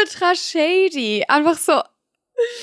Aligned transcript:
ultra 0.00 0.34
shady. 0.34 1.24
Einfach 1.28 1.58
so, 1.58 1.82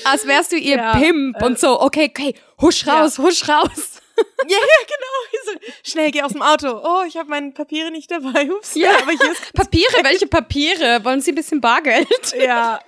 als 0.04 0.26
wärst 0.26 0.52
du 0.52 0.56
ihr 0.56 0.76
Ja, 0.76 0.92
Pimp 0.92 1.40
äh, 1.40 1.44
und 1.44 1.58
so, 1.58 1.80
okay, 1.80 2.08
okay, 2.10 2.34
husch 2.60 2.84
Ja. 2.84 3.00
raus, 3.02 3.18
husch 3.18 3.48
raus. 3.48 4.00
Ja, 4.16 4.24
ja, 4.48 4.86
genau. 4.86 5.44
So, 5.44 5.52
schnell, 5.90 6.10
geh 6.10 6.22
aus 6.22 6.32
dem 6.32 6.42
Auto. 6.42 6.80
Oh, 6.82 7.04
ich 7.06 7.16
habe 7.16 7.28
meine 7.30 7.52
Papiere 7.52 7.90
nicht 7.90 8.10
dabei. 8.10 8.50
Ups. 8.50 8.74
Ja. 8.74 8.90
aber 9.02 9.12
hier 9.12 9.32
ist 9.32 9.52
Papiere, 9.54 10.02
welche 10.02 10.26
Papiere? 10.26 11.04
Wollen 11.04 11.20
Sie 11.20 11.32
ein 11.32 11.36
bisschen 11.36 11.60
Bargeld? 11.60 12.34
ja, 12.38 12.80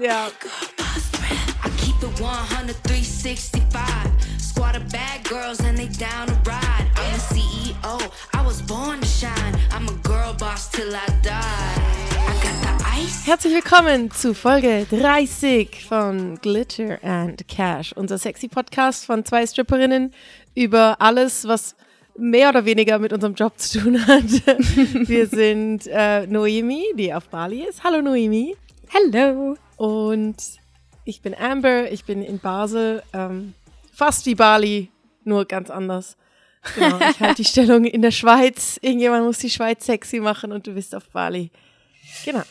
ja. 0.00 0.30
I 1.64 1.70
keep 1.84 1.96
it 2.02 2.20
100, 2.20 2.76
365. 2.84 3.80
Squad 4.40 4.76
of 4.76 4.84
bad 4.92 5.24
girls 5.28 5.60
and 5.60 5.76
they 5.76 5.88
down 5.88 6.26
to 6.26 6.34
ride. 6.48 6.86
I'm 6.96 7.12
the 7.12 7.34
CEO, 7.34 8.10
I 8.34 8.44
was 8.46 8.62
born 8.62 9.00
to 9.00 9.06
shine. 9.06 9.58
I'm 9.72 9.88
a 9.88 10.08
girl 10.08 10.34
boss 10.38 10.70
till 10.70 10.94
I 10.94 11.06
die. 11.22 11.81
Herzlich 13.24 13.54
willkommen 13.54 14.10
zu 14.10 14.34
Folge 14.34 14.84
30 14.90 15.84
von 15.86 16.40
Glitter 16.40 16.98
and 17.04 17.46
Cash, 17.46 17.92
unser 17.92 18.18
sexy 18.18 18.48
Podcast 18.48 19.06
von 19.06 19.24
zwei 19.24 19.46
Stripperinnen 19.46 20.12
über 20.56 21.00
alles, 21.00 21.46
was 21.46 21.76
mehr 22.18 22.48
oder 22.48 22.64
weniger 22.64 22.98
mit 22.98 23.12
unserem 23.12 23.34
Job 23.34 23.56
zu 23.60 23.78
tun 23.78 24.04
hat. 24.04 24.24
Wir 25.08 25.28
sind 25.28 25.86
äh, 25.86 26.26
Noemi, 26.26 26.82
die 26.96 27.14
auf 27.14 27.28
Bali 27.28 27.62
ist. 27.62 27.84
Hallo 27.84 28.02
Noemi. 28.02 28.56
Hello. 28.88 29.56
Und 29.76 30.36
ich 31.04 31.22
bin 31.22 31.32
Amber, 31.36 31.92
ich 31.92 32.04
bin 32.04 32.22
in 32.22 32.40
Basel, 32.40 33.04
ähm, 33.12 33.54
fast 33.94 34.26
wie 34.26 34.34
Bali, 34.34 34.90
nur 35.22 35.44
ganz 35.44 35.70
anders. 35.70 36.16
Genau, 36.74 36.98
ich 37.08 37.20
halte 37.20 37.42
die 37.42 37.44
Stellung 37.48 37.84
in 37.84 38.02
der 38.02 38.10
Schweiz. 38.10 38.80
Irgendjemand 38.82 39.24
muss 39.24 39.38
die 39.38 39.50
Schweiz 39.50 39.86
sexy 39.86 40.18
machen 40.18 40.50
und 40.50 40.66
du 40.66 40.72
bist 40.74 40.92
auf 40.92 41.08
Bali. 41.10 41.52
Genau. 42.24 42.42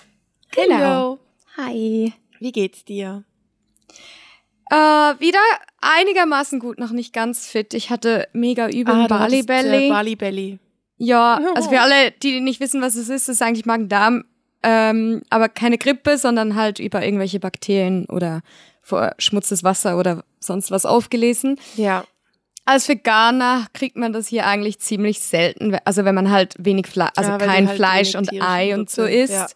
Genau. 0.52 1.20
Hi. 1.58 2.14
Wie 2.40 2.52
geht's 2.52 2.86
dir? 2.86 3.24
Äh, 4.70 4.76
wieder 4.76 5.40
einigermaßen 5.82 6.60
gut, 6.60 6.80
noch 6.80 6.92
nicht 6.92 7.14
ganz 7.14 7.48
fit. 7.48 7.74
Ich 7.74 7.90
hatte 7.90 8.28
mega 8.34 8.70
übel 8.70 8.94
Ah, 8.96 9.08
Bali 9.08 9.44
Belly. 9.44 9.88
Äh, 9.88 9.90
Bali 9.90 10.16
Belly. 10.16 10.60
Ja, 10.98 11.40
also 11.56 11.70
für 11.70 11.82
alle, 11.82 12.12
die 12.12 12.42
nicht 12.42 12.60
wissen, 12.60 12.82
was 12.82 12.96
es 12.96 13.10
ist, 13.10 13.28
ist 13.28 13.42
eigentlich 13.42 13.66
Magen-Darm. 13.66 14.24
Ähm, 14.64 15.24
aber 15.30 15.50
keine 15.50 15.78
Grippe, 15.80 16.18
sondern 16.18 16.56
halt 16.56 16.80
über 16.80 17.04
irgendwelche 17.04 17.40
Bakterien 17.40 18.06
oder 18.06 18.42
verschmutztes 18.84 19.64
Wasser 19.64 19.98
oder 19.98 20.24
sonst 20.40 20.70
was 20.70 20.86
aufgelesen. 20.86 21.60
Ja. 21.76 22.04
Als 22.66 22.88
Veganer 22.88 23.66
kriegt 23.74 23.98
man 23.98 24.14
das 24.14 24.28
hier 24.28 24.46
eigentlich 24.46 24.80
ziemlich 24.80 25.20
selten. 25.20 25.76
Also 25.84 26.06
wenn 26.06 26.14
man 26.14 26.30
halt 26.30 26.54
wenig 26.60 26.86
Fleisch, 26.88 27.12
also 27.16 27.32
Ja, 27.32 27.38
kein 27.40 27.68
halt 27.68 27.76
Fleisch 27.76 28.16
und 28.16 28.32
Ei 28.40 28.76
und 28.76 28.90
so 28.90 29.04
isst, 29.04 29.34
ja. 29.34 29.48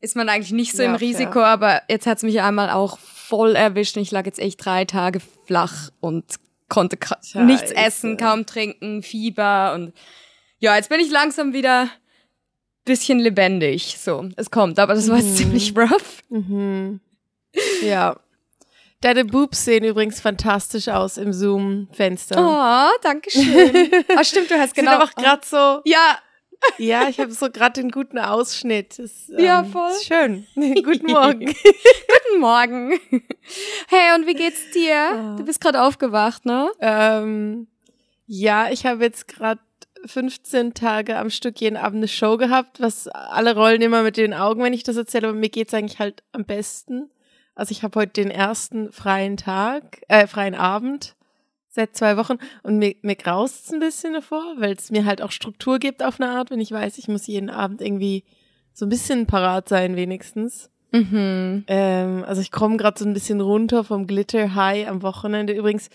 Ist 0.00 0.16
man 0.16 0.28
eigentlich 0.28 0.52
nicht 0.52 0.72
so 0.76 0.82
Ja, 0.82 0.92
im 0.92 0.98
fair. 0.98 1.08
Risiko. 1.08 1.40
Aber 1.40 1.82
jetzt 1.88 2.06
hat's 2.06 2.22
mich 2.22 2.40
einmal 2.40 2.70
auch 2.70 2.98
voll 2.98 3.54
erwischt 3.56 3.96
und 3.96 4.02
ich 4.02 4.10
lag 4.10 4.26
jetzt 4.26 4.38
echt 4.38 4.64
drei 4.64 4.84
Tage 4.84 5.20
flach 5.46 5.90
und 6.00 6.24
konnte 6.68 6.96
Scheiße. 7.04 7.42
nichts 7.44 7.70
essen, 7.72 8.16
kaum 8.16 8.46
trinken, 8.46 9.02
Fieber 9.02 9.72
und 9.74 9.92
ja, 10.58 10.76
jetzt 10.76 10.88
bin 10.88 11.00
ich 11.00 11.10
langsam 11.10 11.52
wieder 11.52 11.88
bisschen 12.84 13.18
lebendig. 13.18 13.96
So, 13.98 14.28
es 14.36 14.50
kommt, 14.50 14.78
aber 14.78 14.94
das 14.94 15.08
war 15.08 15.16
Mhm. 15.16 15.22
jetzt 15.22 15.36
ziemlich 15.36 15.74
rough. 15.76 16.22
Ja. 17.82 18.16
Deine 19.00 19.24
Boobs 19.24 19.64
sehen 19.64 19.84
übrigens 19.84 20.20
fantastisch 20.20 20.88
aus 20.88 21.16
im 21.16 21.32
Zoom-Fenster. 21.32 22.36
Oh, 22.38 22.98
danke 23.02 23.30
schön. 23.30 23.90
Ah, 24.14 24.22
stimmt, 24.24 24.50
du 24.50 24.58
hast 24.58 24.74
genau. 24.74 24.92
einfach 24.98 25.14
gerade 25.14 25.40
so, 25.46 25.80
ja, 25.84 26.18
ja, 26.78 27.08
ich 27.08 27.18
habe 27.20 27.32
so 27.32 27.50
gerade 27.50 27.80
den 27.80 27.90
guten 27.90 28.18
Ausschnitt. 28.18 28.98
Das, 28.98 29.28
Ja, 29.36 29.60
ähm, 29.60 29.66
voll. 29.70 29.90
ist 29.90 30.06
Schön. 30.06 30.46
Guten 30.84 31.06
Morgen. 31.10 31.46
Guten 32.26 32.40
Morgen. 32.40 32.98
Hey, 33.88 34.14
und 34.16 34.26
wie 34.26 34.34
geht's 34.34 34.60
Ah. 34.68 34.72
dir? 34.74 35.34
Du 35.38 35.44
bist 35.44 35.60
gerade 35.60 35.82
aufgewacht, 35.82 36.44
ne? 36.46 36.70
ähm, 36.80 37.66
ja, 38.26 38.70
ich 38.70 38.86
habe 38.86 39.02
jetzt 39.04 39.26
gerade 39.28 39.60
15 40.06 40.72
Tage 40.74 41.16
am 41.18 41.30
Stück 41.30 41.60
jeden 41.60 41.76
Abend 41.76 41.98
eine 41.98 42.08
Show 42.08 42.36
gehabt, 42.36 42.80
was 42.80 43.08
alle 43.08 43.54
rollen 43.54 43.82
immer 43.82 44.02
mit 44.02 44.16
den 44.16 44.32
Augen, 44.32 44.62
wenn 44.62 44.72
ich 44.72 44.82
das 44.84 44.96
erzähle, 44.96 45.28
aber 45.28 45.36
mir 45.36 45.48
geht's 45.50 45.74
eigentlich 45.74 45.98
halt 45.98 46.22
am 46.32 46.44
besten. 46.44 47.10
Also 47.54 47.72
ich 47.72 47.82
habe 47.82 47.98
heute 48.00 48.12
den 48.22 48.30
ersten 48.30 48.92
freien 48.92 49.36
Tag, 49.36 50.00
äh, 50.08 50.26
freien 50.26 50.54
Abend 50.54 51.16
seit 51.70 51.96
zwei 51.96 52.16
Wochen 52.16 52.38
und 52.62 52.78
mir, 52.78 52.96
mir 53.02 53.14
graust's 53.14 53.72
ein 53.72 53.80
bisschen 53.80 54.12
davor, 54.12 54.42
weil 54.58 54.72
es 54.72 54.90
mir 54.90 55.04
halt 55.04 55.22
auch 55.22 55.30
Struktur 55.30 55.78
gibt 55.78 56.02
auf 56.02 56.20
eine 56.20 56.30
Art, 56.30 56.50
wenn 56.50 56.60
ich 56.60 56.72
weiß, 56.72 56.98
ich 56.98 57.08
muss 57.08 57.26
jeden 57.26 57.48
Abend 57.48 57.80
irgendwie 57.80 58.24
so 58.72 58.86
ein 58.86 58.90
bisschen 58.90 59.26
parat 59.26 59.68
sein 59.68 59.96
wenigstens. 59.96 60.70
Mhm. 60.92 61.64
Ähm, 61.68 62.24
also 62.26 62.40
ich 62.40 62.50
komme 62.50 62.76
gerade 62.76 62.98
so 62.98 63.04
ein 63.04 63.14
bisschen 63.14 63.40
runter 63.40 63.84
vom 63.84 64.08
Glitter 64.08 64.54
High 64.56 64.88
am 64.88 65.02
Wochenende. 65.02 65.52
Übrigens, 65.52 65.88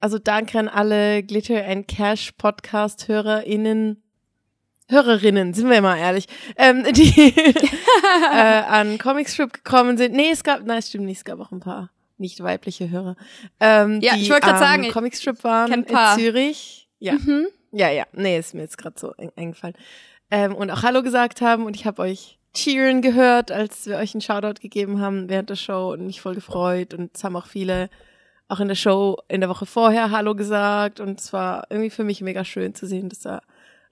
also 0.00 0.18
danke 0.18 0.58
an 0.58 0.68
alle 0.68 1.22
Glitter 1.22 1.66
and 1.66 1.86
Cash 1.86 2.32
Podcast 2.32 3.08
HörerInnen, 3.08 4.02
Hörerinnen, 4.88 5.52
sind 5.52 5.68
wir 5.68 5.82
mal 5.82 5.98
ehrlich, 5.98 6.26
ähm, 6.56 6.84
die 6.92 7.34
äh, 8.32 8.62
an 8.66 8.96
Comicstrip 8.96 9.52
gekommen 9.52 9.98
sind. 9.98 10.14
Nee, 10.14 10.30
es 10.32 10.42
gab, 10.42 10.64
nein, 10.64 10.80
stimmt 10.80 11.04
nicht, 11.04 11.18
es 11.18 11.24
gab 11.26 11.38
auch 11.40 11.52
ein 11.52 11.60
paar 11.60 11.90
nicht 12.18 12.42
weibliche 12.42 12.90
Hörer. 12.90 13.16
Ähm, 13.60 14.00
Ja, 14.02 14.14
die 14.14 14.22
ich 14.22 14.30
wollte 14.30 14.42
grad 14.46 14.54
am 14.54 14.60
sagen, 14.60 14.90
Comicstrip 14.90 15.42
waren 15.44 15.72
in. 15.72 15.86
Zürich. 16.16 16.88
Ja. 16.98 17.14
Mhm. 17.14 17.46
Ja, 17.72 17.90
ja, 17.90 18.04
nee, 18.12 18.38
ist 18.38 18.54
mir 18.54 18.62
jetzt 18.62 18.78
gerade 18.78 18.98
so 18.98 19.12
ein- 19.18 19.30
eingefallen. 19.36 19.74
Ähm, 20.30 20.54
und 20.54 20.70
auch 20.70 20.82
Hallo 20.82 21.02
gesagt 21.02 21.40
haben 21.40 21.64
und 21.66 21.76
ich 21.76 21.86
habe 21.86 22.02
euch 22.02 22.38
cheeren 22.54 23.02
gehört, 23.02 23.52
als 23.52 23.86
wir 23.86 23.96
euch 23.98 24.14
einen 24.14 24.20
Shoutout 24.22 24.60
gegeben 24.60 25.00
haben 25.00 25.28
während 25.28 25.50
der 25.50 25.56
Show 25.56 25.92
und 25.92 26.06
mich 26.06 26.20
voll 26.20 26.34
gefreut 26.34 26.94
und 26.94 27.14
es 27.14 27.22
haben 27.24 27.36
auch 27.36 27.46
viele 27.46 27.88
auch 28.48 28.60
in 28.60 28.68
der 28.68 28.74
Show 28.74 29.18
in 29.28 29.40
der 29.42 29.50
Woche 29.50 29.66
vorher 29.66 30.10
Hallo 30.10 30.34
gesagt 30.34 31.00
und 31.00 31.20
es 31.20 31.32
war 31.34 31.66
irgendwie 31.68 31.90
für 31.90 32.04
mich 32.04 32.22
mega 32.22 32.44
schön 32.44 32.74
zu 32.74 32.86
sehen, 32.86 33.10
dass 33.10 33.20
da 33.20 33.42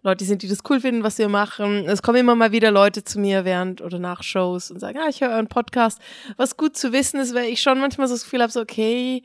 Leute 0.07 0.25
sind, 0.25 0.43
die 0.43 0.49
das 0.49 0.61
cool 0.71 0.81
finden, 0.81 1.03
was 1.03 1.19
wir 1.19 1.29
machen. 1.29 1.85
Es 1.89 2.01
kommen 2.01 2.19
immer 2.19 2.37
mal 2.37 2.53
wieder 2.53 2.71
Leute 2.71 3.03
zu 3.03 3.19
mir 3.19 3.45
während 3.45 3.83
oder 3.83 3.99
nach 3.99 4.23
Shows 4.23 4.71
und 4.71 4.79
sagen, 4.79 4.99
ah, 5.03 5.09
ich 5.09 5.21
höre 5.21 5.31
euren 5.31 5.49
Podcast. 5.49 6.01
Was 6.37 6.57
gut 6.57 6.77
zu 6.77 6.93
wissen 6.93 7.19
ist, 7.19 7.35
weil 7.35 7.49
ich 7.49 7.61
schon 7.61 7.81
manchmal 7.81 8.07
so 8.07 8.15
das 8.15 8.23
Gefühl 8.23 8.41
habe, 8.41 8.53
so 8.53 8.61
okay, 8.61 9.25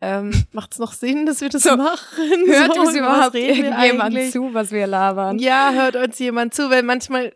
ähm, 0.00 0.30
macht 0.52 0.72
es 0.72 0.78
noch 0.78 0.92
Sinn, 0.92 1.26
dass 1.26 1.40
wir 1.40 1.48
das 1.48 1.64
So, 1.64 1.76
machen? 1.76 2.46
Hört 2.46 2.74
so, 2.74 2.80
uns 2.80 2.94
überhaupt 2.94 3.34
irgendjemand 3.34 4.30
zu, 4.30 4.54
was 4.54 4.70
wir 4.70 4.86
labern? 4.86 5.40
Ja, 5.40 5.72
hört 5.72 5.96
uns 5.96 6.16
jemand 6.20 6.54
zu, 6.54 6.70
weil 6.70 6.84
manchmal, 6.84 7.34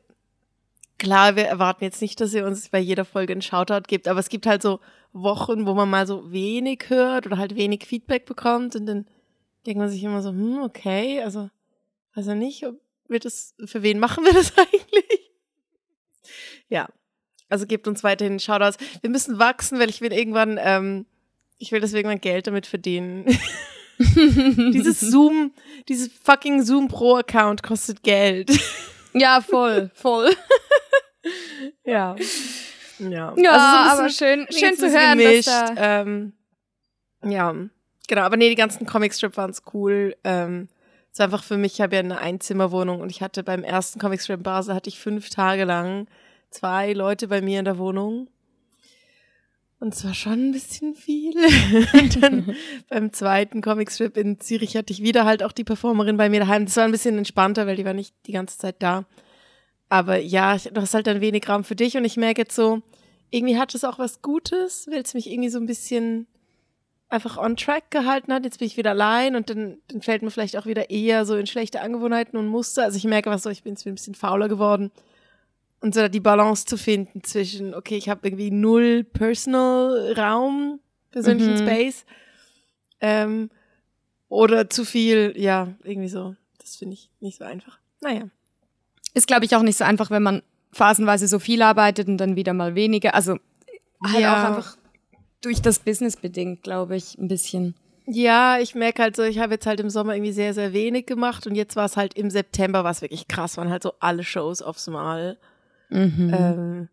klar, 0.99 1.35
wir 1.35 1.47
erwarten 1.47 1.83
jetzt 1.83 2.01
nicht, 2.01 2.21
dass 2.21 2.33
ihr 2.33 2.47
uns 2.47 2.69
bei 2.69 2.79
jeder 2.79 3.05
Folge 3.05 3.33
einen 3.33 3.43
Shoutout 3.43 3.89
gibt, 3.89 4.07
aber 4.07 4.21
es 4.21 4.29
gibt 4.29 4.47
halt 4.47 4.63
so 4.63 4.79
Wochen, 5.13 5.67
wo 5.67 5.75
man 5.75 5.91
mal 5.91 6.07
so 6.07 6.31
wenig 6.31 6.85
hört 6.87 7.27
oder 7.27 7.39
halt 7.39 7.57
wenig 7.57 7.87
Feedback 7.87 8.25
bekommt 8.25 8.77
und 8.77 8.87
dann 8.87 9.07
denkt 9.67 9.81
man 9.81 9.89
sich 9.89 10.05
immer 10.05 10.23
so, 10.23 10.31
hm, 10.31 10.63
okay, 10.63 11.21
also, 11.23 11.51
weiß 12.15 12.27
ja 12.27 12.35
nicht, 12.37 12.65
ob 12.67 12.84
wir 13.09 13.21
das, 13.21 13.55
für 13.65 13.83
wen 13.83 13.99
machen 13.99 14.25
wir 14.25 14.33
das 14.33 14.53
eigentlich? 14.59 15.31
Ja, 16.69 16.89
also 17.49 17.67
gebt 17.67 17.87
uns 17.87 18.03
weiterhin 18.03 18.41
Shoutouts. 18.41 18.79
Wir 19.03 19.11
müssen 19.11 19.39
wachsen, 19.39 19.79
weil 19.79 19.91
ich 19.91 20.01
will 20.01 20.13
irgendwann, 20.13 20.59
ähm, 20.61 21.07
ich 21.59 21.73
will, 21.73 21.81
dass 21.81 21.93
wir 21.93 21.99
irgendwann 21.99 22.21
Geld 22.21 22.47
damit 22.47 22.67
verdienen. 22.67 23.27
dieses 23.99 25.01
Zoom, 25.01 25.53
dieses 25.89 26.11
fucking 26.13 26.63
Zoom 26.63 26.89
Pro 26.89 27.17
Account 27.17 27.63
kostet 27.63 28.03
Geld. 28.03 28.51
Ja, 29.17 29.41
voll, 29.41 29.93
voll. 29.95 30.29
ja. 31.85 32.17
Ja, 32.99 33.33
Ja, 33.37 33.53
Also 33.53 33.97
so 33.97 34.01
aber 34.03 34.09
schön, 34.09 34.47
schön 34.51 34.77
zu 34.77 34.91
hören, 34.91 35.19
gemischt. 35.19 35.47
dass 35.47 35.73
da 35.77 36.01
ähm, 36.03 36.33
ja, 37.23 37.55
genau. 38.09 38.23
Aber 38.23 38.37
nee, 38.37 38.49
die 38.49 38.57
ganzen 38.57 38.87
Comicstrip 38.87 39.37
waren's 39.37 39.63
cool. 39.73 40.17
Ähm, 40.25 40.69
es 41.15 41.21
war 41.21 41.27
einfach 41.27 41.45
für 41.45 41.57
mich, 41.57 41.75
ich 41.75 41.81
habe 41.81 41.95
ja 41.95 42.01
eine 42.01 42.19
Einzimmerwohnung 42.19 43.01
und 43.01 43.09
ich 43.09 43.23
hatte 43.23 43.45
beim 43.45 43.63
ersten 43.63 44.01
Comicstrip 44.01 44.39
in 44.39 44.43
Basel 44.43 44.75
hatte 44.75 44.89
ich 44.89 44.99
fünf 44.99 45.31
Tage 45.31 45.65
lang 45.65 46.09
zwei 46.51 46.93
Leute 46.93 47.29
bei 47.29 47.41
mir 47.41 47.61
in 47.61 47.65
der 47.65 47.79
Wohnung. 47.79 48.27
Und 49.79 49.95
es 49.95 50.05
war 50.05 50.13
schon 50.13 50.49
ein 50.49 50.53
bisschen 50.53 50.97
viel. 50.97 51.37
und 51.93 52.21
dann 52.21 52.57
beim 52.89 53.13
zweiten 53.13 53.61
Comicstrip 53.61 54.17
in 54.17 54.41
Zürich 54.41 54.77
hatte 54.77 54.93
ich 54.93 55.05
wieder 55.05 55.25
halt 55.25 55.45
auch 55.45 55.53
die 55.53 55.63
Performerin 55.63 56.17
bei 56.17 56.29
mir 56.29 56.41
daheim. 56.41 56.65
Das 56.65 56.77
war 56.77 56.85
ein 56.85 56.91
bisschen 56.91 57.17
entspannter, 57.17 57.69
weil 57.69 57.77
die 57.77 57.85
war 57.85 57.95
nicht 57.95 58.13
die 58.27 58.33
ganze 58.33 58.59
Zeit 58.59 58.83
da. 58.83 59.05
Aber 59.89 60.19
ja, 60.19 60.57
du 60.57 60.81
hast 60.81 60.95
halt 60.95 61.07
dann 61.07 61.21
wenig 61.21 61.49
Raum 61.49 61.63
für 61.63 61.77
dich 61.77 61.97
und 61.97 62.05
ich 62.05 62.17
merke 62.17 62.43
jetzt 62.43 62.57
so, 62.57 62.83
irgendwie 63.31 63.57
hat 63.57 63.73
es 63.77 63.85
auch 63.85 64.01
was 64.01 64.21
Gutes, 64.21 64.89
weil 64.91 65.03
es 65.03 65.15
mich 65.15 65.31
irgendwie 65.31 65.51
so 65.51 65.61
ein 65.61 65.67
bisschen 65.67 66.27
einfach 67.15 67.39
on 67.39 67.57
track 67.57 67.91
gehalten 67.91 68.33
hat. 68.33 68.45
Jetzt 68.45 68.59
bin 68.59 68.67
ich 68.67 68.77
wieder 68.77 68.91
allein 68.91 69.37
und 69.37 69.49
dann, 69.51 69.79
dann 69.89 70.03
fällt 70.03 70.23
mir 70.23 70.31
vielleicht 70.31 70.57
auch 70.57 70.67
wieder 70.67 70.91
eher 70.91 71.25
so 71.25 71.37
in 71.37 71.47
schlechte 71.47 71.81
Angewohnheiten 71.81 72.39
und 72.39 72.47
Muster. 72.49 72.85
Also 72.85 72.97
ich 72.97 73.05
merke 73.05 73.31
was 73.31 73.43
so, 73.43 73.51
ich 73.51 73.63
bin 73.63 73.73
jetzt 73.75 73.87
ein 73.87 73.95
bisschen 73.95 74.15
fauler 74.15 74.49
geworden. 74.49 74.91
Und 75.81 75.95
so 75.95 76.01
da 76.01 76.09
die 76.09 76.21
Balance 76.21 76.65
zu 76.67 76.77
finden 76.79 77.23
zwischen, 77.25 77.75
okay, 77.75 77.97
ich 77.97 78.09
habe 78.09 78.27
irgendwie 78.27 78.51
null 78.51 79.05
Personal 79.05 80.15
Raum, 80.17 80.81
persönlichen 81.11 81.53
Mhm. 81.55 81.59
Space, 81.59 82.05
ähm, 83.01 83.51
oder 84.29 84.69
zu 84.71 84.85
viel, 84.85 85.35
ja, 85.37 85.69
irgendwie 85.83 86.09
so. 86.09 86.35
Das 86.59 86.77
finde 86.77 86.95
ich 86.95 87.11
nicht 87.21 87.39
so 87.39 87.45
einfach. 87.45 87.79
Naja. 88.01 88.29
ist, 89.13 89.27
glaube 89.29 89.45
ich, 89.45 89.55
auch 89.55 89.63
nicht 89.63 89.77
so 89.77 89.85
einfach, 89.85 90.11
wenn 90.11 90.23
man 90.23 90.43
phasenweise 90.73 91.29
so 91.29 91.39
viel 91.39 91.63
arbeitet 91.63 92.09
und 92.09 92.17
dann 92.19 92.35
wieder 92.35 92.53
mal 92.53 92.75
weniger. 92.75 93.15
Also 93.15 93.37
halt 94.03 94.19
Ja. 94.21 94.33
auch 94.33 94.49
einfach 94.57 94.77
durch 95.45 95.63
das 95.63 95.79
Business 95.79 96.17
bedingt, 96.17 96.63
glaube 96.63 96.97
ich, 96.97 97.19
ein 97.19 97.29
bisschen. 97.29 97.75
Ja, 98.07 98.59
ich 98.59 98.75
merke 98.75 99.03
halt 99.03 99.17
so, 99.17 99.23
ich 99.23 99.39
habe 99.39 99.55
jetzt 99.55 99.67
halt 99.67 99.81
im 99.81 99.89
Sommer 99.91 100.15
irgendwie 100.15 100.33
sehr, 100.33 100.53
sehr 100.53 100.73
wenig 100.73 101.07
gemacht 101.07 101.47
und 101.47 101.55
jetzt 101.55 101.75
war 101.77 101.87
es 101.87 101.97
halt 101.97 102.15
im 102.15 102.31
September, 102.31 102.85
war 102.85 102.91
es 102.91 103.01
wirklich 103.03 103.29
krass, 103.29 103.57
waren 103.57 103.71
halt 103.71 103.83
so 103.83 103.95
alle 104.01 104.25
Shows 104.25 104.61
aufs 104.61 104.87
Mal. 104.89 105.39
Ähm, 105.91 106.89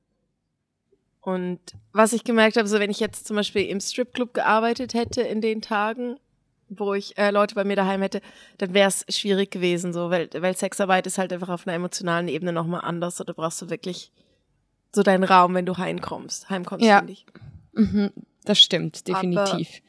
und 1.22 1.60
was 1.94 2.14
ich 2.14 2.24
gemerkt 2.24 2.58
habe, 2.58 2.68
so 2.68 2.80
wenn 2.80 2.90
ich 2.90 3.00
jetzt 3.00 3.28
zum 3.28 3.36
Beispiel 3.36 3.66
im 3.68 3.80
Stripclub 3.80 4.34
gearbeitet 4.34 4.94
hätte 4.94 5.22
in 5.22 5.42
den 5.42 5.62
Tagen, 5.62 6.18
wo 6.70 6.94
ich 6.94 7.18
äh, 7.18 7.32
Leute 7.32 7.56
bei 7.56 7.64
mir 7.64 7.76
daheim 7.76 8.02
hätte, 8.02 8.22
dann 8.58 8.74
wäre 8.74 8.88
es 8.90 9.06
schwierig 9.10 9.52
gewesen, 9.52 9.92
so, 9.94 10.10
weil, 10.10 10.30
weil 10.38 10.56
Sexarbeit 10.56 11.06
ist 11.08 11.18
halt 11.18 11.34
einfach 11.34 11.50
auf 11.50 11.68
einer 11.68 11.76
emotionalen 11.76 12.28
Ebene 12.28 12.54
nochmal 12.54 12.82
anders. 12.82 13.18
Da 13.18 13.34
brauchst 13.34 13.62
du 13.62 13.70
wirklich 13.70 14.12
so 14.94 15.04
deinen 15.04 15.24
Raum, 15.24 15.54
wenn 15.54 15.66
du 15.66 15.78
heimkommst. 15.78 16.50
Heimkommst, 16.50 16.86
Ja. 16.86 17.00
finde 17.00 17.14
ich. 17.14 17.26
Mhm. 17.74 18.12
Das 18.46 18.60
stimmt, 18.60 19.08
definitiv. 19.08 19.82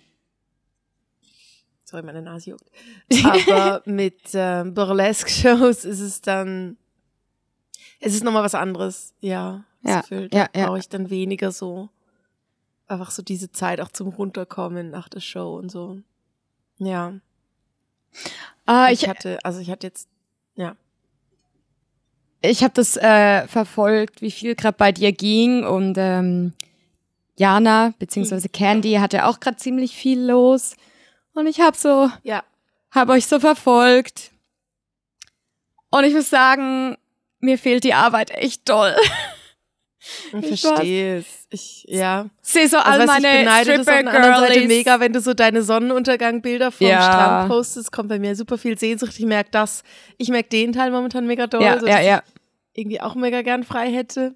Sorry, 1.84 2.02
meine 2.02 2.22
Nase 2.22 2.50
juckt. 2.50 2.64
Aber 3.24 3.82
mit 3.86 4.20
ähm, 4.32 4.72
Burlesque-Shows 4.72 5.84
ist 5.84 6.00
es 6.00 6.22
dann, 6.22 6.78
es 8.00 8.14
ist 8.14 8.24
nochmal 8.24 8.42
was 8.42 8.54
anderes, 8.54 9.12
ja. 9.20 9.64
Ja, 9.84 10.02
da 10.08 10.16
ja, 10.16 10.48
ja. 10.54 10.66
brauche 10.66 10.78
ich 10.78 10.88
dann 10.88 11.10
weniger 11.10 11.50
so, 11.50 11.90
einfach 12.86 13.10
so 13.10 13.20
diese 13.22 13.50
Zeit 13.50 13.80
auch 13.80 13.90
zum 13.90 14.08
Runterkommen 14.08 14.90
nach 14.90 15.08
der 15.08 15.20
Show 15.20 15.56
und 15.56 15.70
so. 15.70 15.98
Ja. 16.78 17.14
Ah, 18.64 18.88
Ich, 18.90 19.02
ich 19.02 19.08
hatte, 19.08 19.38
also 19.44 19.60
ich 19.60 19.70
hatte 19.70 19.86
jetzt, 19.86 20.08
ja. 20.54 20.76
ich 22.40 22.62
habe 22.62 22.74
das 22.74 22.96
äh, 22.96 23.46
verfolgt, 23.48 24.22
wie 24.22 24.30
viel 24.30 24.54
gerade 24.54 24.76
bei 24.78 24.92
dir 24.92 25.12
ging 25.12 25.64
und 25.64 25.96
ähm, 25.98 26.54
Jana 27.38 27.94
beziehungsweise 27.98 28.48
Candy 28.48 28.94
hatte 28.94 29.26
auch 29.26 29.40
gerade 29.40 29.56
ziemlich 29.56 29.96
viel 29.96 30.20
los 30.20 30.76
und 31.34 31.46
ich 31.46 31.60
habe 31.60 31.76
so 31.76 32.10
Ja, 32.22 32.42
habe 32.90 33.12
euch 33.12 33.26
so 33.26 33.40
verfolgt 33.40 34.30
und 35.90 36.04
ich 36.04 36.14
muss 36.14 36.30
sagen, 36.30 36.96
mir 37.40 37.58
fehlt 37.58 37.84
die 37.84 37.94
Arbeit 37.94 38.30
echt 38.30 38.68
doll. 38.68 38.94
ich 40.32 40.50
Ich 40.52 40.60
verstehe 40.62 41.18
es. 41.18 41.46
Ich, 41.50 41.84
ja. 41.86 42.28
Sehe 42.40 42.68
so 42.68 42.78
Also 42.78 42.90
all 42.90 43.00
ich 43.00 43.06
meine 43.06 43.38
beneide, 43.40 43.70
das 43.78 43.80
auf 43.80 43.84
der 43.86 44.12
anderen 44.12 44.48
Seite 44.48 44.66
mega, 44.66 45.00
wenn 45.00 45.12
du 45.12 45.20
so 45.20 45.34
deine 45.34 45.62
Sonnenuntergangbilder 45.62 46.72
vom 46.72 46.86
Ja. 46.86 47.02
Strand 47.02 47.48
postest, 47.48 47.92
kommt 47.92 48.08
bei 48.08 48.18
mir 48.18 48.34
super 48.34 48.58
viel 48.58 48.78
Sehnsucht. 48.78 49.18
Ich 49.18 49.26
merke 49.26 49.50
das, 49.50 49.82
ich 50.18 50.28
merke 50.28 50.48
den 50.48 50.72
Teil 50.72 50.90
momentan 50.90 51.26
mega 51.26 51.46
doll, 51.46 51.62
Ja, 51.62 51.78
so 51.78 51.86
ja, 51.86 51.96
dass 51.96 52.04
ja. 52.06 52.22
ich 52.72 52.80
irgendwie 52.80 53.00
auch 53.00 53.14
mega 53.14 53.42
gern 53.42 53.64
frei 53.64 53.92
hätte. 53.92 54.34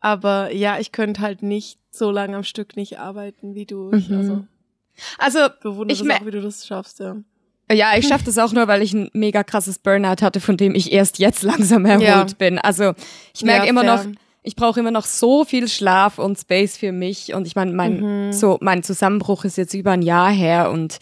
Aber 0.00 0.52
ja, 0.52 0.78
ich 0.78 0.92
könnte 0.92 1.20
halt 1.20 1.42
nicht 1.42 1.78
so 1.90 2.10
lange 2.10 2.36
am 2.36 2.44
Stück 2.44 2.76
nicht 2.76 2.98
arbeiten 2.98 3.54
wie 3.54 3.66
du. 3.66 3.90
Mhm. 3.92 4.16
also 4.16 4.44
Also 5.18 5.38
bewundere 5.62 5.94
Ich 5.94 6.02
das 6.06 6.20
auch, 6.20 6.26
wie 6.26 6.30
du 6.30 6.40
das 6.42 6.66
schaffst, 6.66 7.00
ja. 7.00 7.16
Ja, 7.72 7.96
ich 7.96 8.08
schaffe 8.08 8.24
das 8.24 8.36
auch 8.38 8.52
nur, 8.52 8.66
weil 8.66 8.82
ich 8.82 8.92
ein 8.94 9.10
mega 9.12 9.44
krasses 9.44 9.78
Burnout 9.78 10.22
hatte, 10.22 10.40
von 10.40 10.56
dem 10.56 10.74
ich 10.74 10.90
erst 10.92 11.18
jetzt 11.20 11.42
langsam 11.42 11.84
erholt 11.84 12.02
Ja. 12.04 12.26
bin. 12.38 12.58
Also 12.58 12.94
ich 13.32 13.42
merke 13.42 13.64
Ja, 13.66 13.70
immer 13.70 13.84
noch, 13.84 14.04
ich 14.42 14.56
brauche 14.56 14.80
immer 14.80 14.90
noch 14.90 15.04
so 15.04 15.44
viel 15.44 15.68
Schlaf 15.68 16.18
und 16.18 16.36
Space 16.38 16.76
für 16.78 16.90
mich. 16.92 17.32
Und 17.34 17.46
ich 17.46 17.54
meine, 17.54 17.72
mein, 17.72 18.28
Mhm. 18.28 18.32
so, 18.32 18.58
mein 18.60 18.82
Zusammenbruch 18.82 19.44
ist 19.44 19.56
jetzt 19.56 19.74
über 19.74 19.92
ein 19.92 20.02
Jahr 20.02 20.30
her 20.32 20.70
und 20.70 20.98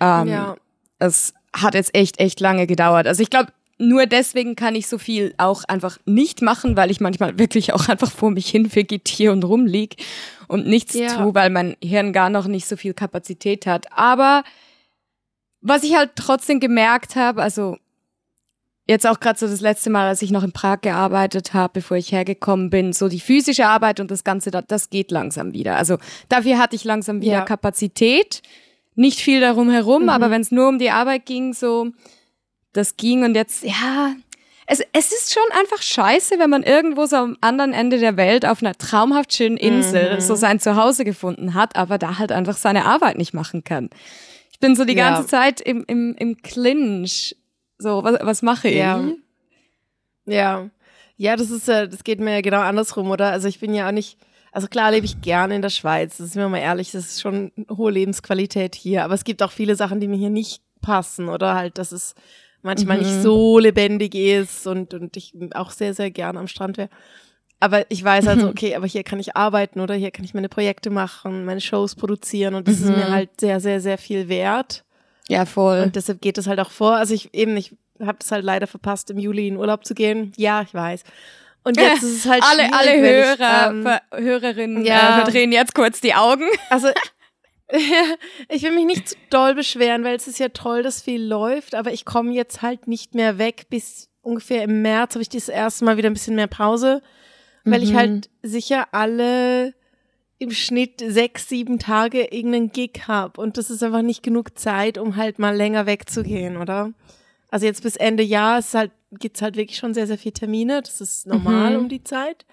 ähm, 0.00 0.28
ja. 0.28 0.56
es 0.98 1.32
hat 1.54 1.74
jetzt 1.74 1.94
echt, 1.94 2.18
echt 2.18 2.40
lange 2.40 2.66
gedauert. 2.66 3.06
Also 3.06 3.22
ich 3.22 3.30
glaube, 3.30 3.52
nur 3.78 4.06
deswegen 4.06 4.56
kann 4.56 4.74
ich 4.74 4.88
so 4.88 4.98
viel 4.98 5.34
auch 5.38 5.64
einfach 5.64 5.98
nicht 6.04 6.42
machen, 6.42 6.76
weil 6.76 6.90
ich 6.90 7.00
manchmal 7.00 7.38
wirklich 7.38 7.72
auch 7.72 7.88
einfach 7.88 8.10
vor 8.10 8.30
mich 8.30 8.48
hin 8.48 8.74
vegetiere 8.74 9.32
und 9.32 9.44
rumlieg 9.44 9.96
und 10.48 10.66
nichts 10.66 10.94
Ja. 10.94 11.14
tue, 11.22 11.34
weil 11.34 11.50
mein 11.50 11.76
Hirn 11.82 12.12
gar 12.12 12.28
noch 12.30 12.46
nicht 12.46 12.66
so 12.66 12.76
viel 12.76 12.92
Kapazität 12.94 13.66
hat. 13.66 13.86
Aber 13.92 14.42
was 15.60 15.82
ich 15.84 15.96
halt 15.96 16.10
trotzdem 16.16 16.60
gemerkt 16.60 17.16
habe, 17.16 17.42
also 17.42 17.76
jetzt 18.86 19.06
auch 19.06 19.20
gerade 19.20 19.38
so 19.38 19.46
das 19.46 19.60
letzte 19.60 19.90
Mal, 19.90 20.08
als 20.08 20.22
ich 20.22 20.30
noch 20.30 20.42
in 20.42 20.52
Prag 20.52 20.80
gearbeitet 20.80 21.52
habe, 21.52 21.74
bevor 21.74 21.96
ich 21.96 22.10
hergekommen 22.12 22.70
bin, 22.70 22.92
so 22.92 23.08
die 23.08 23.20
physische 23.20 23.66
Arbeit 23.66 24.00
und 24.00 24.10
das 24.10 24.24
Ganze, 24.24 24.50
da- 24.50 24.62
das 24.62 24.88
geht 24.90 25.10
langsam 25.10 25.52
wieder. 25.52 25.76
Also 25.76 25.98
dafür 26.28 26.58
hatte 26.58 26.74
ich 26.74 26.84
langsam 26.84 27.20
wieder 27.20 27.32
Ja. 27.32 27.40
Kapazität. 27.42 28.40
Nicht 28.94 29.20
viel 29.20 29.40
darum 29.40 29.70
herum, 29.70 30.08
aber 30.08 30.30
wenn 30.30 30.40
es 30.40 30.50
nur 30.50 30.68
um 30.68 30.78
die 30.78 30.90
Arbeit 30.90 31.26
ging, 31.26 31.52
so, 31.52 31.92
das 32.78 32.96
ging 32.96 33.24
und 33.24 33.34
jetzt, 33.34 33.64
ja, 33.64 34.14
es, 34.66 34.80
es 34.92 35.12
ist 35.12 35.32
schon 35.32 35.42
einfach 35.58 35.82
scheiße, 35.82 36.38
wenn 36.38 36.50
man 36.50 36.62
irgendwo 36.62 37.06
so 37.06 37.16
am 37.16 37.36
anderen 37.40 37.72
Ende 37.72 37.98
der 37.98 38.16
Welt 38.16 38.44
auf 38.46 38.62
einer 38.62 38.74
traumhaft 38.76 39.32
schönen 39.32 39.56
Insel 39.56 40.20
so 40.20 40.34
sein 40.34 40.60
Zuhause 40.60 41.04
gefunden 41.04 41.54
hat, 41.54 41.76
aber 41.76 41.98
da 41.98 42.18
halt 42.18 42.32
einfach 42.32 42.56
seine 42.56 42.84
Arbeit 42.84 43.16
nicht 43.18 43.32
machen 43.34 43.64
kann. 43.64 43.88
Ich 44.52 44.58
bin 44.60 44.76
so 44.76 44.84
die 44.84 44.94
Ja. 44.94 45.10
ganze 45.10 45.26
Zeit 45.28 45.60
im, 45.60 45.84
im, 45.86 46.14
im 46.18 46.36
Clinch. 46.42 47.36
So, 47.78 48.02
was, 48.04 48.18
was 48.20 48.42
mache 48.42 48.68
ich? 48.68 48.76
Ja. 48.76 49.10
Ja. 50.26 50.68
Ja, 51.16 51.36
das 51.36 51.50
ist 51.50 51.66
ja, 51.66 51.86
das 51.86 52.04
geht 52.04 52.20
mir 52.20 52.34
ja 52.34 52.40
genau 52.42 52.60
andersrum, 52.60 53.10
oder? 53.10 53.30
Also 53.30 53.48
ich 53.48 53.58
bin 53.60 53.74
ja 53.74 53.88
auch 53.88 53.92
nicht, 53.92 54.18
also 54.52 54.68
klar 54.68 54.90
lebe 54.92 55.06
ich 55.06 55.20
gerne 55.20 55.56
in 55.56 55.62
der 55.62 55.68
Schweiz, 55.70 56.18
das 56.18 56.28
ist 56.28 56.36
mir 56.36 56.48
mal 56.48 56.58
ehrlich, 56.58 56.92
das 56.92 57.06
ist 57.06 57.20
schon 57.20 57.50
eine 57.56 57.76
hohe 57.76 57.90
Lebensqualität 57.90 58.74
hier, 58.74 59.04
aber 59.04 59.14
es 59.14 59.24
gibt 59.24 59.42
auch 59.42 59.50
viele 59.50 59.74
Sachen, 59.74 59.98
die 59.98 60.06
mir 60.08 60.16
hier 60.18 60.30
nicht 60.30 60.62
passen, 60.80 61.28
oder 61.28 61.54
halt, 61.54 61.78
dass 61.78 61.90
es 61.90 62.14
manchmal 62.62 62.98
nicht 62.98 63.22
so 63.22 63.58
lebendig 63.58 64.14
ist 64.14 64.66
und, 64.66 64.94
und 64.94 65.16
ich 65.16 65.34
auch 65.54 65.70
sehr, 65.70 65.94
sehr 65.94 66.10
gerne 66.10 66.38
am 66.38 66.48
Strand 66.48 66.76
wäre. 66.76 66.90
Aber 67.60 67.90
ich 67.90 68.04
weiß 68.04 68.28
also, 68.28 68.48
okay, 68.48 68.76
aber 68.76 68.86
hier 68.86 69.02
kann 69.02 69.18
ich 69.18 69.36
arbeiten, 69.36 69.80
oder? 69.80 69.94
Hier 69.94 70.12
kann 70.12 70.24
ich 70.24 70.34
meine 70.34 70.48
Projekte 70.48 70.90
machen, 70.90 71.44
meine 71.44 71.60
Shows 71.60 71.96
produzieren 71.96 72.54
und 72.54 72.68
das 72.68 72.80
ist 72.80 72.88
mir 72.88 73.10
halt 73.10 73.40
sehr, 73.40 73.60
sehr, 73.60 73.80
sehr 73.80 73.98
viel 73.98 74.28
wert. 74.28 74.84
Ja, 75.28 75.44
voll. 75.44 75.80
Und 75.80 75.96
deshalb 75.96 76.20
geht 76.20 76.38
es 76.38 76.46
halt 76.46 76.60
auch 76.60 76.70
vor. 76.70 76.96
Also 76.96 77.14
ich 77.14 77.34
eben, 77.34 77.56
ich 77.56 77.74
habe 78.00 78.18
es 78.20 78.30
halt 78.30 78.44
leider 78.44 78.66
verpasst, 78.66 79.10
im 79.10 79.18
Juli 79.18 79.48
in 79.48 79.56
Urlaub 79.56 79.84
zu 79.84 79.94
gehen. 79.94 80.32
Ja, 80.36 80.62
ich 80.62 80.72
weiß. 80.72 81.02
Und 81.64 81.76
jetzt 81.76 82.02
ist 82.02 82.24
es 82.24 82.26
halt 82.26 82.42
alle, 82.48 82.72
alle 82.72 83.00
Hörer, 83.00 83.72
ich, 83.72 83.86
ähm, 83.86 84.24
Hörerinnen 84.24 84.84
ja. 84.84 85.18
äh, 85.18 85.22
verdrehen 85.22 85.52
jetzt 85.52 85.74
kurz 85.74 86.00
die 86.00 86.14
Augen. 86.14 86.48
also 86.70 86.88
ich 88.48 88.62
will 88.62 88.72
mich 88.72 88.86
nicht 88.86 89.08
zu 89.10 89.16
doll 89.30 89.54
beschweren, 89.54 90.04
weil 90.04 90.16
es 90.16 90.26
ist 90.26 90.38
ja 90.38 90.48
toll, 90.48 90.82
dass 90.82 91.02
viel 91.02 91.22
läuft, 91.22 91.74
aber 91.74 91.92
ich 91.92 92.04
komme 92.04 92.32
jetzt 92.32 92.62
halt 92.62 92.88
nicht 92.88 93.14
mehr 93.14 93.38
weg. 93.38 93.66
Bis 93.68 94.08
ungefähr 94.22 94.62
im 94.62 94.82
März 94.82 95.14
habe 95.14 95.22
ich 95.22 95.28
das 95.28 95.48
erste 95.48 95.84
Mal 95.84 95.96
wieder 95.96 96.10
ein 96.10 96.14
bisschen 96.14 96.36
mehr 96.36 96.46
Pause, 96.46 97.02
weil 97.64 97.82
ich 97.82 97.94
halt 97.94 98.30
sicher 98.42 98.88
alle 98.92 99.74
im 100.38 100.50
Schnitt 100.52 101.02
sechs, 101.06 101.48
sieben 101.48 101.78
Tage 101.78 102.22
irgendeinen 102.32 102.70
Gig 102.70 103.02
habe 103.08 103.40
und 103.40 103.58
das 103.58 103.70
ist 103.70 103.82
einfach 103.82 104.02
nicht 104.02 104.22
genug 104.22 104.58
Zeit, 104.58 104.96
um 104.96 105.16
halt 105.16 105.38
mal 105.38 105.54
länger 105.54 105.84
wegzugehen, 105.84 106.56
oder? 106.56 106.92
Also 107.50 107.66
jetzt 107.66 107.82
bis 107.82 107.96
Ende 107.96 108.22
Jahr 108.22 108.58
ist 108.58 108.74
halt, 108.74 108.92
gibt's 109.10 109.42
halt 109.42 109.56
wirklich 109.56 109.78
schon 109.78 109.94
sehr, 109.94 110.06
sehr 110.06 110.18
viele 110.18 110.34
Termine. 110.34 110.82
Das 110.82 111.00
ist 111.00 111.26
normal 111.26 111.76
um 111.76 111.88
die 111.88 112.04
Zeit. 112.04 112.44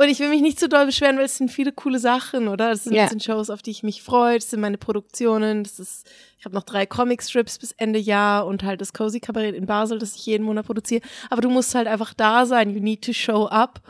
Und 0.00 0.08
ich 0.08 0.18
will 0.18 0.30
mich 0.30 0.40
nicht 0.40 0.58
zu 0.58 0.66
doll 0.66 0.86
beschweren, 0.86 1.18
weil 1.18 1.26
es 1.26 1.36
sind 1.36 1.50
viele 1.50 1.72
coole 1.72 1.98
Sachen, 1.98 2.48
oder? 2.48 2.70
Das 2.70 2.84
sind, 2.84 2.96
das 2.96 3.10
sind 3.10 3.22
Shows, 3.22 3.50
auf 3.50 3.60
die 3.60 3.70
ich 3.70 3.82
mich 3.82 4.02
freue. 4.02 4.38
Das 4.38 4.48
sind 4.48 4.60
meine 4.60 4.78
Produktionen. 4.78 5.62
Das 5.62 5.78
ist, 5.78 6.08
ich 6.38 6.46
habe 6.46 6.54
noch 6.54 6.62
drei 6.62 6.86
Comic-Strips 6.86 7.58
bis 7.58 7.72
Ende 7.72 7.98
Jahr 7.98 8.46
und 8.46 8.62
halt 8.62 8.80
das 8.80 8.94
Cozy 8.94 9.20
Kabarett 9.20 9.54
in 9.54 9.66
Basel, 9.66 9.98
das 9.98 10.16
ich 10.16 10.24
jeden 10.24 10.44
Monat 10.44 10.64
produziere. 10.64 11.02
Aber 11.28 11.42
du 11.42 11.50
musst 11.50 11.74
halt 11.74 11.86
einfach 11.86 12.14
da 12.14 12.46
sein. 12.46 12.70
You 12.70 12.80
need 12.80 13.04
to 13.04 13.12
show 13.12 13.44
up. 13.44 13.82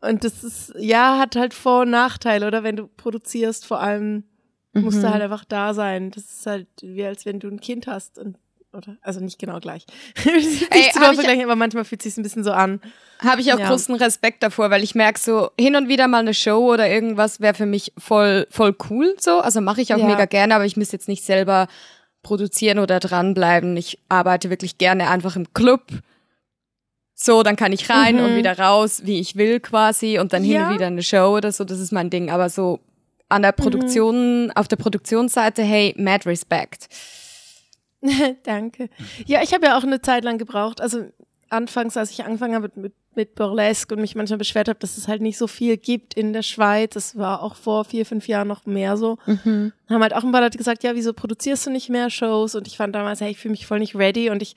Und 0.00 0.24
das 0.24 0.42
ist, 0.42 0.72
ja, 0.78 1.18
hat 1.18 1.36
halt 1.36 1.52
Vor- 1.52 1.82
und 1.82 1.90
Nachteile, 1.90 2.46
oder? 2.46 2.62
Wenn 2.62 2.76
du 2.76 2.86
produzierst, 2.86 3.66
vor 3.66 3.78
allem 3.78 4.24
musst 4.72 5.02
du 5.02 5.10
halt 5.10 5.20
einfach 5.22 5.44
da 5.44 5.74
sein. 5.74 6.12
Das 6.12 6.24
ist 6.24 6.46
halt 6.46 6.68
wie 6.80 7.04
als 7.04 7.26
wenn 7.26 7.40
du 7.40 7.48
ein 7.48 7.60
Kind 7.60 7.86
hast 7.86 8.18
und 8.18 8.38
oder? 8.72 8.96
Also 9.02 9.20
nicht 9.20 9.38
genau 9.38 9.58
gleich. 9.60 9.84
Ey, 10.24 10.42
zu 10.92 11.00
hab 11.00 11.02
doll 11.04 11.10
ich- 11.12 11.14
vergleichen, 11.16 11.44
aber 11.44 11.56
manchmal 11.56 11.84
fühlt 11.84 12.00
es 12.00 12.14
sich 12.14 12.16
ein 12.18 12.22
bisschen 12.22 12.44
so 12.44 12.52
an. 12.52 12.80
Habe 13.20 13.40
ich 13.40 13.52
auch 13.52 13.58
Ja. 13.58 13.68
großen 13.68 13.94
Respekt 13.96 14.42
davor, 14.42 14.70
weil 14.70 14.82
ich 14.82 14.94
merke 14.94 15.18
so, 15.18 15.50
hin 15.58 15.76
und 15.76 15.88
wieder 15.88 16.08
mal 16.08 16.18
eine 16.18 16.34
Show 16.34 16.72
oder 16.72 16.88
irgendwas 16.88 17.40
wäre 17.40 17.54
für 17.54 17.66
mich 17.66 17.92
voll, 17.98 18.46
voll 18.50 18.74
cool 18.88 19.14
so. 19.18 19.40
Also 19.40 19.60
mache 19.60 19.80
ich 19.82 19.92
auch 19.94 19.98
Ja. 19.98 20.06
mega 20.06 20.24
gerne, 20.24 20.54
aber 20.54 20.64
ich 20.64 20.76
muss 20.76 20.92
jetzt 20.92 21.08
nicht 21.08 21.24
selber 21.24 21.66
produzieren 22.22 22.78
oder 22.78 23.00
dranbleiben. 23.00 23.76
Ich 23.76 23.98
arbeite 24.08 24.50
wirklich 24.50 24.78
gerne 24.78 25.08
einfach 25.10 25.36
im 25.36 25.52
Club. 25.54 25.82
So, 27.14 27.42
dann 27.42 27.56
kann 27.56 27.72
ich 27.72 27.90
rein 27.90 28.16
Mhm. 28.16 28.24
und 28.24 28.36
wieder 28.36 28.58
raus, 28.58 29.02
wie 29.04 29.20
ich 29.20 29.36
will 29.36 29.60
quasi 29.60 30.18
und 30.18 30.32
dann 30.32 30.42
hin 30.42 30.52
Ja. 30.54 30.68
und 30.68 30.74
wieder 30.74 30.86
eine 30.86 31.02
Show 31.02 31.36
oder 31.36 31.52
so, 31.52 31.64
das 31.64 31.78
ist 31.80 31.92
mein 31.92 32.08
Ding. 32.08 32.30
Aber 32.30 32.48
so 32.48 32.80
an 33.28 33.42
der 33.42 33.52
Produktion, 33.52 34.50
auf 34.54 34.68
der 34.68 34.76
Produktionsseite, 34.76 35.62
hey, 35.62 35.94
mad 35.98 36.26
respect. 36.28 36.88
Danke. 38.44 38.88
Ja, 39.26 39.42
ich 39.42 39.52
habe 39.52 39.66
ja 39.66 39.78
auch 39.78 39.82
eine 39.84 40.00
Zeit 40.00 40.24
lang 40.24 40.38
gebraucht. 40.38 40.80
Also 40.80 41.04
anfangs, 41.48 41.96
als 41.96 42.10
ich 42.10 42.24
angefangen 42.24 42.54
habe 42.54 42.70
mit, 42.76 42.92
mit 43.14 43.34
Burlesque 43.34 43.92
und 43.94 44.00
mich 44.00 44.14
manchmal 44.14 44.38
beschwert 44.38 44.68
habe, 44.68 44.78
dass 44.78 44.96
es 44.96 45.08
halt 45.08 45.20
nicht 45.20 45.36
so 45.36 45.46
viel 45.46 45.76
gibt 45.76 46.14
in 46.14 46.32
der 46.32 46.42
Schweiz. 46.42 46.94
Das 46.94 47.16
war 47.18 47.42
auch 47.42 47.56
vor 47.56 47.84
vier, 47.84 48.06
fünf 48.06 48.28
Jahren 48.28 48.48
noch 48.48 48.66
mehr 48.66 48.96
so. 48.96 49.18
Haben 49.88 50.02
halt 50.02 50.14
auch 50.14 50.22
ein 50.24 50.32
paar 50.32 50.40
Leute 50.42 50.58
gesagt, 50.58 50.82
ja, 50.84 50.94
wieso 50.94 51.12
produzierst 51.12 51.66
du 51.66 51.70
nicht 51.70 51.88
mehr 51.90 52.08
Shows? 52.08 52.54
Und 52.54 52.66
ich 52.68 52.76
fand 52.76 52.94
damals, 52.94 53.20
hey, 53.20 53.30
ich 53.32 53.38
fühle 53.38 53.52
mich 53.52 53.66
voll 53.66 53.80
nicht 53.80 53.96
ready 53.96 54.30
und 54.30 54.42
ich, 54.42 54.54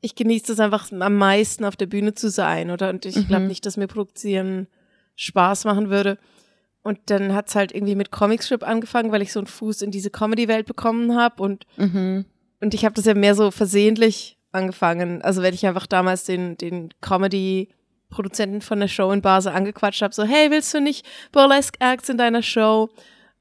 ich 0.00 0.14
genieße 0.14 0.52
es 0.54 0.60
einfach 0.60 0.90
am 0.90 1.16
meisten 1.16 1.64
auf 1.64 1.76
der 1.76 1.86
Bühne 1.86 2.14
zu 2.14 2.30
sein, 2.30 2.70
oder? 2.70 2.88
Und 2.90 3.04
ich 3.04 3.28
glaube 3.28 3.44
nicht, 3.44 3.66
dass 3.66 3.76
mir 3.76 3.86
Produzieren 3.86 4.66
Spaß 5.16 5.66
machen 5.66 5.90
würde. 5.90 6.16
und 6.82 6.98
dann 7.06 7.34
hat's 7.34 7.54
halt 7.54 7.72
irgendwie 7.74 7.94
mit 7.94 8.10
Comicstrip 8.10 8.66
angefangen, 8.66 9.12
weil 9.12 9.20
ich 9.20 9.34
so 9.34 9.40
einen 9.40 9.46
Fuß 9.46 9.82
in 9.82 9.90
diese 9.90 10.08
Comedy-Welt 10.08 10.64
bekommen 10.66 11.14
habe 11.14 11.42
und 11.42 11.66
Mhm. 11.76 12.24
Und 12.60 12.74
ich 12.74 12.84
habe 12.84 12.94
das 12.94 13.06
ja 13.06 13.14
mehr 13.14 13.34
so 13.34 13.50
versehentlich 13.50 14.38
angefangen. 14.52 15.22
Also 15.22 15.42
wenn 15.42 15.54
ich 15.54 15.66
einfach 15.66 15.86
damals 15.86 16.24
den, 16.24 16.56
den 16.56 16.90
Comedy-Produzenten 17.00 18.60
von 18.60 18.80
der 18.80 18.88
Show 18.88 19.10
in 19.12 19.22
Basel 19.22 19.52
angequatscht 19.52 20.02
habe, 20.02 20.14
so, 20.14 20.24
hey, 20.24 20.50
willst 20.50 20.74
du 20.74 20.80
nicht 20.80 21.06
Burlesque 21.32 21.80
Acts 21.80 22.08
in 22.08 22.18
deiner 22.18 22.42
Show? 22.42 22.90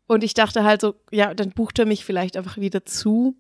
Und 0.08 0.24
ich 0.24 0.34
dachte 0.34 0.64
halt 0.64 0.82
so, 0.82 0.96
ja, 1.12 1.34
dann 1.34 1.52
bucht 1.52 1.80
er 1.80 1.86
mich 1.86 2.06
vielleicht 2.06 2.38
einfach 2.38 2.58
wieder 2.58 2.86
zu. 2.86 3.36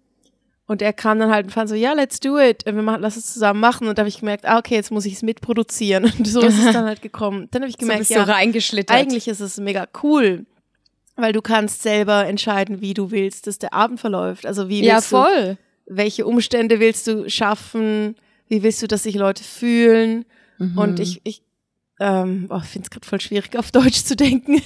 Und 0.67 0.83
er 0.83 0.93
kam 0.93 1.17
dann 1.17 1.31
halt 1.31 1.45
und 1.45 1.51
fand 1.51 1.67
so, 1.67 1.73
ja, 1.73 1.93
let's 1.93 2.19
do 2.19 2.37
it. 2.37 2.63
Wir 2.63 2.73
machen, 2.73 3.01
lass 3.01 3.17
es 3.17 3.33
zusammen 3.33 3.59
machen. 3.59 3.87
Und 3.87 3.97
da 3.97 4.01
habe 4.01 4.09
ich 4.09 4.19
gemerkt, 4.19 4.45
ah, 4.45 4.59
okay, 4.59 4.75
jetzt 4.75 4.91
muss 4.91 5.05
ich 5.05 5.13
es 5.13 5.23
mitproduzieren. 5.23 6.03
Und 6.19 6.27
so 6.27 6.41
ist 6.41 6.63
es 6.63 6.73
dann 6.73 6.85
halt 6.85 7.01
gekommen. 7.01 7.47
Dann 7.49 7.63
habe 7.63 7.69
ich 7.71 7.77
So 7.77 7.79
gemerkt, 7.79 8.01
bist 8.01 8.11
ja, 8.11 8.23
du 8.23 8.35
eigentlich 8.35 9.27
ist 9.27 9.39
es 9.39 9.57
mega 9.57 9.87
cool, 10.03 10.45
weil 11.15 11.33
du 11.33 11.41
kannst 11.41 11.81
selber 11.81 12.27
entscheiden, 12.27 12.81
wie 12.81 12.93
du 12.93 13.09
willst, 13.09 13.47
dass 13.47 13.57
der 13.57 13.73
Abend 13.73 13.99
verläuft. 13.99 14.45
Also 14.45 14.69
wie 14.69 14.83
ja, 14.83 14.97
willst 14.97 15.11
du 15.11 15.15
voll. 15.15 15.57
Welche 15.89 16.25
Umstände 16.25 16.79
willst 16.79 17.07
du 17.07 17.29
schaffen, 17.29 18.15
wie 18.47 18.63
willst 18.63 18.81
du, 18.81 18.87
dass 18.87 19.03
sich 19.03 19.15
Leute 19.15 19.43
fühlen. 19.43 20.25
Mhm. 20.57 20.77
Und 20.77 20.99
ich, 20.99 21.21
ich 21.23 21.41
ähm, 21.99 22.47
oh, 22.49 22.59
finde 22.59 22.85
es 22.85 22.89
gerade 22.89 23.07
voll 23.07 23.19
schwierig, 23.19 23.57
auf 23.57 23.71
Deutsch 23.71 24.03
zu 24.03 24.15
denken. 24.15 24.61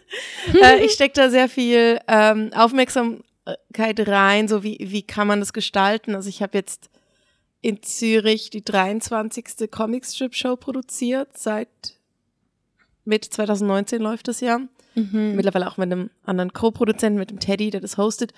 äh, 0.62 0.84
ich 0.84 0.92
stecke 0.92 1.14
da 1.14 1.30
sehr 1.30 1.48
viel 1.48 1.98
ähm, 2.06 2.52
Aufmerksamkeit 2.54 4.06
rein, 4.06 4.48
so 4.48 4.62
wie, 4.62 4.78
wie 4.80 5.02
kann 5.02 5.26
man 5.26 5.40
das 5.40 5.52
gestalten. 5.52 6.14
Also 6.14 6.28
ich 6.28 6.42
habe 6.42 6.56
jetzt 6.56 6.90
in 7.60 7.82
Zürich 7.82 8.50
die 8.50 8.62
23. 8.62 9.70
Comicstrip-Show 9.70 10.56
produziert, 10.56 11.36
seit 11.36 11.68
Mitte 13.04 13.30
2019 13.30 14.00
läuft 14.00 14.28
das 14.28 14.40
ja 14.40 14.60
Mhm. 14.96 15.34
mittlerweile 15.36 15.68
auch 15.68 15.76
mit 15.76 15.92
einem 15.92 16.10
anderen 16.24 16.52
Co-Produzenten, 16.54 17.18
mit 17.18 17.30
dem 17.30 17.38
Teddy, 17.38 17.70
der 17.70 17.80
das 17.80 17.98
hostet. 17.98 18.32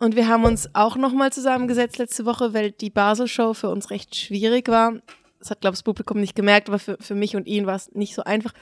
Und 0.00 0.16
wir 0.16 0.28
haben 0.28 0.44
uns 0.44 0.70
auch 0.74 0.96
nochmal 0.96 1.30
zusammengesetzt 1.30 1.98
letzte 1.98 2.24
Woche, 2.24 2.54
weil 2.54 2.72
die 2.72 2.88
Basel-Show 2.88 3.52
für 3.52 3.68
uns 3.68 3.90
recht 3.90 4.16
schwierig 4.16 4.68
war. 4.68 4.94
Das 5.38 5.50
hat, 5.50 5.60
glaube 5.60 5.74
ich, 5.74 5.78
das 5.78 5.84
Publikum 5.84 6.20
nicht 6.20 6.34
gemerkt, 6.34 6.68
aber 6.68 6.78
für, 6.78 6.96
für 7.00 7.14
mich 7.14 7.36
und 7.36 7.46
ihn 7.46 7.66
war 7.66 7.76
es 7.76 7.92
nicht 7.92 8.14
so 8.14 8.24
einfach. 8.24 8.52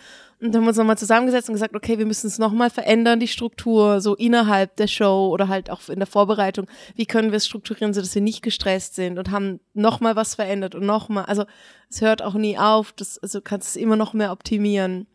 Und 0.41 0.53
dann 0.53 0.57
haben 0.57 0.65
wir 0.65 0.69
uns 0.69 0.77
nochmal 0.79 0.99
zusammengesetzt 0.99 1.49
und 1.49 1.55
gesagt, 1.55 1.77
okay, 1.77 1.99
wir 1.99 2.07
müssen 2.07 2.27
es 2.27 2.39
nochmal 2.39 2.71
verändern, 2.71 3.21
die 3.21 3.29
Struktur, 3.29 4.01
so 4.01 4.17
innerhalb 4.17 4.75
der 4.77 4.89
Show 4.89 5.29
oder 5.33 5.47
halt 5.47 5.71
auch 5.71 5.89
in 5.89 6.01
der 6.01 6.07
Vorbereitung. 6.07 6.67
Wie 6.97 7.07
können 7.07 7.31
wir 7.31 7.37
es 7.37 7.47
strukturieren, 7.47 7.95
sodass 7.95 8.15
wir 8.17 8.23
nicht 8.23 8.43
gestresst 8.43 8.97
sind 8.97 9.19
und 9.19 9.31
haben 9.31 9.61
nochmal 9.75 10.17
was 10.17 10.35
verändert 10.35 10.75
und 10.75 10.87
nochmal. 10.87 11.25
Also 11.27 11.45
es 11.89 12.01
hört 12.01 12.21
auch 12.21 12.35
nie 12.35 12.59
auf, 12.59 12.93
das, 12.93 13.19
also 13.19 13.39
du 13.39 13.45
kannst 13.45 13.69
es 13.69 13.77
immer 13.77 13.97
noch 13.97 14.13
mehr 14.13 14.33
optimieren. 14.33 15.07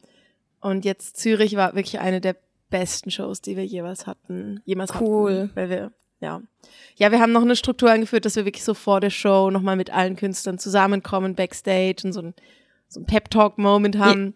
Und 0.61 0.85
jetzt 0.85 1.17
Zürich 1.17 1.57
war 1.57 1.75
wirklich 1.75 1.99
eine 1.99 2.21
der 2.21 2.37
besten 2.69 3.11
Shows, 3.11 3.41
die 3.41 3.57
wir 3.57 3.65
jeweils 3.65 4.07
hatten. 4.07 4.61
Jemals 4.65 4.93
Cool. 4.99 5.33
Hatten, 5.33 5.51
weil 5.55 5.69
wir, 5.69 5.91
ja. 6.23 6.41
Ja, 6.95 7.11
wir 7.11 7.19
haben 7.19 7.31
noch 7.31 7.41
eine 7.41 7.55
Struktur 7.55 7.89
eingeführt, 7.91 8.25
dass 8.25 8.35
wir 8.35 8.45
wirklich 8.45 8.63
so 8.63 8.73
vor 8.73 8.99
der 8.99 9.09
Show 9.09 9.49
nochmal 9.51 9.75
mit 9.75 9.89
allen 9.91 10.15
Künstlern 10.15 10.57
zusammenkommen, 10.59 11.35
Backstage 11.35 11.97
und 12.03 12.13
so 12.13 12.21
ein, 12.21 12.33
so 12.87 12.99
ein 12.99 13.05
Pep-Talk-Moment 13.05 13.97
haben. 13.97 14.33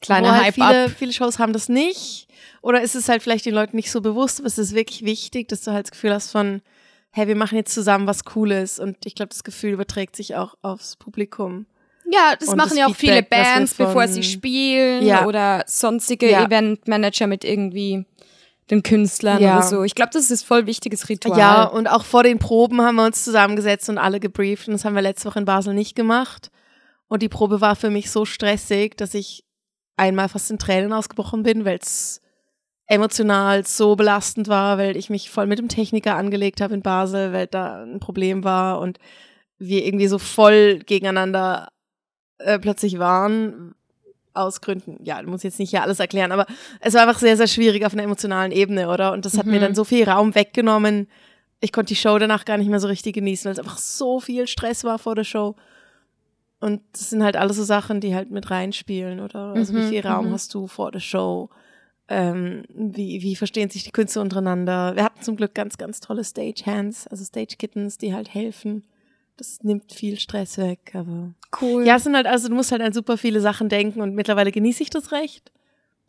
Kleiner 0.00 0.28
Wo 0.28 0.32
halt 0.32 0.44
Hype 0.44 0.54
viele, 0.54 0.84
up. 0.86 0.90
viele 0.90 1.12
Shows 1.12 1.38
haben 1.38 1.52
das 1.52 1.68
nicht. 1.68 2.26
Oder 2.62 2.82
ist 2.82 2.94
es 2.96 3.08
halt 3.08 3.22
vielleicht 3.22 3.46
den 3.46 3.54
Leuten 3.54 3.76
nicht 3.76 3.90
so 3.90 4.00
bewusst, 4.00 4.40
aber 4.40 4.48
es 4.48 4.58
ist 4.58 4.74
wirklich 4.74 5.04
wichtig, 5.04 5.48
dass 5.48 5.62
du 5.62 5.70
halt 5.72 5.86
das 5.86 5.92
Gefühl 5.92 6.12
hast 6.12 6.30
von, 6.32 6.60
hey, 7.10 7.28
wir 7.28 7.36
machen 7.36 7.56
jetzt 7.56 7.72
zusammen 7.74 8.06
was 8.06 8.24
Cooles. 8.24 8.78
Und 8.80 8.96
ich 9.04 9.14
glaube, 9.14 9.28
das 9.28 9.44
Gefühl 9.44 9.72
überträgt 9.74 10.16
sich 10.16 10.34
auch 10.34 10.56
aufs 10.62 10.96
Publikum. 10.96 11.66
Ja, 12.10 12.34
das 12.38 12.48
Und 12.48 12.56
machen 12.56 12.70
das 12.70 12.78
ja 12.78 12.86
auch 12.86 12.96
viele 12.96 13.16
Feedback, 13.18 13.38
wir 13.38 13.44
Bands, 13.44 13.72
von- 13.74 13.86
bevor 13.86 14.08
sie 14.08 14.22
spielen 14.24 15.06
Ja. 15.06 15.26
oder 15.26 15.62
sonstige 15.66 16.30
Ja. 16.30 16.44
Eventmanager 16.46 17.26
mit 17.28 17.44
irgendwie 17.44 18.04
den 18.70 18.82
Künstlern 18.82 19.40
Ja. 19.42 19.58
oder 19.58 19.66
so. 19.66 19.82
Ich 19.82 19.94
glaube, 19.94 20.10
das 20.12 20.30
ist 20.30 20.44
voll 20.44 20.66
wichtiges 20.66 21.08
Ritual. 21.08 21.38
Ja, 21.38 21.64
und 21.64 21.88
auch 21.88 22.04
vor 22.04 22.22
den 22.22 22.38
Proben 22.38 22.80
haben 22.80 22.96
wir 22.96 23.04
uns 23.04 23.24
zusammengesetzt 23.24 23.88
und 23.88 23.98
alle 23.98 24.20
gebrieft. 24.20 24.68
Und 24.68 24.72
das 24.72 24.84
haben 24.84 24.94
wir 24.94 25.02
letzte 25.02 25.28
Woche 25.28 25.40
in 25.40 25.44
Basel 25.44 25.74
nicht 25.74 25.94
gemacht. 25.94 26.50
Und 27.08 27.22
die 27.22 27.28
Probe 27.28 27.60
war 27.60 27.76
für 27.76 27.90
mich 27.90 28.10
so 28.10 28.24
stressig, 28.24 28.96
dass 28.96 29.14
ich 29.14 29.44
einmal 29.96 30.28
fast 30.28 30.50
in 30.50 30.58
Tränen 30.58 30.92
ausgebrochen 30.92 31.42
bin, 31.42 31.64
weil 31.64 31.78
es 31.82 32.20
emotional 32.86 33.66
so 33.66 33.96
belastend 33.96 34.48
war, 34.48 34.78
weil 34.78 34.96
ich 34.96 35.10
mich 35.10 35.30
voll 35.30 35.46
mit 35.46 35.58
dem 35.58 35.68
Techniker 35.68 36.16
angelegt 36.16 36.60
habe 36.60 36.74
in 36.74 36.82
Basel, 36.82 37.32
weil 37.32 37.46
da 37.46 37.82
ein 37.82 38.00
Problem 38.00 38.44
war 38.44 38.80
und 38.80 38.98
wir 39.58 39.84
irgendwie 39.84 40.08
so 40.08 40.18
voll 40.18 40.78
gegeneinander 40.80 41.68
äh, 42.38 42.58
plötzlich 42.58 42.98
waren. 42.98 43.74
Aus 44.34 44.60
Gründen, 44.60 44.98
ja, 45.04 45.20
ich 45.20 45.26
muss 45.26 45.42
jetzt 45.42 45.58
nicht 45.58 45.70
hier 45.70 45.82
alles 45.82 46.00
erklären, 46.00 46.32
aber 46.32 46.46
es 46.80 46.94
war 46.94 47.02
einfach 47.02 47.18
sehr, 47.18 47.36
sehr 47.36 47.46
schwierig 47.48 47.84
auf 47.84 47.92
einer 47.92 48.02
emotionalen 48.04 48.50
Ebene, 48.52 48.88
oder? 48.88 49.12
Und 49.12 49.24
das 49.26 49.36
hat 49.36 49.46
mir 49.46 49.58
Mhm. 49.58 49.60
dann 49.62 49.74
so 49.74 49.84
viel 49.84 50.08
Raum 50.08 50.34
weggenommen. 50.34 51.08
Ich 51.60 51.70
konnte 51.72 51.88
die 51.88 51.96
Show 52.00 52.18
danach 52.18 52.44
gar 52.44 52.56
nicht 52.56 52.68
mehr 52.70 52.80
so 52.80 52.88
richtig 52.88 53.14
genießen, 53.14 53.44
weil 53.44 53.52
es 53.52 53.58
einfach 53.58 53.78
so 53.78 54.20
viel 54.20 54.46
Stress 54.46 54.84
war 54.84 54.98
vor 54.98 55.14
der 55.14 55.24
Show. 55.24 55.54
Und 56.60 56.80
das 56.92 57.10
sind 57.10 57.22
halt 57.22 57.36
alles 57.36 57.56
so 57.56 57.64
Sachen, 57.64 58.00
die 58.00 58.14
halt 58.14 58.30
mit 58.30 58.50
reinspielen, 58.50 59.20
oder? 59.20 59.54
Also 59.56 59.74
wie 59.74 59.78
Mhm, 59.78 59.88
viel 59.88 60.00
Raum 60.06 60.28
mhm. 60.28 60.32
hast 60.32 60.54
du 60.54 60.66
vor 60.66 60.92
der 60.92 61.00
Show? 61.00 61.50
Ähm, 62.08 62.64
wie, 62.74 63.22
wie 63.22 63.36
verstehen 63.36 63.68
sich 63.70 63.84
die 63.84 63.90
Künstler 63.92 64.22
untereinander? 64.22 64.94
Wir 64.96 65.04
hatten 65.04 65.22
zum 65.22 65.36
Glück 65.36 65.54
ganz, 65.54 65.76
ganz 65.78 66.00
tolle 66.00 66.24
Stagehands, 66.24 67.06
also 67.06 67.24
Stage 67.24 67.56
Kittens, 67.58 67.98
die 67.98 68.14
halt 68.14 68.32
helfen. 68.32 68.84
Das 69.36 69.62
nimmt 69.62 69.92
viel 69.92 70.18
Stress 70.18 70.58
weg, 70.58 70.92
aber 70.94 71.34
cool. 71.60 71.86
ja, 71.86 71.96
es 71.96 72.04
sind 72.04 72.14
halt, 72.14 72.26
also 72.26 72.48
du 72.48 72.54
musst 72.54 72.70
halt 72.70 72.82
an 72.82 72.92
super 72.92 73.16
viele 73.16 73.40
Sachen 73.40 73.68
denken 73.68 74.00
und 74.00 74.14
mittlerweile 74.14 74.52
genieße 74.52 74.82
ich 74.82 74.90
das 74.90 75.10
recht. 75.10 75.50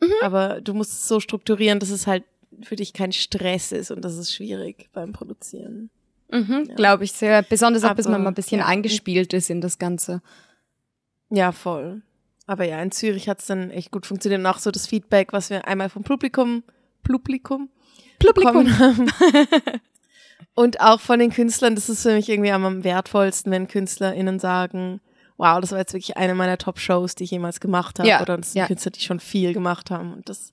Mhm. 0.00 0.12
Aber 0.22 0.60
du 0.60 0.74
musst 0.74 0.92
es 0.92 1.08
so 1.08 1.20
strukturieren, 1.20 1.78
dass 1.78 1.90
es 1.90 2.06
halt 2.06 2.24
für 2.62 2.76
dich 2.76 2.92
kein 2.92 3.12
Stress 3.12 3.72
ist 3.72 3.90
und 3.90 4.04
das 4.04 4.16
ist 4.16 4.32
schwierig 4.32 4.88
beim 4.92 5.12
Produzieren. 5.12 5.90
mhm, 6.30 6.70
glaube 6.76 7.04
ich 7.04 7.12
sehr. 7.12 7.42
Besonders 7.42 7.84
auch, 7.84 7.94
bis 7.94 8.06
Aber, 8.06 8.14
man 8.14 8.24
mal 8.24 8.30
ein 8.30 8.34
bisschen 8.34 8.60
ja. 8.60 8.66
eingespielt 8.66 9.32
ist 9.32 9.50
in 9.50 9.60
das 9.60 9.78
Ganze. 9.78 10.22
Ja, 11.30 11.52
voll. 11.52 12.02
Aber 12.46 12.64
ja, 12.64 12.80
in 12.82 12.92
Zürich 12.92 13.28
hat 13.28 13.40
es 13.40 13.46
dann 13.46 13.70
echt 13.70 13.90
gut 13.90 14.06
funktioniert. 14.06 14.40
Und 14.40 14.46
auch 14.46 14.58
so 14.58 14.70
das 14.70 14.86
Feedback, 14.86 15.32
was 15.32 15.50
wir 15.50 15.66
einmal 15.66 15.88
vom 15.88 16.04
Publikum, 16.04 16.62
Publikum, 17.02 17.70
Publikum. 18.18 18.78
haben. 18.78 19.10
Und 20.54 20.80
auch 20.80 21.00
von 21.00 21.18
den 21.18 21.30
Künstlern, 21.30 21.74
das 21.74 21.88
ist 21.88 22.02
für 22.02 22.14
mich 22.14 22.28
irgendwie 22.28 22.52
am 22.52 22.84
wertvollsten, 22.84 23.50
wenn 23.50 23.66
KünstlerInnen 23.68 24.38
sagen, 24.38 25.00
wow, 25.36 25.60
das 25.60 25.72
war 25.72 25.78
jetzt 25.78 25.92
wirklich 25.92 26.16
eine 26.16 26.34
meiner 26.34 26.58
Top-Shows, 26.58 27.16
die 27.16 27.24
ich 27.24 27.32
jemals 27.32 27.58
gemacht 27.60 27.98
habe. 27.98 28.08
Ja, 28.08 28.22
Oder 28.22 28.36
das 28.36 28.52
sind 28.52 28.60
ja. 28.60 28.66
Künstler, 28.66 28.92
die 28.92 29.00
schon 29.00 29.18
viel 29.20 29.52
gemacht 29.52 29.90
haben. 29.90 30.12
Und 30.12 30.28
das, 30.28 30.52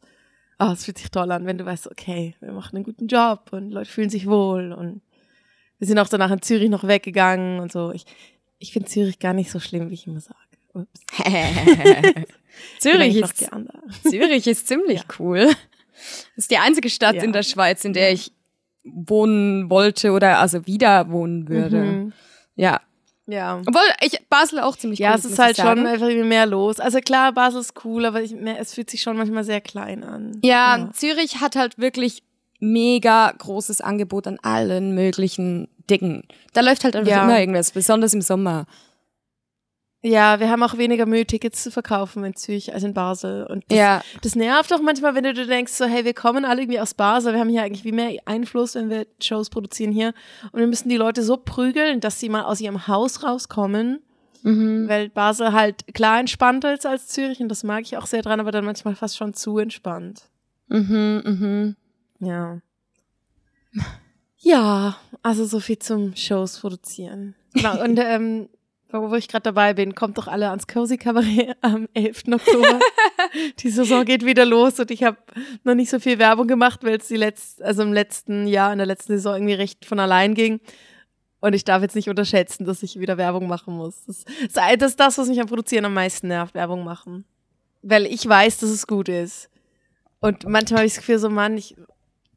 oh, 0.59 0.65
das 0.69 0.85
fühlt 0.85 0.97
sich 0.97 1.11
toll 1.11 1.31
an, 1.31 1.45
wenn 1.45 1.57
du 1.59 1.65
weißt, 1.65 1.87
okay, 1.91 2.35
wir 2.39 2.51
machen 2.51 2.75
einen 2.75 2.83
guten 2.83 3.07
Job 3.07 3.49
und 3.51 3.69
Leute 3.69 3.91
fühlen 3.91 4.09
sich 4.09 4.27
wohl. 4.27 4.73
Und 4.73 5.01
wir 5.77 5.87
sind 5.87 5.99
auch 5.99 6.09
danach 6.09 6.31
in 6.31 6.41
Zürich 6.41 6.69
noch 6.69 6.87
weggegangen 6.87 7.59
und 7.59 7.71
so. 7.71 7.91
Ich, 7.91 8.05
ich 8.57 8.73
finde 8.73 8.89
Zürich 8.89 9.19
gar 9.19 9.33
nicht 9.33 9.51
so 9.51 9.59
schlimm, 9.59 9.89
wie 9.91 9.95
ich 9.95 10.07
immer 10.07 10.19
sage. 10.21 10.37
Ups. 10.73 11.01
Zürich 12.79 13.15
ist. 13.17 13.49
Zürich 14.03 14.47
ist 14.47 14.67
ziemlich 14.67 15.03
cool. 15.19 15.45
Das 15.45 16.45
ist 16.45 16.51
die 16.51 16.57
einzige 16.57 16.89
Stadt 16.89 17.15
Ja. 17.15 17.23
in 17.23 17.33
der 17.33 17.43
Schweiz, 17.43 17.83
in 17.85 17.93
der 17.93 18.11
ich 18.11 18.31
wohnen 18.83 19.69
wollte 19.69 20.11
oder 20.11 20.39
also 20.39 20.65
wieder 20.65 21.09
wohnen 21.09 21.47
würde. 21.47 21.77
Mhm. 21.77 22.13
Ja. 22.55 22.81
Ja. 23.27 23.61
Obwohl 23.65 23.81
ich 24.01 24.19
Basel 24.29 24.59
auch 24.59 24.75
ziemlich 24.75 24.99
Ja, 24.99 25.11
cool 25.11 25.15
es 25.17 25.23
muss 25.23 25.33
ist 25.33 25.39
halt 25.39 25.57
schon 25.57 25.85
einfach 25.85 26.07
mehr 26.07 26.45
los. 26.45 26.79
Also 26.79 26.99
klar, 26.99 27.31
Basel 27.31 27.61
ist 27.61 27.73
cool, 27.85 28.05
aber 28.05 28.21
ich, 28.21 28.33
mehr, 28.33 28.59
es 28.59 28.73
fühlt 28.73 28.89
sich 28.89 29.01
schon 29.01 29.15
manchmal 29.15 29.43
sehr 29.43 29.61
klein 29.61 30.03
an. 30.03 30.37
Ja, 30.43 30.89
Zürich 30.93 31.39
hat 31.39 31.55
halt 31.55 31.77
wirklich 31.77 32.23
mega 32.59 33.31
großes 33.37 33.81
Angebot 33.81 34.27
an 34.27 34.37
allen 34.41 34.93
möglichen 34.95 35.67
Dingen. 35.89 36.23
Da 36.53 36.61
läuft 36.61 36.83
halt 36.83 36.95
einfach 36.95 37.11
Ja. 37.11 37.23
immer 37.23 37.39
irgendwas, 37.39 37.71
besonders 37.71 38.13
im 38.13 38.21
Sommer. 38.21 38.65
Ja, 40.03 40.39
wir 40.39 40.49
haben 40.49 40.63
auch 40.63 40.77
weniger 40.77 41.05
Mühe, 41.05 41.25
Tickets 41.27 41.61
zu 41.61 41.69
verkaufen 41.69 42.23
in 42.23 42.35
Zürich 42.35 42.73
als 42.73 42.83
in 42.83 42.93
Basel. 42.93 43.45
Und 43.45 43.63
das, 43.69 43.77
Ja, 43.77 44.01
das 44.23 44.35
nervt 44.35 44.73
auch 44.73 44.81
manchmal, 44.81 45.13
wenn 45.13 45.23
du 45.23 45.33
dir 45.33 45.45
denkst, 45.45 45.73
so, 45.73 45.85
hey, 45.85 46.03
wir 46.05 46.15
kommen 46.15 46.43
alle 46.43 46.61
irgendwie 46.61 46.79
aus 46.79 46.95
Basel, 46.95 47.33
wir 47.33 47.39
haben 47.39 47.49
hier 47.49 47.61
eigentlich 47.61 47.83
wie 47.85 47.91
mehr 47.91 48.19
Einfluss, 48.25 48.73
wenn 48.73 48.89
wir 48.89 49.05
Shows 49.21 49.51
produzieren 49.51 49.91
hier. 49.91 50.13
Und 50.51 50.59
wir 50.59 50.65
müssen 50.65 50.89
die 50.89 50.97
Leute 50.97 51.21
so 51.21 51.37
prügeln, 51.37 51.99
dass 51.99 52.19
sie 52.19 52.29
mal 52.29 52.43
aus 52.43 52.59
ihrem 52.59 52.87
Haus 52.87 53.23
rauskommen. 53.23 54.01
mhm. 54.41 54.87
Weil 54.87 55.09
Basel 55.09 55.53
halt 55.53 55.93
klar 55.93 56.19
entspannter 56.19 56.73
ist 56.73 56.87
als 56.87 57.07
Zürich 57.07 57.39
und 57.39 57.49
das 57.49 57.63
mag 57.63 57.81
ich 57.83 57.95
auch 57.97 58.07
sehr 58.07 58.23
dran, 58.23 58.39
aber 58.39 58.51
dann 58.51 58.65
manchmal 58.65 58.95
fast 58.95 59.17
schon 59.17 59.35
zu 59.35 59.59
entspannt. 59.59 60.23
Mhm, 60.67 61.21
mhm. 61.23 61.75
Ja. 62.19 62.59
Ja, 64.43 64.97
also 65.21 65.45
so 65.45 65.59
viel 65.59 65.77
zum 65.77 66.15
Shows 66.15 66.57
produzieren. 66.59 67.35
Genau, 67.53 67.83
und 67.83 67.99
ähm, 67.99 68.49
wo 68.93 69.15
ich 69.15 69.27
gerade 69.27 69.43
dabei 69.43 69.73
bin, 69.73 69.95
kommt 69.95 70.17
doch 70.17 70.27
alle 70.27 70.49
ans 70.49 70.67
Cozy 70.67 70.97
Cabaret 70.97 71.55
am 71.61 71.87
11. 71.93 72.23
Oktober. 72.31 72.79
die 73.59 73.69
Saison 73.69 74.05
geht 74.05 74.25
wieder 74.25 74.45
los 74.45 74.79
und 74.79 74.91
ich 74.91 75.03
habe 75.03 75.17
noch 75.63 75.75
nicht 75.75 75.89
so 75.89 75.99
viel 75.99 76.19
Werbung 76.19 76.47
gemacht, 76.47 76.83
weil 76.83 76.97
es 76.97 77.07
die 77.07 77.17
letzt, 77.17 77.61
also 77.61 77.83
im 77.83 77.93
letzten 77.93 78.47
Jahr, 78.47 78.71
in 78.71 78.77
der 78.77 78.87
letzten 78.87 79.13
Saison 79.13 79.35
irgendwie 79.35 79.53
recht 79.53 79.85
von 79.85 79.99
allein 79.99 80.33
ging. 80.33 80.59
Und 81.39 81.53
ich 81.53 81.63
darf 81.63 81.81
jetzt 81.81 81.95
nicht 81.95 82.09
unterschätzen, 82.09 82.65
dass 82.65 82.83
ich 82.83 82.99
wieder 82.99 83.17
Werbung 83.17 83.47
machen 83.47 83.75
muss. 83.75 84.05
Das, 84.05 84.25
das 84.53 84.77
das 84.77 84.91
ist 84.91 84.99
das, 84.99 85.17
was 85.17 85.27
mich 85.27 85.41
am 85.41 85.47
Produzieren 85.47 85.85
am 85.85 85.93
meisten 85.93 86.27
nervt, 86.27 86.53
Werbung 86.53 86.83
machen. 86.83 87.25
Weil 87.81 88.05
ich 88.05 88.27
weiß, 88.27 88.59
dass 88.59 88.69
es 88.69 88.85
gut 88.85 89.09
ist. 89.09 89.49
Und 90.19 90.47
manchmal 90.47 90.79
habe 90.79 90.87
ich 90.87 90.93
das 90.93 90.99
Gefühl, 90.99 91.17
so 91.17 91.31
Mann, 91.31 91.57
ich, 91.57 91.75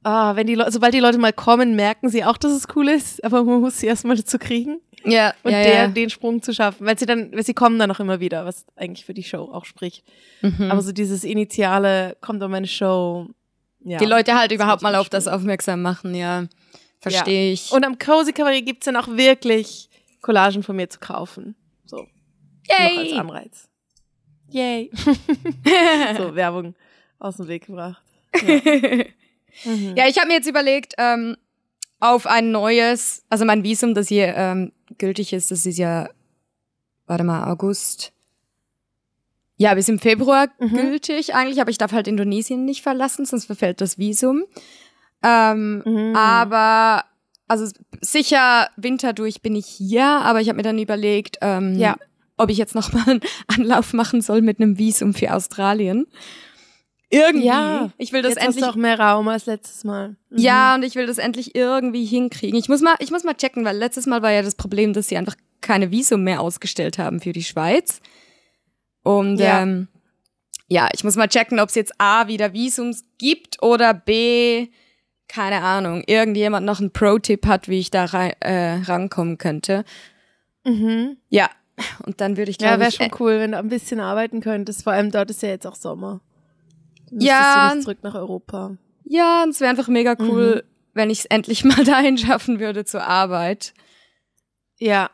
ah, 0.04 0.36
wenn 0.36 0.46
die 0.46 0.54
Leute, 0.54 0.72
sobald 0.72 0.94
die 0.94 1.00
Leute 1.00 1.18
mal 1.18 1.34
kommen, 1.34 1.76
merken 1.76 2.08
sie 2.08 2.24
auch, 2.24 2.38
dass 2.38 2.52
es 2.52 2.66
cool 2.74 2.88
ist, 2.88 3.22
aber 3.22 3.44
man 3.44 3.60
muss 3.60 3.78
sie 3.78 3.86
erstmal 3.86 4.16
dazu 4.16 4.38
kriegen 4.38 4.80
Ja, 5.04 5.34
und 5.42 5.52
ja, 5.52 5.62
der, 5.62 5.74
ja. 5.74 5.88
den 5.88 6.10
Sprung 6.10 6.42
zu 6.42 6.52
schaffen, 6.54 6.86
weil 6.86 6.98
sie 6.98 7.06
dann, 7.06 7.32
weil 7.32 7.44
sie 7.44 7.54
kommen 7.54 7.78
dann 7.78 7.90
auch 7.90 8.00
immer 8.00 8.20
wieder, 8.20 8.44
was 8.44 8.64
eigentlich 8.76 9.04
für 9.04 9.14
die 9.14 9.22
Show 9.22 9.50
auch 9.52 9.64
spricht. 9.64 10.04
Mhm. 10.42 10.70
Aber 10.70 10.80
so 10.82 10.92
dieses 10.92 11.24
initiale, 11.24 12.16
kommt 12.20 12.42
auf 12.42 12.50
meine 12.50 12.66
Show. 12.66 13.28
Ja. 13.86 13.98
die 13.98 14.06
Leute 14.06 14.34
halt 14.34 14.50
überhaupt 14.50 14.80
mal 14.82 14.94
auf 14.94 15.10
das 15.10 15.28
aufmerksam 15.28 15.82
machen, 15.82 16.14
ja. 16.14 16.46
Verstehe 17.00 17.52
ich. 17.52 17.70
Und 17.70 17.84
am 17.84 17.98
Cozy 17.98 18.32
Kabarett 18.32 18.64
gibt's 18.64 18.86
dann 18.86 18.96
auch 18.96 19.08
wirklich 19.08 19.90
Collagen 20.22 20.62
von 20.62 20.74
mir 20.74 20.88
zu 20.88 20.98
kaufen. 21.00 21.54
So. 21.84 21.96
Noch 21.98 22.78
als 22.78 23.10
Yay! 23.10 23.18
Anreiz. 23.18 23.68
Yay. 24.50 24.90
so, 26.16 26.34
Werbung 26.34 26.74
aus 27.18 27.36
dem 27.36 27.48
Weg 27.48 27.66
gebracht. 27.66 28.02
Mhm. 28.42 29.04
Ja, 29.94 30.08
ich 30.08 30.18
habe 30.18 30.26
mir 30.26 30.34
jetzt 30.34 30.48
überlegt, 30.48 30.94
ähm, 30.98 31.36
auf 32.00 32.26
ein 32.26 32.50
neues, 32.50 33.24
also 33.30 33.44
mein 33.44 33.62
Visum, 33.62 33.94
das 33.94 34.08
hier 34.08 34.34
ähm, 34.36 34.72
gültig 34.98 35.32
ist, 35.32 35.50
das 35.50 35.66
ist 35.66 35.78
ja, 35.78 36.08
warte 37.06 37.24
mal, 37.24 37.50
August. 37.50 38.12
Ja, 39.56 39.74
bis 39.74 39.88
im 39.88 39.98
Februar 39.98 40.48
Mhm. 40.58 40.74
gültig 40.74 41.34
eigentlich, 41.34 41.60
aber 41.60 41.70
ich 41.70 41.78
darf 41.78 41.92
halt 41.92 42.08
Indonesien 42.08 42.64
nicht 42.64 42.82
verlassen, 42.82 43.24
sonst 43.24 43.44
verfällt 43.44 43.80
das 43.80 43.98
Visum. 43.98 44.44
Ähm, 45.22 45.82
Mhm. 45.86 46.16
Aber, 46.16 47.04
also 47.46 47.72
sicher 48.00 48.68
Winter 48.76 49.12
durch 49.12 49.42
bin 49.42 49.54
ich 49.54 49.66
hier, 49.66 50.04
aber 50.04 50.40
ich 50.40 50.48
habe 50.48 50.56
mir 50.56 50.62
dann 50.64 50.78
überlegt, 50.78 51.38
ähm, 51.40 51.78
Ja. 51.78 51.96
ob 52.36 52.50
ich 52.50 52.58
jetzt 52.58 52.74
nochmal 52.74 53.04
einen 53.08 53.20
Anlauf 53.46 53.92
machen 53.92 54.20
soll 54.22 54.42
mit 54.42 54.58
einem 54.60 54.76
Visum 54.78 55.14
für 55.14 55.32
Australien. 55.32 56.06
Irgendwie. 57.14 57.46
Ja, 57.46 57.90
ich 57.98 58.12
will 58.12 58.22
das 58.22 58.30
Jetzt 58.30 58.40
hast 58.40 58.46
endlich 58.46 58.64
du 58.64 58.70
auch 58.70 58.76
mehr 58.76 58.98
Raum 58.98 59.28
als 59.28 59.46
letztes 59.46 59.84
Mal. 59.84 60.16
Mhm. 60.30 60.38
ja, 60.38 60.74
und 60.74 60.82
ich 60.84 60.94
will 60.94 61.06
das 61.06 61.18
endlich 61.18 61.54
irgendwie 61.54 62.04
hinkriegen. 62.04 62.58
Ich 62.58 62.68
muss 62.68 62.80
mal, 62.80 62.94
ich 62.98 63.10
muss 63.10 63.24
mal 63.24 63.34
checken, 63.34 63.64
weil 63.64 63.76
letztes 63.76 64.06
Mal 64.06 64.22
war 64.22 64.30
ja 64.32 64.42
das 64.42 64.54
Problem, 64.54 64.92
dass 64.92 65.08
sie 65.08 65.16
einfach 65.16 65.36
keine 65.60 65.90
Visum 65.90 66.24
mehr 66.24 66.40
ausgestellt 66.40 66.98
haben 66.98 67.20
für 67.20 67.32
die 67.32 67.44
Schweiz. 67.44 68.00
Und 69.02 69.38
Ja. 69.38 69.62
ähm, 69.62 69.88
ja, 70.68 70.88
ich 70.94 71.04
muss 71.04 71.16
mal 71.16 71.28
checken, 71.28 71.60
ob 71.60 71.68
es 71.68 71.74
jetzt 71.74 71.92
A 71.98 72.26
wieder 72.28 72.52
Visums 72.52 73.04
gibt 73.18 73.62
oder 73.62 73.92
B, 73.94 74.68
keine 75.28 75.62
Ahnung, 75.62 76.02
irgendjemand 76.06 76.66
noch 76.66 76.80
einen 76.80 76.90
Pro-Tipp 76.92 77.46
hat, 77.46 77.68
wie 77.68 77.80
ich 77.80 77.90
da 77.90 78.04
rein, 78.06 78.32
äh, 78.40 78.80
rankommen 78.84 79.38
könnte. 79.38 79.84
Mhm. 80.64 81.16
Ja, 81.28 81.50
und 82.06 82.20
dann 82.20 82.36
würde 82.36 82.50
ich 82.50 82.60
Ja, 82.60 82.68
glaube 82.68 82.80
wäre 82.80 82.88
ich, 82.90 82.94
schon 82.96 83.10
cool, 83.20 83.38
wenn 83.40 83.52
du 83.52 83.58
ein 83.58 83.68
bisschen 83.68 84.00
arbeiten 84.00 84.40
könntest. 84.40 84.84
Vor 84.84 84.92
allem 84.94 85.10
dort 85.10 85.28
ist 85.30 85.42
ja 85.42 85.48
jetzt 85.50 85.66
auch 85.66 85.74
Sommer. 85.74 86.20
Ja. 87.22 87.68
du 87.70 87.74
nicht 87.76 87.84
zurück 87.84 87.98
nach 88.02 88.14
Europa. 88.14 88.76
ja, 89.04 89.42
und 89.42 89.50
es 89.50 89.60
wäre 89.60 89.70
einfach 89.70 89.88
mega 89.88 90.16
cool, 90.20 90.64
wenn 90.94 91.10
ich 91.10 91.20
es 91.20 91.24
endlich 91.26 91.64
mal 91.64 91.84
dahin 91.84 92.18
schaffen 92.18 92.60
würde 92.60 92.84
zur 92.84 93.04
Arbeit. 93.04 93.74
Ja. 94.78 95.10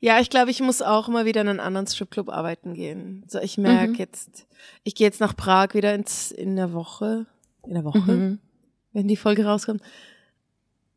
Ja, 0.00 0.20
ich 0.20 0.28
glaube, 0.30 0.50
ich 0.50 0.60
muss 0.60 0.82
auch 0.82 1.08
mal 1.08 1.24
wieder 1.24 1.40
in 1.40 1.48
einen 1.48 1.60
anderen 1.60 1.86
Stripclub 1.86 2.28
arbeiten 2.28 2.74
gehen. 2.74 3.24
So, 3.28 3.38
ich 3.40 3.56
merke 3.58 3.92
Mhm. 3.92 3.98
jetzt, 3.98 4.46
ich 4.84 4.94
gehe 4.94 5.06
jetzt 5.06 5.20
nach 5.20 5.34
Prag 5.34 5.72
wieder 5.74 5.94
ins, 5.94 6.30
in 6.30 6.54
der 6.56 6.72
Woche. 6.74 7.26
In 7.66 7.74
der 7.74 7.84
Woche, 7.84 8.12
Mhm. 8.12 8.38
wenn 8.92 9.08
die 9.08 9.16
Folge 9.16 9.46
rauskommt. 9.46 9.82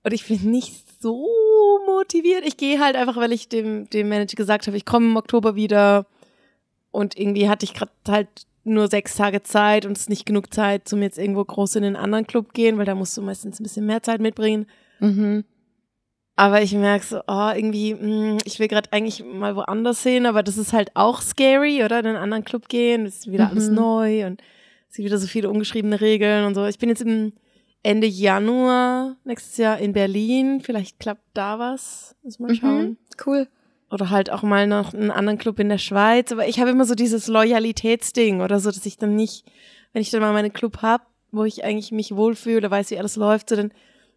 Und 0.04 0.14
ich 0.14 0.28
bin 0.28 0.52
nicht 0.52 0.86
so 1.02 1.26
motiviert. 1.86 2.46
Ich 2.46 2.58
gehe 2.58 2.80
halt 2.80 2.96
einfach, 2.96 3.16
weil 3.16 3.32
ich 3.32 3.48
dem, 3.50 3.90
dem 3.90 4.10
Manager 4.10 4.36
gesagt 4.36 4.68
habe, 4.68 4.78
ich 4.78 4.86
komme 4.86 5.06
im 5.08 5.18
Oktober 5.18 5.56
wieder. 5.56 6.06
Und 6.92 7.18
irgendwie 7.18 7.50
hatte 7.50 7.66
ich 7.66 7.74
gerade 7.74 7.92
halt 8.08 8.28
nur 8.64 8.88
sechs 8.88 9.16
Tage 9.16 9.42
Zeit 9.44 9.86
und 9.86 9.94
es 9.94 10.02
ist 10.02 10.10
nicht 10.10 10.26
genug 10.26 10.54
Zeit, 10.54 10.88
zum 10.88 11.02
jetzt 11.02 11.18
irgendwo 11.18 11.44
groß 11.44 11.76
in 11.78 11.84
den 11.84 11.96
anderen 11.96 12.28
Club 12.28 12.54
gehen, 12.54 12.78
weil 12.78 12.86
da 12.86 12.96
musst 12.96 13.16
du 13.18 13.22
meistens 13.22 13.60
ein 13.60 13.64
bisschen 13.64 13.86
mehr 13.86 14.04
Zeit 14.04 14.22
mitbringen. 14.22 14.66
Mhm. 15.00 15.44
Aber 16.36 16.62
ich 16.62 16.74
merke 16.74 17.06
so, 17.06 17.20
oh, 17.28 17.52
irgendwie, 17.54 17.96
mh, 17.96 18.38
ich 18.46 18.60
will 18.60 18.70
gerade 18.70 18.92
eigentlich 18.94 19.24
mal 19.26 19.56
woanders 19.58 20.04
hin, 20.04 20.26
aber 20.26 20.42
das 20.42 20.58
ist 20.58 20.72
halt 20.72 20.92
auch 20.96 21.22
scary, 21.22 21.84
oder? 21.84 22.00
In 22.00 22.06
einen 22.08 22.16
anderen 22.16 22.46
Club 22.46 22.70
gehen, 22.70 23.06
ist 23.06 23.30
wieder 23.30 23.50
alles 23.50 23.70
Mhm. 23.70 23.76
neu 23.76 24.26
und 24.26 24.42
es 24.90 24.96
sind 24.96 25.06
wieder 25.06 25.18
so 25.18 25.28
viele 25.28 25.50
ungeschriebene 25.50 26.00
Regeln 26.00 26.46
und 26.46 26.56
so. 26.56 26.66
Ich 26.66 26.80
bin 26.80 26.90
jetzt 26.90 27.02
im 27.02 27.34
Ende 27.84 28.08
Januar 28.08 29.18
nächstes 29.26 29.58
Jahr 29.58 29.80
in 29.80 29.94
Berlin. 29.94 30.62
Vielleicht 30.62 31.00
klappt 31.00 31.24
da 31.34 31.60
was. 31.60 32.16
Muss 32.24 32.40
mal 32.40 32.56
schauen. 32.56 32.82
Mhm. 32.90 32.98
Cool. 33.26 33.48
Oder 33.92 34.10
halt 34.10 34.32
auch 34.32 34.44
mal 34.44 34.68
noch 34.68 34.94
einen 34.94 35.12
anderen 35.12 35.40
Club 35.40 35.60
in 35.60 35.70
der 35.70 35.80
Schweiz. 35.80 36.32
Aber 36.32 36.48
ich 36.48 36.60
habe 36.60 36.70
immer 36.70 36.86
so 36.86 36.94
dieses 36.96 37.28
Loyalitätsding 37.28 38.42
oder 38.42 38.60
so, 38.60 38.70
dass 38.70 38.86
ich 38.86 38.98
dann 38.98 39.16
nicht, 39.16 39.46
wenn 39.94 40.02
ich 40.02 40.12
dann 40.12 40.22
mal 40.22 40.34
meinen 40.34 40.54
Club 40.54 40.82
hab, 40.82 41.08
wo 41.32 41.44
ich 41.44 41.64
eigentlich 41.64 41.92
mich 41.92 42.16
wohlfühle, 42.16 42.70
weiß, 42.70 42.92
wie 42.92 43.00
alles 43.00 43.16
läuft, 43.16 43.50
so 43.50 43.56
dann 43.56 43.72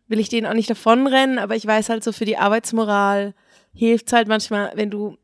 will 0.09 0.19
ich 0.19 0.29
denen 0.29 0.47
auch 0.47 0.55
nicht 0.55 0.69
davonrennen, 0.69 1.39
aber 1.39 1.57
ich 1.57 1.67
weiß 1.67 1.89
halt 1.89 2.05
so 2.05 2.13
für 2.13 2.25
die 2.27 2.37
Arbeitsmoral 2.37 3.35
hilft 3.75 4.13
halt 4.13 4.29
manchmal, 4.29 4.73
wenn 4.75 4.91
du, 4.91 5.17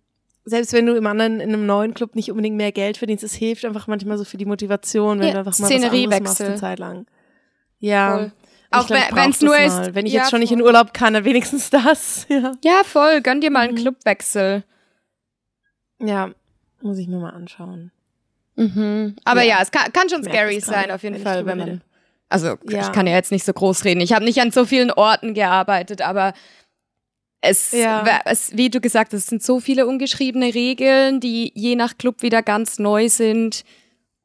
selbst 0.44 0.72
wenn 0.72 0.87
du 0.87 0.94
im 0.94 1.06
anderen, 1.06 1.40
in 1.40 1.52
einem 1.52 1.66
neuen 1.66 1.92
Club 1.92 2.14
nicht 2.14 2.30
unbedingt 2.30 2.56
mehr 2.56 2.72
Geld 2.72 2.96
verdienst, 2.96 3.24
es 3.24 3.34
hilft 3.34 3.66
einfach 3.66 3.87
manchmal 3.87 4.16
so 4.16 4.24
für 4.24 4.38
die 4.38 4.46
Motivation, 4.46 5.18
wenn 5.18 5.26
Ja, 5.26 5.32
du 5.34 5.38
einfach 5.40 5.58
mal 5.58 5.70
was 5.70 5.82
anderes 5.82 6.20
machst 6.20 6.40
eine 6.40 6.54
Zeit 6.54 6.78
lang. 6.78 7.06
Ja. 7.80 8.16
Voll. 8.18 8.32
Auch 8.70 8.83
ich 8.83 8.87
glaub, 8.88 9.00
ich 9.11 9.16
wenn- 9.16 9.31
das 9.31 9.40
nur 9.40 9.57
mal. 9.57 9.64
ist- 9.88 9.94
Wenn 9.94 10.07
ich 10.07 10.12
ja, 10.12 10.20
jetzt 10.22 10.31
schon 10.31 10.40
nicht 10.40 10.52
in 10.52 10.59
voll. 10.59 10.66
Urlaub 10.68 10.92
kann, 10.92 11.14
dann 11.14 11.24
wenigstens 11.24 11.70
das. 11.70 12.26
Ja. 12.28 12.52
Ja, 12.62 12.83
voll. 12.85 13.20
Gönn 13.22 13.40
dir 13.40 13.50
mal 13.50 13.61
einen 13.61 13.74
Mhm. 13.74 13.78
Clubwechsel. 13.78 14.64
Ja, 16.00 16.31
muss 16.83 16.98
ich 16.98 17.09
mir 17.09 17.18
mal 17.18 17.31
anschauen. 17.31 17.90
Mhm. 18.57 19.16
Aber 19.24 19.42
ja, 19.42 19.57
Ja. 19.57 19.62
es 19.62 19.70
kann, 19.70 19.92
kann 19.92 20.09
schon 20.09 20.22
scary 20.24 20.61
sein, 20.61 20.90
auf 20.90 21.02
jeden 21.02 21.20
Fall, 21.22 21.46
wenn 21.46 21.59
man. 21.59 21.68
rede. 21.68 21.81
Also, 22.28 22.57
ich 22.68 22.92
kann 22.92 23.07
ja 23.07 23.14
jetzt 23.14 23.33
nicht 23.33 23.44
so 23.44 23.52
groß 23.54 23.85
reden. 23.85 24.00
Ich 24.00 24.12
habe 24.12 24.24
nicht 24.24 24.38
an 24.40 24.50
so 24.50 24.66
vielen 24.66 24.90
Orten 24.90 25.33
gearbeitet, 25.33 26.02
aber 26.02 26.35
es, 27.40 27.72
es, 28.26 28.54
wie 28.57 28.68
du 28.68 28.81
gesagt 28.81 29.12
hast, 29.12 29.20
es 29.20 29.26
sind 29.28 29.42
so 29.42 29.61
viele 29.61 29.87
ungeschriebene 29.87 30.52
Regeln, 30.54 31.20
die 31.20 31.52
je 31.54 31.74
nach 31.76 31.96
Club 31.96 32.20
wieder 32.22 32.42
ganz 32.42 32.78
neu 32.78 33.09
sind. 33.09 33.64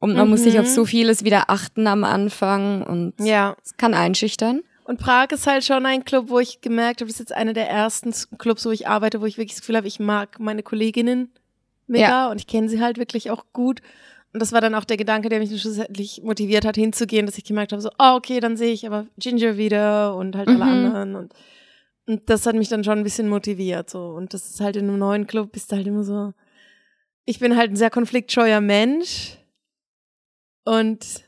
Und 0.04 0.16
man 0.16 0.28
muss 0.28 0.42
sich 0.42 0.58
auf 0.58 0.66
Mhm. 0.66 0.70
so 0.70 0.84
vieles 0.84 1.24
wieder 1.24 1.50
achten 1.50 1.86
am 1.86 2.04
Anfang 2.04 2.82
und 2.82 3.14
Ja. 3.18 3.56
es 3.64 3.76
kann 3.76 3.94
einschüchtern. 3.94 4.62
Und 4.84 5.00
Prag 5.00 5.28
ist 5.32 5.46
halt 5.46 5.64
schon 5.64 5.86
ein 5.86 6.04
Club, 6.04 6.28
wo 6.28 6.38
ich 6.38 6.60
gemerkt 6.60 7.00
habe, 7.00 7.06
das 7.08 7.14
ist 7.14 7.30
jetzt 7.30 7.32
einer 7.34 7.54
der 7.54 7.70
ersten 7.70 8.12
Clubs, 8.38 8.66
wo 8.66 8.70
ich 8.70 8.86
arbeite, 8.86 9.20
wo 9.22 9.26
ich 9.26 9.38
wirklich 9.38 9.54
das 9.54 9.60
Gefühl 9.62 9.76
habe, 9.78 9.86
ich 9.88 9.98
mag 9.98 10.38
meine 10.38 10.62
Kolleginnen 10.62 11.30
mega 11.86 12.08
Ja. 12.08 12.30
und 12.30 12.38
ich 12.38 12.46
kenne 12.46 12.68
sie 12.68 12.80
halt 12.82 12.98
wirklich 12.98 13.30
auch 13.30 13.44
gut. 13.54 13.80
Und 14.34 14.40
das 14.42 14.52
war 14.52 14.60
dann 14.60 14.74
auch 14.74 14.84
der 14.84 14.96
Gedanke, 14.96 15.28
der 15.28 15.38
mich 15.38 15.48
schlussendlich 15.60 16.20
motiviert 16.22 16.64
hat, 16.66 16.74
hinzugehen, 16.76 17.24
dass 17.24 17.38
ich 17.38 17.44
gemerkt 17.44 17.72
habe, 17.72 17.80
so, 17.80 17.88
oh, 17.98 18.14
okay, 18.16 18.40
dann 18.40 18.56
sehe 18.56 18.72
ich 18.72 18.86
aber 18.86 19.06
Ginger 19.16 19.56
wieder 19.56 20.16
und 20.16 20.36
halt 20.36 20.48
alle 20.48 20.56
Mhm. 20.56 20.62
anderen. 20.62 21.14
Und, 21.16 21.32
und 22.06 22.28
das 22.28 22.44
hat 22.44 22.54
mich 22.56 22.68
dann 22.68 22.84
schon 22.84 22.98
ein 22.98 23.04
bisschen 23.04 23.28
motiviert. 23.28 23.88
So. 23.88 24.08
Und 24.08 24.34
das 24.34 24.44
ist 24.50 24.60
halt 24.60 24.76
in 24.76 24.88
einem 24.88 24.98
neuen 24.98 25.26
Club, 25.26 25.52
bist 25.52 25.70
du 25.72 25.76
halt 25.76 25.86
immer 25.86 26.02
so. 26.04 26.32
Ich 27.24 27.38
bin 27.38 27.56
halt 27.56 27.70
ein 27.70 27.76
sehr 27.76 27.90
konfliktscheuer 27.90 28.60
Mensch. 28.60 29.38
Und, 30.64 31.24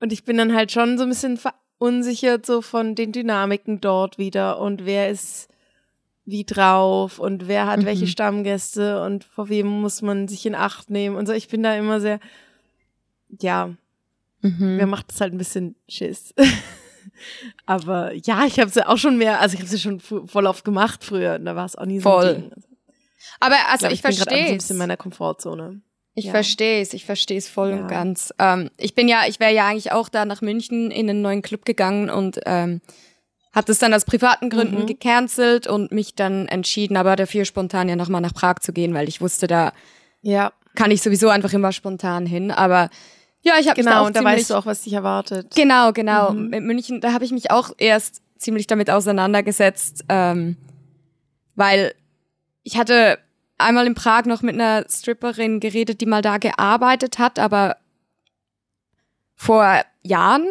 und 0.00 0.12
ich 0.12 0.24
bin 0.24 0.36
dann 0.36 0.54
halt 0.54 0.72
schon 0.72 0.98
so 0.98 1.04
ein 1.04 1.08
bisschen 1.10 1.38
verunsichert 1.38 2.44
so 2.46 2.62
von 2.62 2.94
den 2.94 3.12
Dynamiken 3.12 3.80
dort 3.80 4.18
wieder 4.18 4.58
und 4.60 4.84
wer 4.84 5.08
ist 5.10 5.48
wie 6.24 6.44
drauf 6.44 7.18
und 7.18 7.48
wer 7.48 7.66
hat 7.66 7.80
Mhm. 7.80 7.84
welche 7.86 8.06
Stammgäste 8.06 9.02
und 9.02 9.24
vor 9.24 9.48
wem 9.48 9.66
muss 9.66 10.02
man 10.02 10.28
sich 10.28 10.44
in 10.46 10.54
Acht 10.54 10.90
nehmen 10.90 11.16
und 11.16 11.26
so. 11.26 11.32
Ich 11.32 11.48
bin 11.48 11.62
da 11.62 11.74
immer 11.74 12.00
sehr, 12.00 12.20
ja, 13.40 13.74
Mhm. 14.42 14.76
mir 14.76 14.86
macht 14.86 15.10
das 15.10 15.20
halt 15.20 15.32
ein 15.34 15.38
bisschen 15.38 15.76
Schiss. 15.88 16.34
Aber 17.66 18.12
ja, 18.14 18.44
ich 18.46 18.58
habe 18.58 18.70
sie 18.70 18.86
auch 18.86 18.96
schon 18.98 19.16
mehr, 19.18 19.40
also 19.40 19.54
ich 19.54 19.60
habe 19.60 19.70
sie 19.70 19.78
schon 19.78 20.00
fu- 20.00 20.26
voll 20.26 20.46
oft 20.46 20.64
gemacht 20.64 21.04
früher 21.04 21.34
und 21.36 21.44
da 21.44 21.56
war 21.56 21.66
es 21.66 21.76
auch 21.76 21.86
nie 21.86 21.98
so 22.00 22.10
Voll. 22.10 22.26
ein 22.26 22.50
Ding. 22.50 22.52
Aber 23.40 23.56
also 23.68 23.86
glaub, 23.86 23.92
ich, 23.92 24.02
bin 24.02 24.10
grad 24.14 24.18
einfach 24.20 24.24
so 24.24 24.30
verstehe 24.30 24.46
ein 24.52 24.56
es. 24.56 24.62
bisschen 24.64 24.74
in 24.74 24.78
meiner 24.78 24.96
Komfortzone. 24.96 25.80
Ich 26.14 26.26
Ja. 26.26 26.32
verstehe 26.32 26.80
es, 26.82 26.92
ich 26.92 27.04
verstehe 27.04 27.38
es 27.38 27.48
voll 27.48 27.70
Ja. 27.70 27.76
und 27.76 27.88
ganz. 27.88 28.34
Ähm, 28.38 28.70
ich 28.76 28.94
bin 28.94 29.08
ja, 29.08 29.22
ich 29.28 29.40
wäre 29.40 29.52
ja 29.54 29.66
eigentlich 29.68 29.92
auch 29.92 30.08
da 30.08 30.24
nach 30.24 30.42
München 30.42 30.90
in 30.90 31.08
einen 31.08 31.22
neuen 31.22 31.42
Club 31.42 31.64
gegangen 31.64 32.10
und 32.10 32.40
ähm, 32.46 32.80
habe 33.54 33.66
das 33.66 33.78
dann 33.78 33.94
aus 33.94 34.04
privaten 34.04 34.50
Gründen 34.50 34.80
Mhm. 34.82 34.86
gecancelt 34.86 35.66
und 35.66 35.92
mich 35.92 36.14
dann 36.14 36.46
entschieden, 36.48 36.96
aber 36.96 37.16
dafür 37.16 37.44
spontan 37.44 37.88
ja 37.88 37.96
nochmal 37.96 38.20
nach 38.20 38.34
Prag 38.34 38.56
zu 38.60 38.72
gehen, 38.72 38.92
weil 38.94 39.08
ich 39.08 39.20
wusste, 39.20 39.46
da 39.46 39.72
Ja, 40.22 40.52
kann 40.74 40.90
ich 40.90 41.02
sowieso 41.02 41.28
einfach 41.30 41.52
immer 41.52 41.72
spontan 41.72 42.26
hin. 42.26 42.50
Aber 42.50 42.90
ja, 43.42 43.54
ich 43.58 43.68
habe 43.68 43.78
mich 43.80 43.86
da 43.86 43.92
genau, 43.92 44.02
auch 44.02 44.06
und 44.06 44.14
da 44.16 44.22
weißt 44.22 44.50
du 44.50 44.54
auch, 44.54 44.66
was 44.66 44.82
dich 44.82 44.92
erwartet. 44.92 45.54
Genau, 45.56 45.92
genau. 45.92 46.32
Mhm. 46.32 46.48
Mit 46.50 46.62
München, 46.62 47.00
da 47.00 47.12
habe 47.12 47.24
ich 47.24 47.30
mich 47.32 47.50
auch 47.50 47.70
erst 47.78 48.20
ziemlich 48.36 48.66
damit 48.66 48.90
auseinandergesetzt, 48.90 50.04
ähm, 50.08 50.56
weil 51.54 51.94
ich 52.62 52.76
hatte 52.76 53.18
einmal 53.60 53.86
in 53.86 53.94
Prag 53.94 54.24
noch 54.24 54.42
mit 54.42 54.54
einer 54.54 54.84
Stripperin 54.88 55.60
geredet, 55.60 56.00
die 56.00 56.06
mal 56.06 56.22
da 56.22 56.38
gearbeitet 56.38 57.18
hat, 57.18 57.38
aber 57.38 57.76
vor 59.36 59.82
Jahren. 60.02 60.48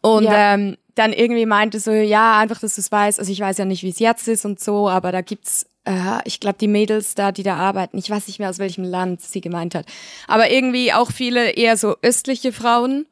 Und 0.00 0.24
Ja. 0.24 0.54
ähm, 0.54 0.76
dann 0.94 1.12
irgendwie 1.12 1.46
meinte 1.46 1.80
so, 1.80 1.92
ja, 1.92 2.38
einfach, 2.38 2.58
dass 2.60 2.74
du 2.74 2.80
es 2.80 2.90
weißt. 2.90 3.18
Also 3.18 3.30
ich 3.32 3.40
weiß 3.40 3.58
ja 3.58 3.64
nicht, 3.64 3.82
wie 3.82 3.90
es 3.90 3.98
jetzt 4.00 4.26
ist 4.28 4.44
und 4.44 4.58
so, 4.60 4.88
aber 4.88 5.12
da 5.12 5.20
gibt's, 5.20 5.66
äh, 5.84 6.18
ich 6.24 6.40
glaube, 6.40 6.58
die 6.58 6.68
Mädels 6.68 7.14
da, 7.14 7.30
die 7.32 7.44
da 7.44 7.56
arbeiten, 7.56 7.98
ich 7.98 8.10
weiß 8.10 8.26
nicht 8.26 8.38
mehr, 8.40 8.50
aus 8.50 8.58
welchem 8.58 8.84
Land 8.84 9.22
sie 9.22 9.40
gemeint 9.40 9.74
hat. 9.74 9.86
Aber 10.26 10.50
irgendwie 10.50 10.92
auch 10.92 11.12
viele 11.12 11.50
eher 11.50 11.76
so 11.76 11.96
östliche 12.02 12.52
Frauen. 12.52 13.06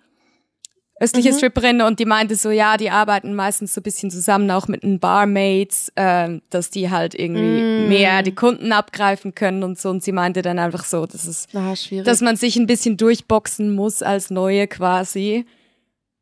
Östliche 0.98 1.32
Stripperinnen 1.32 1.87
und 1.87 1.98
die 1.98 2.06
meinte 2.06 2.37
so, 2.37 2.50
ja, 2.50 2.76
die 2.76 2.90
arbeiten 2.90 3.35
meistens 3.35 3.74
so 3.74 3.80
ein 3.80 3.82
bisschen 3.82 4.11
zusammen 4.11 4.50
auch 4.50 4.66
mit 4.66 4.82
den 4.82 4.98
Barmaids, 4.98 5.92
ähm, 5.96 6.40
dass 6.48 6.70
die 6.70 6.90
halt 6.90 7.14
irgendwie 7.14 7.87
mehr 7.88 8.22
die 8.22 8.35
Kunden 8.35 8.72
abgreifen 8.72 9.35
können 9.35 9.62
und 9.62 9.78
so. 9.78 9.90
Und 9.90 10.02
sie 10.02 10.12
meinte 10.12 10.40
dann 10.40 10.59
einfach 10.59 10.85
so, 10.85 11.04
dass 11.04 11.26
es, 11.26 11.48
Ah, 11.54 11.74
dass 12.02 12.22
man 12.22 12.37
sich 12.37 12.56
ein 12.56 12.66
bisschen 12.66 12.96
durchboxen 12.96 13.74
muss 13.74 14.02
als 14.02 14.30
Neue 14.30 14.66
quasi. 14.68 15.44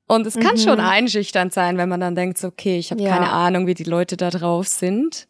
Und 0.06 0.26
es 0.26 0.34
kann 0.34 0.58
schon 0.58 0.80
einschüchternd 0.80 1.52
sein, 1.52 1.78
wenn 1.78 1.88
man 1.88 2.00
dann 2.00 2.14
denkt, 2.14 2.38
so, 2.38 2.48
okay, 2.48 2.78
ich 2.78 2.90
habe 2.90 3.02
Ja. 3.02 3.10
keine 3.10 3.30
Ahnung, 3.30 3.66
wie 3.66 3.74
die 3.74 3.84
Leute 3.84 4.16
da 4.16 4.30
drauf 4.30 4.66
sind 4.66 5.28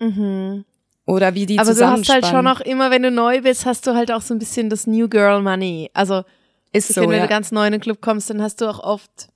mhm. 0.00 0.64
oder 1.06 1.34
wie 1.34 1.46
die 1.46 1.58
Aber 1.58 1.72
du 1.72 1.86
hast 1.86 2.08
halt 2.08 2.26
schon 2.26 2.46
auch 2.48 2.60
immer, 2.60 2.90
wenn 2.90 3.02
du 3.02 3.10
neu 3.10 3.42
bist, 3.42 3.66
hast 3.66 3.86
du 3.86 3.94
halt 3.94 4.10
auch 4.10 4.22
so 4.22 4.34
ein 4.34 4.38
bisschen 4.38 4.68
das 4.68 4.86
New 4.86 5.08
Girl 5.08 5.42
Money. 5.42 5.90
Also 5.92 6.24
ist 6.72 6.90
ich 6.90 6.94
so, 6.94 7.02
finde, 7.02 7.14
wenn 7.14 7.20
ja. 7.20 7.26
du 7.26 7.30
ganz 7.30 7.52
neu 7.52 7.66
in 7.66 7.72
den 7.72 7.80
Club 7.80 8.00
kommst, 8.00 8.30
dann 8.30 8.42
hast 8.42 8.60
du 8.60 8.66
auch 8.66 8.80
oft, 8.80 9.28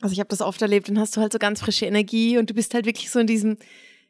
also 0.00 0.12
ich 0.12 0.20
habe 0.20 0.28
das 0.28 0.40
oft 0.40 0.60
erlebt, 0.62 0.88
dann 0.88 0.98
hast 0.98 1.16
du 1.16 1.20
halt 1.20 1.32
so 1.32 1.38
ganz 1.38 1.60
frische 1.60 1.86
Energie 1.86 2.38
und 2.38 2.50
du 2.50 2.54
bist 2.54 2.74
halt 2.74 2.86
wirklich 2.86 3.10
so 3.10 3.18
in 3.18 3.26
diesem, 3.26 3.56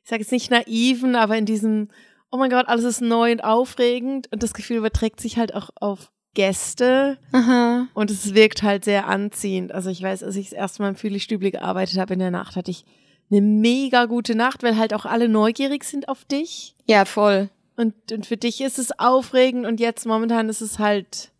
ich 0.03 0.09
sage 0.09 0.23
jetzt 0.23 0.33
nicht 0.33 0.51
naiven, 0.51 1.16
aber 1.16 1.37
in 1.37 1.47
diesem, 1.47 1.88
oh 2.31 2.38
mein 2.38 2.51
Gott, 2.51 2.69
alles 2.69 2.85
ist 2.85 3.01
neu 3.01 3.33
und 3.33 3.45
aufregend 3.45 4.29
und 4.33 4.42
das 4.42 4.55
Gefühl 4.55 4.79
überträgt 4.79 5.21
sich 5.21 5.37
halt 5.38 5.55
auch 5.55 5.71
auf 5.77 6.11
Gäste 6.35 7.19
Aha. 7.33 7.88
und 7.95 8.11
es 8.11 8.35
wirkt 8.35 8.62
halt 8.62 8.85
sehr 8.85 9.07
anziehend. 9.09 9.73
Also 9.73 9.88
ich 9.88 10.03
weiß, 10.03 10.23
als 10.23 10.37
ich 10.37 10.51
das 10.51 10.59
erste 10.59 10.83
Mal 10.83 10.90
im 10.90 10.97
Fühli-Stübli 10.97 11.51
gearbeitet 11.51 11.99
habe 11.99 12.12
in 12.12 12.21
der 12.21 12.31
Nacht, 12.31 12.57
hatte 12.57 12.71
ich 12.71 12.85
eine 13.31 13.40
mega 13.40 14.05
gute 14.05 14.35
Nacht, 14.35 14.62
weil 14.62 14.77
halt 14.77 14.95
auch 14.95 15.07
alle 15.07 15.29
neugierig 15.29 15.85
sind 15.85 16.09
auf 16.09 16.25
dich. 16.27 16.77
Ja, 16.87 17.05
voll. 17.07 17.49
Und, 17.77 17.95
und 18.12 18.27
für 18.27 18.37
dich 18.37 18.61
ist 18.61 18.79
es 18.79 18.99
aufregend 18.99 19.66
und 19.66 19.81
jetzt 19.81 20.07
momentan 20.07 20.49
ist 20.49 20.61
es 20.61 20.79
halt 20.79 21.33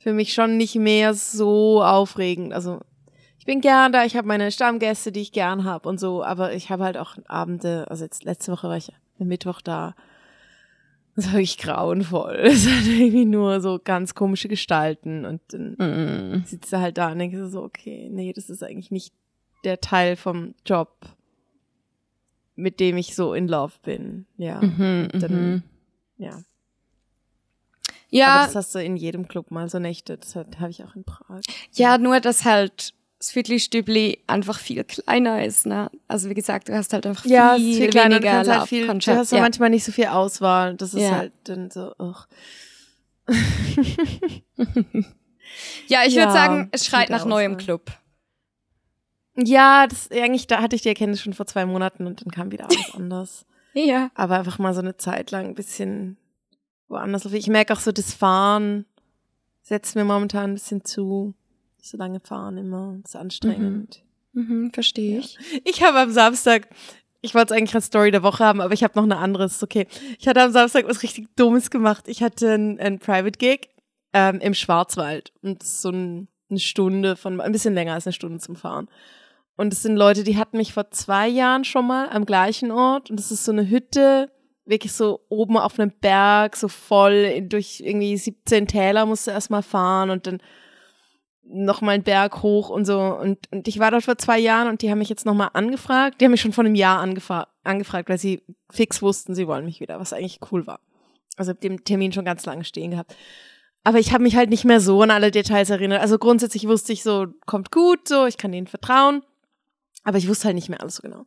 für 0.00 0.12
mich 0.12 0.32
schon 0.34 0.56
nicht 0.56 0.74
mehr 0.74 1.14
so 1.14 1.82
aufregend. 1.84 2.52
Also 2.52 2.80
ich 3.38 3.44
bin 3.46 3.60
gern 3.60 3.92
da, 3.92 4.04
ich 4.04 4.16
habe 4.16 4.26
meine 4.26 4.50
Stammgäste, 4.50 5.12
die 5.12 5.20
ich 5.20 5.32
gern 5.32 5.64
habe 5.64 5.88
und 5.88 6.00
so, 6.00 6.24
aber 6.24 6.52
ich 6.54 6.70
habe 6.70 6.84
halt 6.84 6.96
auch 6.96 7.16
Abende, 7.26 7.86
also 7.88 8.04
jetzt 8.04 8.24
letzte 8.24 8.50
Woche 8.52 8.68
war 8.68 8.76
ich 8.76 8.92
am 9.18 9.28
Mittwoch 9.28 9.60
da. 9.60 9.94
Das 11.16 11.26
war 11.26 11.32
wirklich 11.34 11.58
grauenvoll. 11.58 12.36
Es 12.44 12.66
hat 12.66 12.86
irgendwie 12.86 13.24
nur 13.26 13.60
so 13.60 13.78
ganz 13.82 14.14
komische 14.14 14.48
Gestalten 14.48 15.24
und 15.26 15.40
dann 15.48 15.76
Mm. 15.78 16.44
sitzt 16.46 16.72
du 16.72 16.78
halt 16.78 16.96
da 16.98 17.12
und 17.12 17.18
denkst 17.18 17.36
so, 17.50 17.62
okay, 17.62 18.08
nee, 18.10 18.32
das 18.32 18.48
ist 18.50 18.62
eigentlich 18.62 18.90
nicht 18.90 19.12
der 19.64 19.80
Teil 19.80 20.16
vom 20.16 20.54
Job, 20.64 20.94
mit 22.56 22.80
dem 22.80 22.96
ich 22.96 23.14
so 23.14 23.34
in 23.34 23.48
love 23.48 23.74
bin. 23.82 24.26
Ja. 24.38 24.60
Mhm, 24.62 25.08
Dann, 25.14 25.32
mhm. 25.32 25.62
ja. 26.18 26.42
Aber 28.12 28.18
Ja, 28.18 28.44
das 28.46 28.56
hast 28.56 28.74
du 28.74 28.82
in 28.82 28.96
jedem 28.96 29.28
Club 29.28 29.50
mal 29.50 29.68
so 29.68 29.78
Nächte. 29.78 30.18
Das 30.18 30.34
habe 30.36 30.70
ich 30.70 30.82
auch 30.84 30.94
in 30.96 31.04
Prag. 31.04 31.40
ja, 31.72 31.98
nur 31.98 32.20
dass 32.20 32.44
halt 32.44 32.94
das 33.18 33.30
Viertelstübli 33.32 34.20
einfach 34.26 34.58
viel 34.58 34.82
kleiner 34.84 35.44
ist, 35.44 35.66
ne? 35.66 35.90
Also 36.08 36.30
wie 36.30 36.34
gesagt, 36.34 36.68
du 36.70 36.74
hast 36.74 36.92
halt 36.94 37.04
einfach 37.06 37.22
viel, 37.24 37.32
Ja, 37.32 37.56
viel 37.56 37.90
kleiner. 37.90 38.18
Du 38.18 38.24
weniger 38.24 38.32
kannst 38.44 38.50
halt 38.50 38.68
viel, 38.68 38.86
du 38.86 38.94
hast 39.18 39.30
ja. 39.32 39.36
ja. 39.38 39.42
manchmal 39.42 39.68
nicht 39.70 39.84
so 39.84 39.92
viel 39.92 40.06
Auswahl. 40.06 40.74
Das 40.74 40.94
ist 40.94 41.02
Ja. 41.02 41.16
halt 41.16 41.32
dann 41.44 41.70
so, 41.70 41.92
ugh. 41.98 42.26
ja, 45.88 46.00
ich 46.06 46.14
würde 46.16 46.32
sagen, 46.32 46.68
es 46.72 46.86
schreit 46.86 47.10
nach 47.10 47.24
neuem 47.24 47.52
Auswahl. 47.52 47.64
Club. 47.64 47.90
Ja, 49.36 49.86
das 49.86 50.10
eigentlich, 50.10 50.46
da 50.46 50.60
hatte 50.60 50.76
ich 50.76 50.82
die 50.82 50.88
Erkenntnis 50.88 51.20
schon 51.22 51.32
vor 51.34 51.46
zwei 51.46 51.64
Monaten 51.66 52.06
und 52.06 52.22
dann 52.22 52.30
kam 52.30 52.50
wieder 52.52 52.64
alles 52.64 52.90
anders. 52.94 53.46
Ja. 53.74 54.10
Aber 54.14 54.38
einfach 54.38 54.58
mal 54.58 54.74
so 54.74 54.80
eine 54.80 54.96
Zeit 54.96 55.30
lang 55.30 55.46
ein 55.46 55.54
bisschen 55.54 56.16
woanders. 56.90 57.24
Ich 57.26 57.48
merke 57.48 57.72
auch 57.72 57.80
so, 57.80 57.92
das 57.92 58.12
Fahren 58.12 58.84
setzt 59.62 59.96
mir 59.96 60.04
momentan 60.04 60.50
ein 60.50 60.54
bisschen 60.54 60.84
zu. 60.84 61.34
So 61.80 61.96
lange 61.96 62.20
fahren 62.20 62.58
immer, 62.58 62.98
das 63.02 63.14
ist 63.14 63.20
anstrengend. 63.20 64.02
Mhm, 64.32 64.70
verstehe 64.72 65.20
ich. 65.20 65.38
Ich 65.64 65.82
habe 65.82 65.98
am 65.98 66.10
Samstag, 66.10 66.68
ich 67.22 67.34
wollte 67.34 67.54
es 67.54 67.58
eigentlich 67.58 67.74
als 67.74 67.86
Story 67.86 68.10
der 68.10 68.22
Woche 68.22 68.44
haben, 68.44 68.60
aber 68.60 68.74
ich 68.74 68.84
habe 68.84 68.94
noch 68.96 69.04
eine 69.04 69.16
andere, 69.16 69.44
ist 69.44 69.62
okay. 69.62 69.86
Ich 70.18 70.28
hatte 70.28 70.42
am 70.42 70.52
Samstag 70.52 70.86
was 70.86 71.02
richtig 71.02 71.28
Dummes 71.36 71.70
gemacht. 71.70 72.06
Ich 72.06 72.22
hatte 72.22 72.54
ein, 72.54 72.78
ein 72.78 72.98
Private 72.98 73.38
Gig 73.38 73.70
ähm, 74.12 74.40
im 74.40 74.54
Schwarzwald 74.54 75.32
und 75.42 75.62
so 75.62 75.90
ein, 75.90 76.28
eine 76.50 76.58
Stunde 76.58 77.16
von, 77.16 77.40
ein 77.40 77.52
bisschen 77.52 77.74
länger 77.74 77.94
als 77.94 78.06
eine 78.06 78.12
Stunde 78.12 78.38
zum 78.38 78.56
Fahren. 78.56 78.88
Und 79.56 79.72
es 79.72 79.82
sind 79.82 79.96
Leute, 79.96 80.24
die 80.24 80.36
hatten 80.36 80.56
mich 80.56 80.72
vor 80.72 80.90
zwei 80.90 81.28
Jahren 81.28 81.64
schon 81.64 81.86
mal 81.86 82.08
am 82.08 82.26
gleichen 82.26 82.70
Ort 82.70 83.10
und 83.10 83.18
das 83.18 83.30
ist 83.30 83.44
so 83.44 83.52
eine 83.52 83.68
Hütte, 83.68 84.30
wirklich 84.64 84.92
so 84.92 85.20
oben 85.28 85.56
auf 85.56 85.78
einem 85.78 85.92
Berg, 86.00 86.56
so 86.56 86.68
voll 86.68 87.42
durch 87.42 87.80
irgendwie 87.80 88.16
17 88.16 88.66
Täler 88.66 89.06
musst 89.06 89.26
du 89.26 89.30
erstmal 89.30 89.62
fahren 89.62 90.10
und 90.10 90.26
dann 90.26 90.42
noch 91.52 91.80
mal 91.80 91.92
einen 91.92 92.04
Berg 92.04 92.42
hoch 92.42 92.70
und 92.70 92.84
so. 92.84 93.00
Und, 93.00 93.50
und 93.50 93.66
ich 93.66 93.78
war 93.78 93.90
dort 93.90 94.04
vor 94.04 94.18
zwei 94.18 94.38
Jahren 94.38 94.68
und 94.68 94.82
die 94.82 94.90
haben 94.90 94.98
mich 94.98 95.08
jetzt 95.08 95.26
noch 95.26 95.34
mal 95.34 95.48
angefragt. 95.48 96.20
Die 96.20 96.24
haben 96.24 96.32
mich 96.32 96.40
schon 96.40 96.52
vor 96.52 96.64
einem 96.64 96.74
Jahr 96.74 97.00
angefra 97.00 97.48
angefragt, 97.62 98.08
weil 98.08 98.18
sie 98.18 98.42
fix 98.70 99.02
wussten, 99.02 99.34
sie 99.34 99.46
wollen 99.46 99.64
mich 99.64 99.80
wieder, 99.80 100.00
was 100.00 100.12
eigentlich 100.12 100.38
cool 100.50 100.66
war. 100.66 100.80
Also 101.36 101.52
hab 101.52 101.60
den 101.60 101.84
Termin 101.84 102.12
schon 102.12 102.24
ganz 102.24 102.46
lange 102.46 102.64
stehen 102.64 102.92
gehabt. 102.92 103.14
Aber 103.82 103.98
ich 103.98 104.12
habe 104.12 104.22
mich 104.22 104.36
halt 104.36 104.50
nicht 104.50 104.64
mehr 104.64 104.80
so 104.80 105.02
an 105.02 105.10
alle 105.10 105.30
Details 105.30 105.70
erinnert. 105.70 106.00
Also 106.00 106.18
grundsätzlich 106.18 106.66
wusste 106.66 106.92
ich 106.92 107.02
so, 107.02 107.26
kommt 107.46 107.70
gut, 107.70 108.08
so, 108.08 108.26
ich 108.26 108.36
kann 108.36 108.52
denen 108.52 108.66
vertrauen. 108.66 109.22
Aber 110.04 110.18
ich 110.18 110.28
wusste 110.28 110.46
halt 110.46 110.54
nicht 110.54 110.68
mehr 110.68 110.80
alles 110.80 110.96
so 110.96 111.02
genau. 111.02 111.24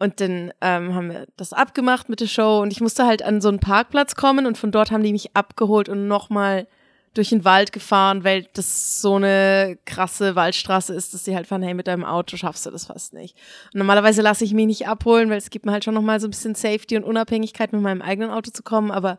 Und 0.00 0.20
dann 0.20 0.52
ähm, 0.62 0.94
haben 0.94 1.10
wir 1.10 1.26
das 1.36 1.52
abgemacht 1.52 2.08
mit 2.08 2.20
der 2.20 2.26
Show 2.26 2.60
und 2.62 2.72
ich 2.72 2.80
musste 2.80 3.04
halt 3.04 3.22
an 3.22 3.42
so 3.42 3.48
einen 3.48 3.60
Parkplatz 3.60 4.14
kommen 4.14 4.46
und 4.46 4.56
von 4.56 4.72
dort 4.72 4.90
haben 4.90 5.02
die 5.02 5.12
mich 5.12 5.36
abgeholt 5.36 5.90
und 5.90 6.08
nochmal 6.08 6.66
durch 7.12 7.28
den 7.28 7.44
Wald 7.44 7.70
gefahren, 7.72 8.24
weil 8.24 8.46
das 8.54 9.02
so 9.02 9.16
eine 9.16 9.78
krasse 9.84 10.36
Waldstraße 10.36 10.94
ist, 10.94 11.12
dass 11.12 11.24
sie 11.24 11.34
halt 11.34 11.46
fahren, 11.46 11.62
hey, 11.62 11.74
mit 11.74 11.86
deinem 11.86 12.06
Auto 12.06 12.38
schaffst 12.38 12.64
du 12.64 12.70
das 12.70 12.86
fast 12.86 13.12
nicht. 13.12 13.36
Und 13.74 13.78
normalerweise 13.78 14.22
lasse 14.22 14.44
ich 14.44 14.54
mich 14.54 14.66
nicht 14.66 14.88
abholen, 14.88 15.28
weil 15.28 15.36
es 15.36 15.50
gibt 15.50 15.66
mir 15.66 15.72
halt 15.72 15.84
schon 15.84 15.94
nochmal 15.94 16.18
so 16.18 16.28
ein 16.28 16.30
bisschen 16.30 16.54
Safety 16.54 16.96
und 16.96 17.04
Unabhängigkeit, 17.04 17.72
mit 17.74 17.82
meinem 17.82 18.00
eigenen 18.00 18.30
Auto 18.30 18.50
zu 18.52 18.62
kommen, 18.62 18.90
aber 18.90 19.18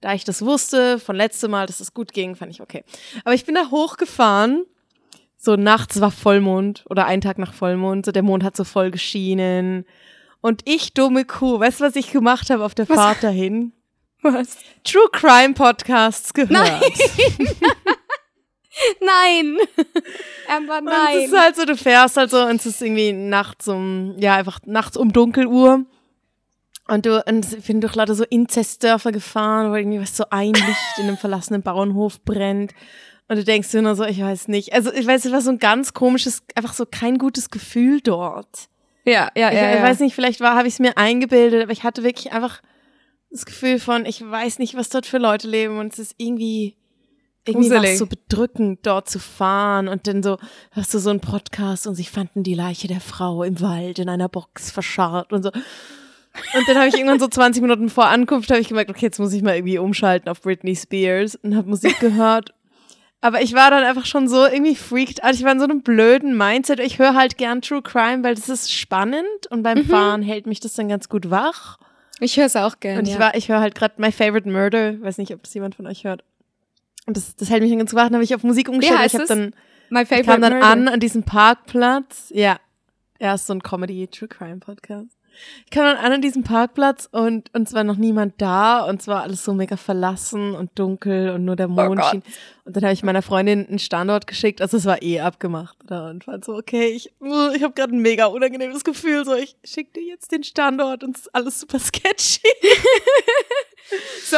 da 0.00 0.14
ich 0.14 0.22
das 0.22 0.44
wusste, 0.44 1.00
von 1.00 1.16
letztem 1.16 1.50
Mal, 1.50 1.66
dass 1.66 1.80
es 1.80 1.92
gut 1.92 2.12
ging, 2.12 2.36
fand 2.36 2.52
ich 2.52 2.60
okay. 2.62 2.84
Aber 3.24 3.34
ich 3.34 3.44
bin 3.44 3.56
da 3.56 3.70
hochgefahren, 3.70 4.64
so 5.36 5.56
nachts 5.56 6.00
war 6.00 6.10
Vollmond 6.10 6.84
oder 6.88 7.06
ein 7.06 7.20
Tag 7.20 7.38
nach 7.38 7.52
Vollmond, 7.52 8.06
so 8.06 8.12
der 8.12 8.22
Mond 8.22 8.44
hat 8.44 8.56
so 8.56 8.64
voll 8.64 8.90
geschienen. 8.90 9.86
Und 10.40 10.62
ich, 10.64 10.94
dumme 10.94 11.24
Kuh, 11.24 11.60
weißt 11.60 11.80
du, 11.80 11.84
was 11.84 11.96
ich 11.96 12.12
gemacht 12.12 12.50
habe 12.50 12.64
auf 12.64 12.74
der 12.74 12.86
Fahrt 12.86 13.22
dahin? 13.22 13.72
Was? 14.22 14.56
True 14.84 15.08
Crime 15.12 15.54
Podcasts 15.54 16.32
gehört. 16.34 16.50
Nein. 16.50 16.80
Nein. 19.00 19.58
Amber, 20.48 20.78
Und 20.78 20.88
es 20.88 21.24
ist 21.24 21.32
nein. 21.32 21.40
halt 21.42 21.56
so, 21.56 21.64
du 21.64 21.76
fährst 21.76 22.16
halt 22.16 22.30
so 22.30 22.42
und 22.44 22.56
es 22.56 22.66
ist 22.66 22.80
irgendwie 22.80 23.12
nachts 23.12 23.68
um, 23.68 24.14
ja, 24.18 24.36
einfach 24.36 24.60
nachts 24.64 24.96
um 24.96 25.12
Dunkeluhr. 25.12 25.84
Und 26.88 27.06
du, 27.06 27.22
und 27.26 27.52
ich 27.52 27.64
bin 27.66 27.80
durch 27.80 27.94
lauter 27.94 28.14
so 28.14 28.24
Inzestdörfer 28.24 29.12
gefahren, 29.12 29.70
wo 29.70 29.76
irgendwie 29.76 30.00
was 30.00 30.16
so 30.16 30.24
ein 30.30 30.54
Licht 30.54 30.98
in 30.98 31.04
einem 31.04 31.16
verlassenen 31.16 31.62
Bauernhof 31.62 32.22
brennt. 32.24 32.72
Und 33.28 33.36
du 33.36 33.44
denkst 33.44 33.70
dir 33.70 33.82
nur 33.82 33.94
so, 33.94 34.04
ich 34.04 34.20
weiß 34.20 34.48
nicht. 34.48 34.72
Also, 34.72 34.92
ich 34.92 35.06
weiß, 35.06 35.24
es 35.24 35.32
war 35.32 35.40
so 35.40 35.50
ein 35.50 35.60
ganz 35.60 35.92
komisches, 35.92 36.42
einfach 36.56 36.72
so 36.72 36.84
kein 36.86 37.18
gutes 37.18 37.50
Gefühl 37.50 38.00
dort. 38.00 38.69
Ja, 39.04 39.30
ja, 39.36 39.48
Ich, 39.50 39.54
ja. 39.54 39.70
ich 39.70 39.76
ja. 39.76 39.82
weiß 39.82 40.00
nicht, 40.00 40.14
vielleicht 40.14 40.40
war, 40.40 40.54
habe 40.54 40.68
ich 40.68 40.74
es 40.74 40.80
mir 40.80 40.96
eingebildet, 40.96 41.62
aber 41.62 41.72
ich 41.72 41.84
hatte 41.84 42.02
wirklich 42.02 42.32
einfach 42.32 42.60
das 43.30 43.46
Gefühl 43.46 43.78
von, 43.78 44.06
ich 44.06 44.28
weiß 44.28 44.58
nicht, 44.58 44.74
was 44.76 44.88
dort 44.88 45.06
für 45.06 45.18
Leute 45.18 45.48
leben 45.48 45.78
und 45.78 45.92
es 45.92 45.98
ist 45.98 46.14
irgendwie, 46.18 46.76
irgendwie 47.46 47.70
war 47.70 47.76
Gruselig. 47.78 47.92
es 47.92 47.98
so 47.98 48.06
bedrückend, 48.06 48.80
dort 48.82 49.08
zu 49.08 49.18
fahren 49.18 49.88
und 49.88 50.06
dann 50.06 50.22
so, 50.22 50.38
hörst 50.72 50.92
du 50.92 50.98
so 50.98 51.10
einen 51.10 51.20
Podcast 51.20 51.86
und 51.86 51.94
sie 51.94 52.04
fanden 52.04 52.42
die 52.42 52.54
Leiche 52.54 52.88
der 52.88 53.00
Frau 53.00 53.42
im 53.44 53.60
Wald 53.60 53.98
in 53.98 54.08
einer 54.08 54.28
Box 54.28 54.70
verscharrt 54.70 55.32
und 55.32 55.44
so. 55.44 55.50
Und 55.50 56.68
dann 56.68 56.76
habe 56.76 56.88
ich 56.88 56.94
irgendwann 56.94 57.20
so 57.20 57.28
20 57.28 57.62
Minuten 57.62 57.88
vor 57.88 58.06
Ankunft 58.06 58.50
habe 58.50 58.60
ich 58.60 58.68
gemerkt, 58.68 58.90
okay, 58.90 59.06
jetzt 59.06 59.18
muss 59.18 59.32
ich 59.32 59.42
mal 59.42 59.56
irgendwie 59.56 59.78
umschalten 59.78 60.28
auf 60.28 60.40
Britney 60.42 60.76
Spears 60.76 61.36
und 61.36 61.56
habe 61.56 61.68
Musik 61.68 61.98
gehört. 62.00 62.52
Aber 63.22 63.42
ich 63.42 63.54
war 63.54 63.70
dann 63.70 63.84
einfach 63.84 64.06
schon 64.06 64.28
so 64.28 64.46
irgendwie 64.46 64.74
freaked 64.74 65.22
out. 65.22 65.34
Ich 65.34 65.44
war 65.44 65.52
in 65.52 65.58
so 65.58 65.64
einem 65.64 65.82
blöden 65.82 66.36
Mindset. 66.36 66.80
Ich 66.80 66.98
höre 66.98 67.14
halt 67.14 67.36
gern 67.36 67.60
True 67.60 67.82
Crime, 67.82 68.24
weil 68.24 68.34
das 68.34 68.48
ist 68.48 68.72
spannend 68.72 69.46
und 69.50 69.62
beim 69.62 69.84
Fahren 69.84 70.22
hält 70.22 70.46
mich 70.46 70.60
das 70.60 70.72
dann 70.74 70.88
ganz 70.88 71.08
gut 71.08 71.30
wach. 71.30 71.78
Ich 72.20 72.36
höre 72.36 72.46
es 72.46 72.56
auch 72.56 72.80
gerne. 72.80 72.98
Und 72.98 73.08
ich 73.08 73.14
ja. 73.14 73.20
war, 73.20 73.34
ich 73.34 73.48
höre 73.48 73.60
halt 73.60 73.74
gerade 73.74 73.94
My 73.98 74.12
Favorite 74.12 74.48
Murder. 74.48 75.00
Weiß 75.02 75.18
nicht, 75.18 75.34
ob 75.34 75.42
das 75.42 75.52
jemand 75.52 75.74
von 75.74 75.86
euch 75.86 76.04
hört. 76.04 76.24
Und 77.06 77.16
das, 77.16 77.34
das 77.36 77.50
hält 77.50 77.62
mich 77.62 77.70
dann 77.70 77.78
ganz 77.78 77.94
wach. 77.94 78.04
Dann 78.04 78.14
habe 78.14 78.24
ich 78.24 78.34
auf 78.34 78.42
Musik 78.42 78.68
umgestellt. 78.68 78.98
heißt 78.98 79.14
ich 79.14 79.20
habe 79.20 79.28
dann 79.28 79.54
My 79.90 80.06
favorite 80.06 80.26
kam 80.26 80.40
dann 80.40 80.52
murder. 80.54 80.66
an 80.66 80.88
an 80.88 81.00
diesem 81.00 81.22
Parkplatz. 81.22 82.30
Ja. 82.34 82.58
Ja, 83.20 83.34
ist 83.34 83.46
so 83.46 83.52
ein 83.52 83.62
Comedy 83.62 84.06
True 84.08 84.28
Crime 84.28 84.58
Podcast. 84.58 85.19
Ich 85.64 85.70
kam 85.70 85.84
dann 85.84 85.96
an 85.96 86.12
an 86.12 86.22
diesem 86.22 86.42
Parkplatz 86.42 87.08
und, 87.10 87.52
und 87.54 87.68
es 87.68 87.74
war 87.74 87.84
noch 87.84 87.96
niemand 87.96 88.34
da 88.38 88.84
und 88.84 89.00
es 89.00 89.08
war 89.08 89.22
alles 89.22 89.44
so 89.44 89.54
mega 89.54 89.76
verlassen 89.76 90.54
und 90.54 90.70
dunkel 90.78 91.30
und 91.30 91.44
nur 91.44 91.56
der 91.56 91.68
Mond 91.68 92.00
Gott. 92.00 92.10
schien. 92.10 92.22
Und 92.64 92.76
dann 92.76 92.84
habe 92.84 92.92
ich 92.92 93.02
meiner 93.02 93.22
Freundin 93.22 93.66
einen 93.66 93.78
Standort 93.78 94.26
geschickt, 94.26 94.60
also 94.60 94.76
es 94.76 94.84
war 94.84 95.02
eh 95.02 95.20
abgemacht. 95.20 95.76
Da 95.86 96.10
und 96.10 96.24
fand 96.24 96.44
so, 96.44 96.54
okay, 96.54 96.86
ich, 96.88 97.12
ich 97.20 97.62
habe 97.62 97.72
gerade 97.74 97.94
ein 97.94 98.00
mega 98.00 98.26
unangenehmes 98.26 98.84
Gefühl, 98.84 99.24
so 99.24 99.34
ich 99.34 99.56
schicke 99.64 100.00
dir 100.00 100.04
jetzt 100.04 100.32
den 100.32 100.44
Standort 100.44 101.02
und 101.02 101.16
es 101.16 101.22
ist 101.22 101.34
alles 101.34 101.60
super 101.60 101.78
sketchy. 101.78 102.42
So, 104.24 104.36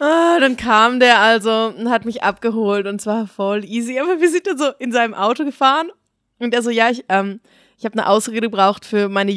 Ah, 0.00 0.40
dann 0.40 0.56
kam 0.56 0.98
der 0.98 1.20
also 1.20 1.72
und 1.76 1.90
hat 1.90 2.04
mich 2.04 2.22
abgeholt 2.22 2.86
und 2.86 3.00
zwar 3.00 3.26
voll 3.26 3.64
easy. 3.64 3.98
Aber 4.00 4.20
wir 4.20 4.30
sind 4.30 4.46
dann 4.46 4.58
so 4.58 4.70
in 4.78 4.92
seinem 4.92 5.14
Auto 5.14 5.44
gefahren 5.44 5.90
und 6.38 6.54
er 6.54 6.62
so, 6.62 6.70
ja, 6.70 6.90
ich, 6.90 7.04
ähm, 7.08 7.40
ich 7.78 7.84
habe 7.84 7.98
eine 7.98 8.08
Ausrede 8.08 8.40
gebraucht 8.40 8.84
für 8.84 9.08
meine 9.08 9.30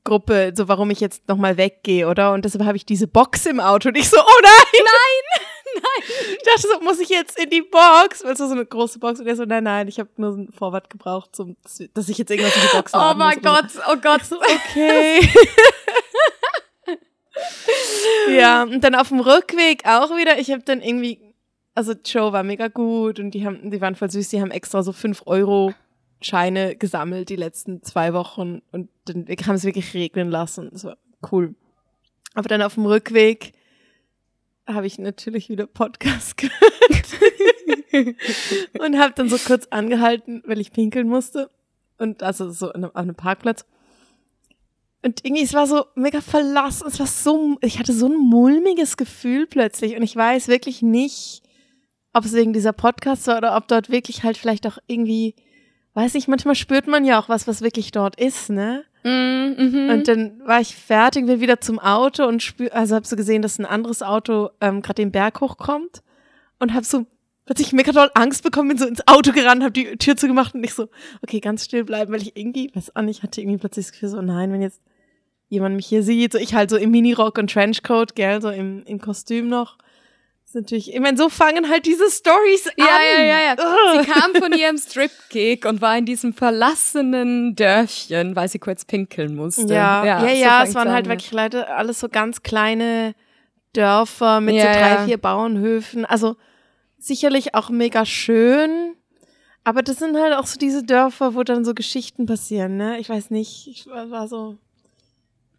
Jungsgruppe, 0.00 0.52
so 0.56 0.68
warum 0.68 0.90
ich 0.90 1.00
jetzt 1.00 1.28
nochmal 1.28 1.56
weggehe, 1.56 2.08
oder? 2.08 2.32
Und 2.32 2.44
deshalb 2.44 2.64
habe 2.64 2.76
ich 2.76 2.84
diese 2.84 3.06
Box 3.06 3.46
im 3.46 3.60
Auto 3.60 3.88
und 3.88 3.96
ich 3.96 4.08
so, 4.08 4.18
oh 4.18 4.40
nein! 4.42 4.84
Nein! 4.84 5.46
Nein! 5.72 6.02
Ich 6.36 6.42
dachte 6.42 6.66
so, 6.66 6.80
muss 6.80 6.98
ich 6.98 7.10
jetzt 7.10 7.38
in 7.38 7.48
die 7.48 7.62
Box? 7.62 8.24
Weil 8.24 8.32
es 8.32 8.40
war 8.40 8.48
so 8.48 8.54
eine 8.54 8.66
große 8.66 8.98
Box 8.98 9.20
und 9.20 9.26
er 9.28 9.36
so, 9.36 9.44
nein, 9.44 9.62
nein, 9.62 9.86
ich 9.86 10.00
habe 10.00 10.10
nur 10.16 10.32
so 10.32 10.38
ein 10.38 10.50
Vorwort 10.50 10.90
gebraucht, 10.90 11.36
zum, 11.36 11.56
dass 11.94 12.08
ich 12.08 12.18
jetzt 12.18 12.30
irgendwas 12.30 12.56
in 12.56 12.62
die 12.62 12.76
Box 12.76 12.92
oh 12.92 12.98
laden 12.98 13.18
mein. 13.18 13.40
Gott, 13.40 13.66
oh 13.88 13.96
Gott. 14.02 14.24
So, 14.24 14.40
okay. 14.40 15.28
ja, 18.36 18.64
und 18.64 18.82
dann 18.82 18.96
auf 18.96 19.08
dem 19.10 19.20
Rückweg 19.20 19.86
auch 19.86 20.10
wieder, 20.16 20.40
ich 20.40 20.50
habe 20.50 20.62
dann 20.64 20.82
irgendwie, 20.82 21.20
also 21.76 21.94
Joe 22.04 22.32
war 22.32 22.42
mega 22.42 22.66
gut 22.66 23.20
und 23.20 23.30
die 23.30 23.46
haben, 23.46 23.70
die 23.70 23.80
waren 23.80 23.94
voll 23.94 24.10
süß, 24.10 24.28
die 24.28 24.40
haben 24.40 24.50
extra 24.50 24.82
so 24.82 24.92
5 24.92 25.22
Euro 25.26 25.72
Scheine 26.22 26.76
gesammelt 26.76 27.28
die 27.28 27.36
letzten 27.36 27.82
zwei 27.82 28.12
Wochen 28.12 28.60
und 28.72 28.90
dann 29.06 29.26
haben 29.26 29.54
es 29.54 29.64
wirklich 29.64 29.94
regnen 29.94 30.30
lassen. 30.30 30.68
Das 30.72 30.84
war 30.84 30.98
cool. 31.32 31.54
Aber 32.34 32.48
dann 32.48 32.62
auf 32.62 32.74
dem 32.74 32.86
Rückweg 32.86 33.52
habe 34.66 34.86
ich 34.86 34.98
natürlich 34.98 35.48
wieder 35.48 35.66
Podcast 35.66 36.36
gehört 36.36 36.56
und 38.78 38.98
habe 38.98 39.14
dann 39.14 39.28
so 39.28 39.38
kurz 39.38 39.66
angehalten, 39.68 40.42
weil 40.46 40.60
ich 40.60 40.72
pinkeln 40.72 41.08
musste 41.08 41.50
und 41.98 42.22
also 42.22 42.50
so 42.50 42.72
an 42.72 42.84
einem, 42.94 43.14
Parkplatz. 43.14 43.64
Und 45.02 45.24
irgendwie, 45.24 45.44
es 45.44 45.54
war 45.54 45.66
so 45.66 45.86
mega 45.94 46.20
verlassen. 46.20 46.86
Es 46.86 46.98
war 46.98 47.06
so, 47.06 47.56
ich 47.62 47.78
hatte 47.78 47.92
so 47.92 48.06
ein 48.06 48.16
mulmiges 48.16 48.96
Gefühl 48.96 49.46
plötzlich. 49.46 49.96
Und 49.96 50.02
ich 50.02 50.14
weiß 50.14 50.48
wirklich 50.48 50.82
nicht, 50.82 51.42
ob 52.12 52.24
es 52.24 52.34
wegen 52.34 52.52
dieser 52.52 52.72
Podcast 52.72 53.26
war 53.26 53.38
oder 53.38 53.56
ob 53.56 53.68
dort 53.68 53.90
wirklich 53.90 54.24
halt 54.24 54.36
vielleicht 54.36 54.66
auch 54.66 54.78
irgendwie, 54.86 55.34
weiß 55.94 56.14
nicht, 56.14 56.28
manchmal 56.28 56.54
spürt 56.54 56.86
man 56.86 57.04
ja 57.04 57.20
auch 57.20 57.28
was, 57.28 57.46
was 57.46 57.62
wirklich 57.62 57.92
dort 57.92 58.18
ist, 58.20 58.50
ne? 58.50 58.84
Mm, 59.02 59.54
mhm. 59.56 59.90
Und 59.90 60.08
dann 60.08 60.40
war 60.44 60.60
ich 60.60 60.76
fertig, 60.76 61.26
bin 61.26 61.40
wieder 61.40 61.60
zum 61.60 61.78
Auto 61.78 62.26
und 62.26 62.42
spür, 62.42 62.74
also 62.74 62.94
hab 62.94 63.06
so 63.06 63.16
gesehen, 63.16 63.42
dass 63.42 63.58
ein 63.58 63.66
anderes 63.66 64.02
Auto 64.02 64.50
ähm, 64.60 64.82
gerade 64.82 65.02
den 65.02 65.10
Berg 65.10 65.40
hochkommt 65.40 66.02
und 66.58 66.74
hab 66.74 66.84
so 66.84 67.06
plötzlich 67.46 67.72
mega 67.72 67.92
doll 67.92 68.10
Angst 68.14 68.44
bekommen, 68.44 68.68
bin 68.68 68.78
so 68.78 68.86
ins 68.86 69.06
Auto 69.08 69.32
gerannt, 69.32 69.64
hab 69.64 69.74
die 69.74 69.96
Tür 69.96 70.16
zugemacht 70.16 70.54
und 70.54 70.62
ich 70.62 70.74
so, 70.74 70.88
okay, 71.22 71.40
ganz 71.40 71.64
still 71.64 71.84
bleiben, 71.84 72.12
weil 72.12 72.22
ich 72.22 72.36
irgendwie, 72.36 72.70
weiß 72.74 72.94
auch 72.94 73.02
nicht, 73.02 73.22
hatte 73.22 73.40
irgendwie 73.40 73.58
plötzlich 73.58 73.86
das 73.86 73.92
Gefühl 73.92 74.08
so, 74.10 74.22
nein, 74.22 74.52
wenn 74.52 74.62
jetzt 74.62 74.80
jemand 75.48 75.76
mich 75.76 75.86
hier 75.86 76.02
sieht, 76.02 76.32
so 76.32 76.38
ich 76.38 76.54
halt 76.54 76.70
so 76.70 76.76
im 76.76 76.92
Minirock 76.92 77.38
und 77.38 77.50
Trenchcoat, 77.50 78.14
gell, 78.14 78.40
so 78.40 78.50
im, 78.50 78.84
im 78.84 79.00
Kostüm 79.00 79.48
noch. 79.48 79.78
Das 80.50 80.56
ist 80.56 80.62
natürlich, 80.62 80.92
ich 80.92 80.98
meine, 80.98 81.16
so 81.16 81.28
fangen 81.28 81.68
halt 81.68 81.86
diese 81.86 82.10
Stories 82.10 82.66
an. 82.66 82.74
Ja, 82.76 82.86
ja, 83.18 83.22
ja, 83.22 83.54
ja. 83.54 84.02
Sie 84.02 84.10
kam 84.10 84.34
von 84.34 84.52
ihrem 84.52 84.78
Strip-Gig 84.78 85.64
und 85.64 85.80
war 85.80 85.96
in 85.96 86.06
diesem 86.06 86.32
verlassenen 86.32 87.54
Dörfchen, 87.54 88.34
weil 88.34 88.48
sie 88.48 88.58
kurz 88.58 88.84
pinkeln 88.84 89.36
musste. 89.36 89.72
Ja, 89.72 90.04
ja, 90.04 90.24
ja, 90.24 90.28
so 90.28 90.34
ja 90.34 90.64
es 90.64 90.74
waren 90.74 90.88
an, 90.88 90.94
halt 90.94 91.06
ja. 91.06 91.12
wirklich 91.12 91.30
Leute, 91.30 91.68
alles 91.68 92.00
so 92.00 92.08
ganz 92.08 92.42
kleine 92.42 93.14
Dörfer 93.74 94.40
mit 94.40 94.56
so 94.56 94.66
drei, 94.66 95.04
vier 95.06 95.18
Bauernhöfen. 95.18 96.04
Also 96.04 96.34
sicherlich 96.98 97.54
auch 97.54 97.70
mega 97.70 98.04
schön. 98.04 98.96
Aber 99.62 99.84
das 99.84 100.00
sind 100.00 100.16
halt 100.16 100.34
auch 100.34 100.46
so 100.46 100.58
diese 100.58 100.82
Dörfer, 100.82 101.36
wo 101.36 101.44
dann 101.44 101.64
so 101.64 101.74
Geschichten 101.74 102.26
passieren, 102.26 102.76
ne? 102.76 102.98
Ich 102.98 103.08
weiß 103.08 103.30
nicht, 103.30 103.68
ich 103.68 103.86
war, 103.86 104.26
so, 104.26 104.58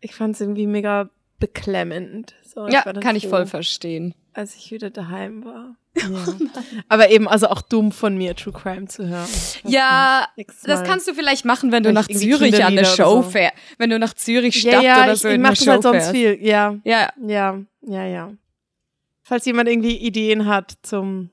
ich 0.02 0.14
fand 0.14 0.36
es 0.36 0.42
irgendwie 0.42 0.68
mega 0.68 1.10
beklemmend. 1.40 2.36
So, 2.44 2.68
Ja, 2.68 2.82
kann 2.82 3.16
ich 3.16 3.28
froh, 3.28 3.38
voll 3.38 3.46
verstehen. 3.46 4.16
Als 4.34 4.56
ich 4.56 4.72
wieder 4.72 4.90
daheim 4.90 5.44
war. 5.44 5.76
Ja. 5.98 6.06
Aber 6.88 7.10
eben, 7.10 7.28
also 7.28 7.48
auch 7.48 7.62
dumm 7.62 7.92
von 7.92 8.18
mir, 8.18 8.36
True 8.36 8.54
Crime 8.54 8.88
zu 8.88 9.08
hören. 9.08 9.28
Ja, 9.66 10.28
das 10.64 10.84
kannst 10.84 11.08
du 11.08 11.14
vielleicht 11.14 11.44
machen, 11.44 11.72
wenn 11.72 11.84
du 11.84 11.92
nach 11.92 12.08
Zürich 12.08 12.56
an 12.56 12.72
eine 12.72 12.78
Kinderlieder 12.78 12.86
Show 12.86 13.12
oder 13.12 13.24
so. 13.24 13.30
fährst. 13.30 13.56
Wenn 13.78 13.90
du 13.90 14.00
nach 14.00 14.14
Zürich 14.14 14.64
ja, 14.64 14.72
Stadt 14.72 14.84
ja, 14.84 15.04
oder 15.04 15.14
ich, 15.14 15.20
so 15.20 15.28
ich 15.28 15.36
in 15.36 15.42
mach 15.42 15.50
eine 15.50 15.56
das 15.56 15.66
Show 15.66 15.72
halt 15.72 15.84
sonst 15.84 15.96
fährst. 15.96 16.12
viel. 16.12 16.38
Ja, 16.42 16.80
Ja, 16.84 17.10
ja, 17.22 17.60
ja, 17.82 18.06
ja. 18.06 18.34
Falls 19.24 19.46
jemand 19.46 19.70
irgendwie 19.70 19.98
Ideen 19.98 20.46
hat 20.48 20.78
zum 20.82 21.30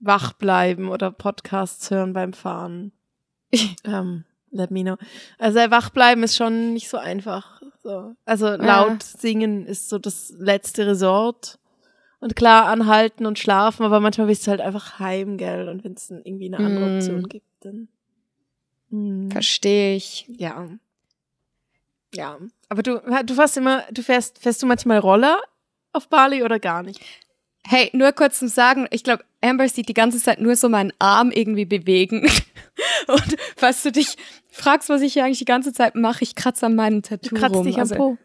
Wachbleiben 0.00 0.88
oder 0.88 1.10
Podcasts 1.10 1.90
hören 1.90 2.12
beim 2.12 2.32
Fahren, 2.32 2.92
ähm, 3.84 4.24
let 4.50 4.70
me 4.70 4.82
know. 4.82 4.96
Also 5.38 5.58
Wachbleiben 5.58 6.22
ist 6.22 6.36
schon 6.36 6.72
nicht 6.72 6.88
so 6.88 6.98
einfach. 6.98 7.62
So. 7.82 8.14
Also 8.24 8.48
laut 8.48 9.02
singen 9.02 9.66
ist 9.66 9.88
so 9.88 9.98
das 9.98 10.32
letzte 10.38 10.86
Resort. 10.86 11.58
Und 12.22 12.36
klar, 12.36 12.66
anhalten 12.66 13.26
und 13.26 13.38
schlafen, 13.38 13.84
aber 13.84 13.98
manchmal 14.00 14.28
willst 14.28 14.46
du 14.46 14.52
halt 14.52 14.60
einfach 14.60 14.98
heim, 15.00 15.36
gell? 15.38 15.68
Und 15.68 15.82
wenn 15.84 15.94
es 15.94 16.06
dann 16.08 16.22
irgendwie 16.24 16.46
eine 16.54 16.58
andere 16.64 16.86
Mm. 16.90 16.96
Option 16.96 17.28
gibt, 17.28 17.46
dann. 17.60 17.88
Mm. 18.90 19.28
verstehe 19.30 19.96
ich. 19.96 20.26
Ja. 20.28 20.68
Ja. 22.14 22.38
Aber 22.68 22.82
du, 22.82 23.02
du 23.24 23.34
fährst 23.34 23.56
immer, 23.56 23.82
du 23.90 24.02
fährst, 24.02 24.38
fährst 24.38 24.62
du 24.62 24.66
manchmal 24.66 24.98
Roller 24.98 25.40
auf 25.92 26.08
Bali 26.08 26.42
oder 26.44 26.58
gar 26.60 26.82
nicht? 26.82 27.00
Hey, 27.64 27.90
nur 27.92 28.12
kurz 28.12 28.38
zum 28.38 28.48
Sagen, 28.48 28.86
ich 28.90 29.02
glaube, 29.04 29.24
Amber 29.40 29.68
sieht 29.68 29.88
die 29.88 29.94
ganze 29.94 30.18
Zeit 30.20 30.40
nur 30.40 30.54
so 30.56 30.68
meinen 30.68 30.92
Arm 30.98 31.30
irgendwie 31.30 31.64
bewegen. 31.64 32.22
Und 33.08 33.36
falls 33.56 33.82
du 33.82 33.90
dich 33.92 34.16
fragst, 34.50 34.88
was 34.88 35.00
ich 35.02 35.12
hier 35.14 35.24
eigentlich 35.24 35.38
die 35.38 35.44
ganze 35.44 35.72
Zeit 35.72 35.94
mache, 35.94 36.22
ich 36.22 36.34
kratze 36.34 36.66
an 36.66 36.74
meinem 36.76 37.02
Tattoo 37.02 37.30
Du 37.30 37.36
kratzt 37.36 37.54
rum. 37.56 37.64
dich 37.64 37.74
am 37.76 37.80
Also- 37.82 37.94
Po. 37.96 38.18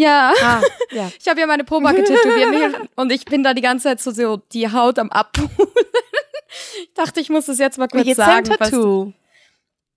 Ja, 0.00 0.32
Ah, 0.42 0.60
ja. 0.92 1.10
ich 1.20 1.28
habe 1.28 1.40
ja 1.40 1.46
meine 1.46 1.64
Pobacke 1.64 2.02
tätowiert 2.02 2.88
und 2.96 3.12
ich 3.12 3.24
bin 3.26 3.42
da 3.42 3.52
die 3.54 3.60
ganze 3.62 3.84
Zeit 3.84 4.00
so, 4.00 4.10
so 4.12 4.38
die 4.52 4.70
Haut 4.72 4.98
am 4.98 5.10
Abpulen. 5.10 5.50
ich 6.82 6.94
dachte, 6.94 7.20
ich 7.20 7.28
muss 7.28 7.46
das 7.46 7.58
jetzt 7.58 7.78
mal 7.78 7.88
kurz 7.88 8.04
dein 8.06 8.14
sagen. 8.14 8.44
Tattoo? 8.44 9.12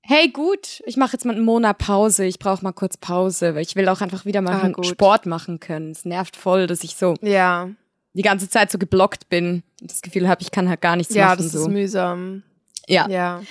Hey, 0.01 0.27
gut, 0.29 0.81
ich 0.85 0.97
mache 0.97 1.13
jetzt 1.13 1.23
mal 1.23 1.33
einen 1.35 1.45
Monat 1.45 1.77
Pause. 1.77 2.25
Ich 2.25 2.37
brauche 2.37 2.61
mal 2.63 2.73
kurz 2.73 2.97
Pause, 2.97 3.55
weil 3.55 3.61
ich 3.61 3.77
will 3.77 3.87
auch 3.87 4.01
einfach 4.01 4.25
wieder 4.25 4.41
mal 4.41 4.53
Ah. 4.77 4.83
Sport 4.83 5.25
machen 5.25 5.61
können. 5.61 5.91
Es 5.91 6.03
nervt 6.03 6.35
voll, 6.35 6.67
dass 6.67 6.83
ich 6.83 6.95
so 6.97 7.13
Ja. 7.21 7.69
die 8.13 8.21
ganze 8.21 8.49
Zeit 8.49 8.69
so 8.69 8.77
geblockt 8.77 9.29
bin 9.29 9.63
und 9.81 9.89
das 9.89 10.01
Gefühl 10.01 10.27
habe, 10.27 10.41
ich 10.41 10.51
kann 10.51 10.67
halt 10.67 10.81
gar 10.81 10.97
nichts 10.97 11.13
Ja, 11.13 11.27
machen. 11.27 11.37
das 11.43 11.51
so. 11.53 11.59
ist 11.61 11.67
mühsam. 11.69 12.43
ja. 12.87 13.07
Ja. 13.07 13.41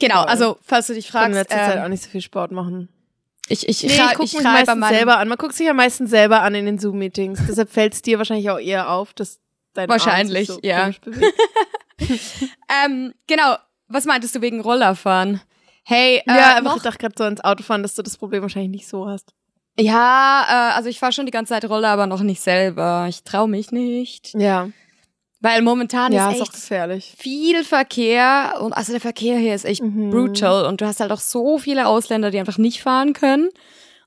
genau. 0.00 0.22
Also, 0.22 0.56
falls 0.62 0.86
du 0.86 0.94
dich 0.94 1.06
Ich 1.08 1.12
kann 1.12 1.32
in 1.32 1.34
fragst, 1.36 1.50
letzter 1.50 1.66
Zeit 1.66 1.76
ähm, 1.76 1.84
auch 1.84 1.88
nicht 1.88 2.02
so 2.02 2.08
viel 2.08 2.22
Sport 2.22 2.50
machen. 2.52 2.88
Ich, 3.48 3.68
ich, 3.68 3.82
Nee, 3.82 3.88
ich, 3.88 3.98
ich 3.98 4.08
gucke 4.10 4.24
ich 4.24 4.34
mich 4.34 4.42
meistens 4.42 4.88
selber 4.88 5.18
an. 5.18 5.28
Man 5.28 5.38
guckt 5.38 5.54
sich 5.54 5.66
ja 5.66 5.74
meistens 5.74 6.10
selber 6.10 6.42
an 6.42 6.54
in 6.54 6.66
den 6.66 6.78
Zoom-Meetings. 6.78 7.40
Deshalb 7.48 7.70
fällt 7.70 7.94
es 7.94 8.02
dir 8.02 8.18
wahrscheinlich 8.18 8.50
auch 8.50 8.58
eher 8.58 8.90
auf, 8.90 9.12
dass 9.14 9.40
dein 9.74 9.88
Wahrscheinlich, 9.88 10.48
so 10.48 10.58
ja. 10.62 10.90
Ähm, 12.84 13.14
genau. 13.26 13.56
Was 13.88 14.04
meintest 14.04 14.34
du 14.34 14.40
wegen 14.42 14.60
Rollerfahren? 14.60 15.40
Hey, 15.84 16.18
äh, 16.18 16.22
ja, 16.26 16.58
ich 16.58 16.82
dachte 16.82 16.98
gerade 16.98 17.14
so 17.16 17.24
ans 17.24 17.40
Autofahren, 17.40 17.82
dass 17.82 17.94
du 17.94 18.02
das 18.02 18.18
Problem 18.18 18.42
wahrscheinlich 18.42 18.70
nicht 18.70 18.88
so 18.88 19.08
hast. 19.08 19.32
ja, 19.78 20.44
äh, 20.48 20.76
also 20.76 20.90
ich 20.90 20.98
fahre 20.98 21.12
schon 21.12 21.24
die 21.24 21.32
ganze 21.32 21.54
Zeit 21.54 21.64
Roller, 21.64 21.88
aber 21.88 22.06
noch 22.06 22.20
nicht 22.20 22.42
selber. 22.42 23.06
Ich 23.08 23.22
traue 23.22 23.48
mich 23.48 23.72
nicht, 23.72 24.34
Ja. 24.34 24.68
Weil 25.40 25.62
momentan 25.62 26.12
Ja, 26.12 26.28
ist 26.30 26.36
ist 26.36 26.42
echt 26.42 26.52
gefährlich. 26.54 27.14
viel 27.18 27.64
Verkehr 27.64 28.54
und 28.60 28.72
also 28.72 28.92
der 28.92 29.00
Verkehr 29.00 29.38
hier 29.38 29.54
ist 29.54 29.64
echt 29.64 29.82
Mhm. 29.82 30.10
brutal 30.10 30.66
und 30.66 30.80
du 30.80 30.86
hast 30.86 31.00
halt 31.00 31.12
auch 31.12 31.20
so 31.20 31.58
viele 31.58 31.86
Ausländer, 31.86 32.30
die 32.30 32.38
einfach 32.38 32.58
nicht 32.58 32.82
fahren 32.82 33.12
können 33.12 33.48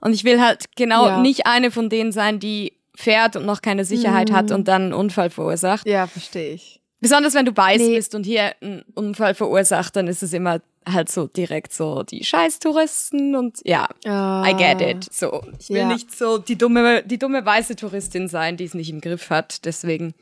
und 0.01 0.13
ich 0.13 0.23
will 0.23 0.41
halt 0.41 0.65
genau 0.75 1.07
Ja. 1.07 1.19
nicht 1.21 1.45
eine 1.47 1.71
von 1.71 1.89
denen 1.89 2.11
sein, 2.11 2.39
die 2.39 2.73
fährt 2.95 3.35
und 3.35 3.45
noch 3.45 3.61
keine 3.61 3.85
Sicherheit 3.85 4.29
Mhm. 4.29 4.35
hat 4.35 4.51
und 4.51 4.67
dann 4.67 4.81
einen 4.83 4.93
Unfall 4.93 5.29
verursacht. 5.29 5.87
Ja, 5.87 6.05
verstehe 6.07 6.53
ich. 6.53 6.81
Besonders 6.99 7.33
wenn 7.33 7.45
du 7.45 7.55
weiß 7.55 7.81
Nee. 7.81 7.95
bist 7.95 8.13
und 8.13 8.25
hier 8.25 8.51
einen 8.61 8.83
Unfall 8.93 9.33
verursacht, 9.33 9.95
dann 9.95 10.07
ist 10.07 10.21
es 10.21 10.33
immer 10.33 10.59
halt 10.87 11.09
so 11.09 11.27
direkt 11.27 11.73
so 11.73 12.03
die 12.03 12.23
Scheiß-Touristen 12.23 13.35
und 13.35 13.59
ja, 13.65 13.87
I 14.05 14.53
get 14.55 14.81
it. 14.81 15.11
So, 15.13 15.41
ich 15.59 15.69
will 15.69 15.77
Ja. 15.77 15.87
nicht 15.87 16.15
so 16.15 16.37
die 16.37 16.57
dumme, 16.57 17.03
die 17.03 17.17
dumme 17.17 17.43
weiße 17.45 17.75
Touristin 17.75 18.27
sein, 18.27 18.57
die 18.57 18.65
es 18.65 18.73
nicht 18.73 18.89
im 18.89 19.01
Griff 19.01 19.29
hat. 19.29 19.65
Deswegen 19.65 20.13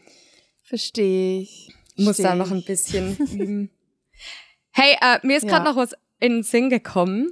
Verstehe 0.69 1.41
ich. 1.41 1.73
muss 1.97 2.17
da 2.17 2.35
Versteh 2.35 2.37
noch 2.37 2.51
ein 2.51 2.63
bisschen 2.63 3.17
üben. 3.17 3.71
Hey, 4.71 4.95
äh, 5.01 5.19
mir 5.23 5.37
ist 5.37 5.47
gerade 5.47 5.65
Ja. 5.65 5.71
noch 5.71 5.75
was 5.75 5.93
in 6.19 6.33
den 6.35 6.43
Sinn 6.43 6.69
gekommen. 6.69 7.31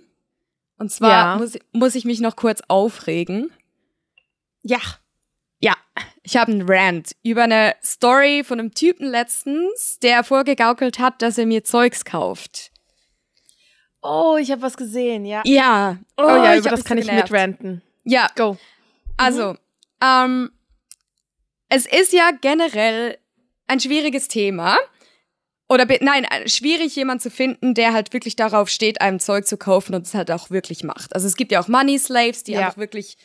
Und 0.77 0.91
zwar 0.91 1.09
Ja. 1.11 1.37
muss, 1.37 1.57
muss 1.71 1.95
ich 1.95 2.03
mich 2.05 2.19
noch 2.19 2.35
kurz 2.35 2.61
aufregen. 2.67 3.51
Ja. 4.63 4.79
Ja, 5.59 5.75
ich 6.21 6.37
habe 6.37 6.51
einen 6.51 6.69
Rant 6.69 7.15
über 7.23 7.43
eine 7.43 7.75
Story 7.83 8.43
von 8.43 8.59
einem 8.59 8.73
Typen 8.73 9.07
letztens, 9.07 9.97
der 9.99 10.23
vorgegaukelt 10.23 10.99
hat, 10.99 11.21
dass 11.23 11.37
er 11.39 11.47
mir 11.47 11.63
Zeugs 11.63 12.05
kauft. 12.05 12.71
Oh, 14.03 14.37
ich 14.39 14.51
habe 14.51 14.61
was 14.61 14.77
gesehen, 14.77 15.25
ja. 15.25 15.41
Ja. 15.45 15.97
Oh, 16.15 16.23
ja, 16.27 16.53
ich 16.53 16.59
über 16.59 16.69
das 16.69 16.83
kann 16.83 16.97
so 16.97 17.01
ich 17.01 17.07
genervt. 17.07 17.31
mitranten. 17.31 17.81
Ja, 18.03 18.29
Go. 18.35 18.57
also, 19.17 19.55
ähm, 20.01 20.51
es 21.69 21.87
ist 21.87 22.13
ja 22.13 22.29
generell 22.39 23.17
ein 23.67 23.79
schwieriges 23.79 24.27
Thema. 24.27 24.77
Oder 25.69 25.85
nein, 25.99 26.25
schwierig 26.45 26.95
jemand 26.95 27.21
zu 27.21 27.29
finden, 27.29 27.73
der 27.73 27.91
halt 27.91 28.13
wirklich 28.13 28.37
darauf 28.37 28.69
steht, 28.69 29.01
einem 29.01 29.19
Zeug 29.19 29.45
zu 29.45 29.57
kaufen 29.57 29.95
und 29.95 30.05
es 30.05 30.13
halt 30.13 30.31
auch 30.31 30.49
wirklich 30.49 30.83
macht. 30.83 31.13
Also 31.13 31.27
es 31.27 31.35
gibt 31.35 31.51
ja 31.51 31.59
auch 31.59 31.67
Money 31.67 31.99
Slaves, 31.99 32.43
die 32.43 32.53
Ja. 32.53 32.67
einfach 32.67 32.77
wirklich 32.77 33.17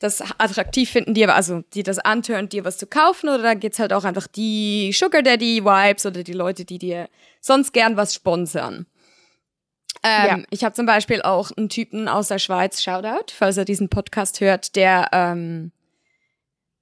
das 0.00 0.20
attraktiv 0.38 0.90
finden, 0.90 1.14
dir, 1.14 1.32
also 1.34 1.62
die 1.74 1.82
das 1.84 1.98
antören, 1.98 2.48
dir 2.48 2.64
was 2.64 2.78
zu 2.78 2.86
kaufen, 2.86 3.28
oder 3.28 3.42
dann 3.42 3.60
geht's 3.60 3.78
halt 3.78 3.92
auch 3.92 4.04
einfach 4.04 4.26
die 4.28 4.92
Sugar 4.92 5.22
Daddy 5.22 5.64
Vibes 5.64 6.06
oder 6.06 6.22
die 6.22 6.32
Leute, 6.32 6.64
die 6.64 6.78
dir 6.78 7.08
sonst 7.40 7.72
gern 7.72 7.96
was 7.96 8.14
sponsern. 8.14 8.86
Ähm, 10.04 10.26
Ja. 10.26 10.38
Ich 10.50 10.62
habe 10.64 10.74
zum 10.74 10.86
Beispiel 10.86 11.22
auch 11.22 11.50
einen 11.56 11.68
Typen 11.68 12.06
aus 12.08 12.28
der 12.28 12.38
Schweiz, 12.38 12.80
Shoutout, 12.82 13.32
falls 13.36 13.56
er 13.56 13.64
diesen 13.64 13.88
Podcast 13.88 14.40
hört, 14.40 14.76
der 14.76 15.08
ähm, 15.12 15.72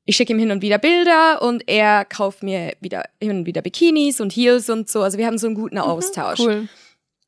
ich 0.06 0.16
schicke 0.16 0.32
ihm 0.32 0.38
hin 0.38 0.50
und 0.52 0.62
wieder 0.62 0.78
Bilder 0.78 1.42
und 1.42 1.68
er 1.68 2.04
kauft 2.04 2.42
mir 2.42 2.74
wieder 2.80 3.04
hin 3.20 3.30
und 3.38 3.46
wieder 3.46 3.60
Bikinis 3.60 4.20
und 4.20 4.32
Heels 4.34 4.70
und 4.70 4.88
so. 4.88 5.02
Also 5.02 5.18
wir 5.18 5.26
haben 5.26 5.36
so 5.38 5.46
einen 5.48 5.56
guten 5.56 5.78
Austausch. 5.78 6.40
Cool. 6.40 6.68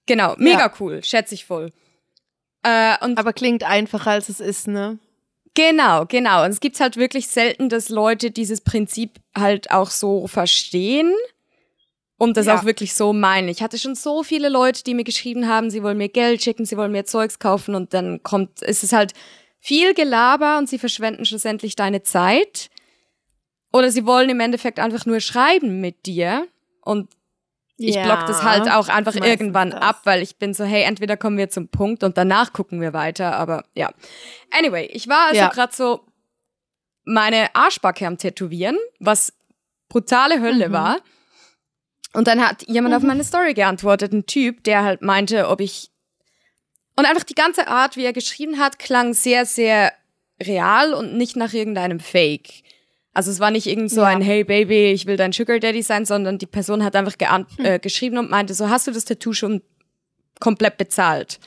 Genau, 0.07 0.35
mega 0.39 0.73
cool, 0.81 1.05
schätze 1.05 1.35
ich 1.35 1.45
voll. 1.45 1.71
Äh, 2.63 2.97
Aber 3.01 3.33
klingt 3.33 3.63
einfacher, 3.65 4.13
als 4.13 4.29
es 4.29 4.41
ist, 4.41 4.69
ne? 4.69 4.99
Genau, 5.55 6.07
genau. 6.07 6.45
Und 6.45 6.51
es 6.51 6.61
gibt 6.61 6.79
halt 6.81 6.97
wirklich 6.97 7.27
selten, 7.29 7.69
dass 7.69 7.89
Leute 7.89 8.31
dieses 8.31 8.61
Prinzip 8.61 9.19
halt 9.37 9.71
auch 9.71 9.91
so 9.91 10.27
verstehen 10.29 11.13
und 12.17 12.37
das 12.37 12.47
Ja. 12.47 12.59
auch 12.59 12.65
wirklich 12.65 12.95
so 12.95 13.13
meinen. 13.13 13.49
Ich 13.49 13.63
hatte 13.63 13.79
schon 13.79 13.95
so 13.97 14.23
viele 14.23 14.49
Leute, 14.49 14.85
die 14.85 14.95
mir 14.95 15.05
geschrieben 15.05 15.49
haben, 15.49 15.71
sie 15.71 15.83
wollen 15.83 15.99
mir 15.99 16.09
Geld 16.09 16.43
schicken, 16.43 16.65
sie 16.65 16.77
wollen 16.77 16.93
mir 16.93 17.05
Zeugs 17.05 17.39
kaufen 17.39 17.75
und 17.75 17.93
dann 17.93 18.23
kommt, 18.23 18.63
ist 18.63 18.85
es 18.85 18.93
halt 18.93 19.13
viel 19.61 19.95
Gelaber 19.95 20.59
und 20.59 20.69
sie 20.69 20.79
verschwenden 20.79 21.25
schlussendlich 21.25 21.77
deine 21.77 22.03
Zeit. 22.03 22.71
Oder 23.73 23.91
sie 23.91 24.07
wollen 24.07 24.31
im 24.31 24.41
Endeffekt 24.41 24.79
einfach 24.79 25.05
nur 25.07 25.21
schreiben 25.21 25.81
mit 25.81 26.07
dir 26.07 26.47
und 26.83 27.11
ich 27.77 27.95
Ja, 27.97 28.03
block 28.03 28.27
das 28.27 28.43
halt 28.43 28.69
auch 28.71 28.89
einfach 28.89 29.15
irgendwann 29.15 29.71
das. 29.71 29.81
ab, 29.83 30.01
weil 30.05 30.21
ich 30.23 30.37
bin 30.37 30.53
so, 30.55 30.65
hey, 30.65 30.83
entweder 30.83 31.17
kommen 31.17 31.37
wir 31.39 31.49
zum 31.49 31.69
Punkt 31.69 32.03
und 32.03 32.17
danach 32.19 32.53
gucken 32.53 32.81
wir 32.81 32.93
weiter, 32.93 33.37
aber 33.37 33.65
ja. 33.75 33.93
Anyway, 34.51 34.87
ich 34.87 35.07
war 35.07 35.27
also 35.29 35.37
Ja. 35.43 35.49
gerade 35.49 35.75
so 35.75 36.05
meine 37.05 37.55
Arschbacke 37.55 38.07
am 38.07 38.19
Tätowieren, 38.19 38.77
was 38.99 39.33
brutale 39.89 40.41
Hölle 40.41 40.69
Mhm. 40.71 40.73
war. 40.73 41.01
Und 42.15 42.27
dann 42.27 42.41
hat 42.45 42.67
jemand 42.69 42.95
auf 42.95 43.03
meine 43.03 43.23
Story 43.23 43.55
geantwortet, 43.55 44.13
ein 44.13 44.27
Typ, 44.27 44.65
der 44.65 44.83
halt 44.83 45.03
meinte, 45.03 45.49
ob 45.49 45.61
ich 45.61 45.91
und 46.99 47.07
einfach 47.07 47.23
die 47.23 47.35
ganze 47.37 47.69
Art, 47.69 47.97
wie 47.97 48.05
er 48.05 48.13
geschrieben 48.13 48.59
hat, 48.59 48.81
klang 48.81 49.15
sehr, 49.15 49.47
sehr 49.47 49.93
real 50.43 50.95
und 50.95 51.17
nicht 51.17 51.37
nach 51.37 51.53
irgendeinem 51.53 52.01
Fake. 52.01 52.65
Also 53.15 53.31
es 53.31 53.39
war 53.39 53.53
nicht 53.53 53.69
irgend 53.69 53.91
so 53.93 54.01
Ja. 54.01 54.09
ein 54.09 54.21
Hey 54.21 54.43
Baby, 54.43 54.91
ich 54.91 55.07
will 55.07 55.17
dein 55.17 55.33
Sugar 55.33 55.61
Daddy 55.61 55.83
sein, 55.83 56.05
sondern 56.07 56.39
die 56.39 56.47
Person 56.47 56.83
hat 56.83 56.97
einfach 56.97 57.17
geant 57.17 57.47
äh, 57.59 57.79
geschrieben 57.79 58.19
und 58.19 58.31
meinte 58.31 58.53
so, 58.53 58.69
hast 58.69 58.89
du 58.89 58.91
das 58.91 59.05
Tattoo 59.05 59.33
schon 59.33 59.63
komplett 60.41 60.77
bezahlt? 60.77 61.39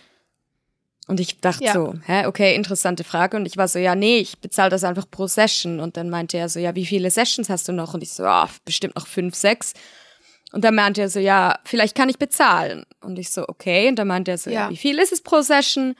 Und 1.08 1.20
ich 1.20 1.42
dachte 1.42 1.66
Ja. 1.66 1.74
so, 1.74 1.96
hä, 2.06 2.28
okay, 2.28 2.56
interessante 2.56 3.04
Frage. 3.04 3.36
Und 3.36 3.46
ich 3.46 3.58
war 3.58 3.68
so, 3.68 3.78
ja, 3.78 3.94
nee, 3.94 4.20
ich 4.20 4.40
bezahle 4.40 4.70
das 4.70 4.86
einfach 4.86 5.10
pro 5.12 5.28
Session. 5.28 5.82
Und 5.82 5.98
dann 5.98 6.10
meinte 6.10 6.38
er 6.38 6.48
so, 6.48 6.60
ja, 6.62 6.76
wie 6.76 6.86
viele 6.86 7.12
Sessions 7.12 7.50
hast 7.50 7.68
du 7.68 7.74
noch? 7.74 7.94
Und 7.94 8.04
ich 8.04 8.12
so, 8.14 8.24
ah, 8.24 8.50
bestimmt 8.64 8.96
noch 8.96 9.08
fünf, 9.08 9.36
sechs. 9.36 9.74
Und 10.52 10.64
dann 10.66 10.76
meinte 10.76 11.02
er 11.02 11.10
so, 11.10 11.20
ja, 11.20 11.60
vielleicht 11.64 11.96
kann 11.96 12.10
ich 12.10 12.18
bezahlen. 12.18 12.86
Und 13.02 13.18
ich 13.18 13.30
so, 13.32 13.48
okay. 13.48 13.88
Und 13.88 13.96
dann 13.98 14.08
meinte 14.08 14.32
er 14.32 14.38
so, 14.38 14.50
ja, 14.50 14.70
wie 14.70 14.78
viel 14.78 15.00
ist 15.00 15.12
es 15.14 15.22
pro 15.22 15.42
Session? 15.42 15.96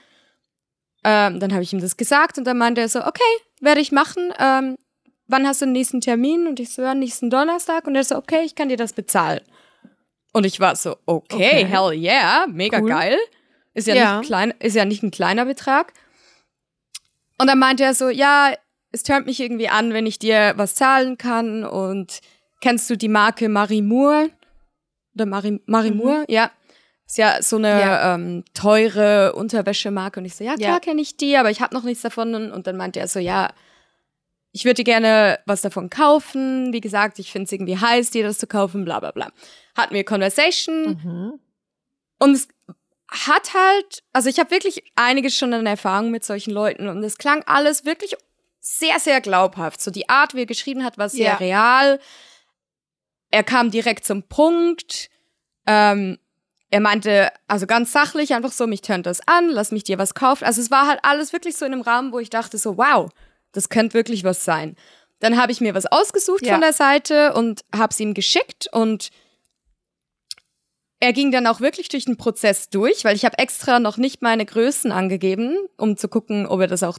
Ähm, 1.04 1.40
dann 1.40 1.52
habe 1.52 1.62
ich 1.62 1.72
ihm 1.72 1.80
das 1.80 1.96
gesagt 1.96 2.38
und 2.38 2.44
dann 2.44 2.58
meinte 2.58 2.80
er 2.80 2.88
so, 2.88 3.00
okay, 3.04 3.22
werde 3.60 3.80
ich 3.80 3.92
machen. 3.92 4.32
Ähm, 4.38 4.76
wann 5.26 5.46
hast 5.46 5.62
du 5.62 5.66
den 5.66 5.72
nächsten 5.72 6.00
Termin? 6.00 6.46
Und 6.46 6.60
ich 6.60 6.70
so, 6.74 6.82
ja, 6.82 6.94
nächsten 6.94 7.30
Donnerstag. 7.30 7.86
Und 7.86 7.96
er 7.96 8.04
so, 8.04 8.16
okay, 8.16 8.42
ich 8.44 8.54
kann 8.54 8.68
dir 8.68 8.76
das 8.76 8.92
bezahlen. 8.92 9.40
Und 10.32 10.44
ich 10.44 10.60
war 10.60 10.76
so, 10.76 10.96
okay, 11.06 11.64
Okay. 11.64 11.66
hell 11.66 11.92
yeah, 11.92 12.46
mega 12.48 12.78
Cool. 12.80 12.88
geil. 12.88 13.18
Ist 13.74 13.86
ja, 13.86 13.94
Ja. 13.94 14.18
Nicht 14.18 14.26
klein, 14.28 14.52
ist 14.60 14.76
ja 14.76 14.84
nicht 14.84 15.02
ein 15.02 15.10
kleiner 15.10 15.44
Betrag. 15.46 15.92
Und 17.38 17.46
dann 17.48 17.58
meinte 17.58 17.84
er 17.84 17.94
so, 17.94 18.08
ja, 18.10 18.52
es 18.92 19.02
turnt 19.02 19.26
mich 19.26 19.40
irgendwie 19.40 19.68
an, 19.70 19.92
wenn 19.94 20.06
ich 20.06 20.18
dir 20.18 20.52
was 20.56 20.74
zahlen 20.74 21.16
kann. 21.18 21.64
Und 21.64 22.20
kennst 22.60 22.88
du 22.90 22.96
die 22.96 23.08
Marke 23.08 23.48
Marie 23.48 23.82
Moore? 23.82 24.30
Oder 25.14 25.26
Marie 25.26 25.60
Moore? 25.90 26.24
Ja. 26.28 26.50
Ist 27.06 27.18
ja 27.18 27.42
so 27.42 27.56
eine 27.56 27.74
Mhm. 27.74 27.80
Ja. 27.80 28.14
Ähm, 28.14 28.44
teure 28.54 29.32
Unterwäschemarke. 29.34 30.20
Und 30.20 30.26
ich 30.26 30.34
so, 30.34 30.44
ja, 30.44 30.54
klar 30.54 30.74
Ja. 30.74 30.80
kenne 30.80 31.02
ich 31.02 31.16
die, 31.16 31.36
aber 31.36 31.50
ich 31.50 31.60
habe 31.60 31.74
noch 31.74 31.82
nichts 31.82 32.02
davon. 32.02 32.34
Und, 32.52 32.66
dann 32.66 32.76
meinte 32.76 33.00
er 33.00 33.08
so, 33.08 33.18
ja, 33.18 33.50
ich 34.52 34.64
würde 34.64 34.76
dir 34.76 34.84
gerne 34.84 35.38
was 35.46 35.60
davon 35.62 35.90
kaufen. 35.90 36.72
Wie 36.72 36.80
gesagt, 36.80 37.18
ich 37.18 37.30
finde 37.32 37.46
es 37.46 37.52
irgendwie 37.52 37.76
heiß, 37.78 38.10
dir 38.10 38.24
das 38.24 38.38
zu 38.38 38.46
kaufen, 38.46 38.84
bla 38.84 39.00
bla 39.00 39.10
bla. 39.10 39.30
Hatten 39.76 39.94
wir 39.94 40.04
Conversation. 40.04 41.00
Mhm. 41.02 41.40
Und 42.18 42.32
es 42.32 42.48
hat 43.10 43.52
halt, 43.52 44.02
also 44.14 44.28
ich 44.30 44.38
habe 44.38 44.50
wirklich 44.50 44.82
einiges 44.96 45.36
schon 45.36 45.52
an 45.52 45.66
Erfahrung 45.66 46.10
mit 46.10 46.24
solchen 46.24 46.52
Leuten 46.52 46.88
und 46.88 47.02
es 47.04 47.18
klang 47.18 47.42
alles 47.46 47.84
wirklich 47.84 48.14
sehr, 48.60 48.98
sehr 49.00 49.20
glaubhaft. 49.20 49.82
So 49.82 49.90
die 49.90 50.08
Art, 50.08 50.34
wie 50.34 50.40
er 50.40 50.46
geschrieben 50.46 50.82
hat, 50.84 50.96
war 50.96 51.08
sehr 51.10 51.24
Ja. 51.26 51.34
real. 51.36 51.98
Er 53.32 53.42
kam 53.42 53.70
direkt 53.72 54.04
zum 54.04 54.22
Punkt. 54.22 55.08
Ähm, 55.66 56.18
er 56.70 56.80
meinte, 56.80 57.32
also 57.48 57.66
ganz 57.66 57.92
sachlich, 57.92 58.34
einfach 58.34 58.52
so, 58.52 58.66
mich 58.66 58.80
tönt 58.82 59.06
das 59.06 59.20
an, 59.26 59.48
lass 59.48 59.72
mich 59.72 59.84
dir 59.84 59.98
was 59.98 60.14
kaufen. 60.14 60.44
Also 60.44 60.60
es 60.60 60.70
war 60.70 60.86
halt 60.86 61.00
alles 61.02 61.32
wirklich 61.32 61.56
so 61.56 61.64
in 61.66 61.72
einem 61.72 61.82
Rahmen, 61.82 62.12
wo 62.12 62.18
ich 62.18 62.30
dachte 62.30 62.56
so, 62.56 62.78
wow, 62.78 63.10
das 63.52 63.68
könnte 63.68 63.94
wirklich 63.94 64.24
was 64.24 64.44
sein. 64.44 64.76
Dann 65.18 65.40
habe 65.40 65.52
ich 65.52 65.60
mir 65.60 65.74
was 65.74 65.86
ausgesucht 65.86 66.46
Ja. 66.46 66.52
von 66.54 66.60
der 66.60 66.72
Seite 66.72 67.34
und 67.34 67.62
habe 67.74 67.90
es 67.92 68.00
ihm 68.00 68.14
geschickt 68.14 68.68
und 68.72 69.10
er 71.00 71.12
ging 71.12 71.32
dann 71.32 71.46
auch 71.46 71.60
wirklich 71.60 71.88
durch 71.88 72.04
den 72.04 72.16
Prozess 72.16 72.68
durch, 72.70 73.04
weil 73.04 73.16
ich 73.16 73.24
habe 73.24 73.38
extra 73.38 73.78
noch 73.80 73.96
nicht 73.96 74.22
meine 74.22 74.46
Größen 74.46 74.92
angegeben, 74.92 75.56
um 75.76 75.96
zu 75.96 76.08
gucken, 76.08 76.46
ob 76.46 76.60
er 76.60 76.68
das 76.68 76.82
auch, 76.82 76.98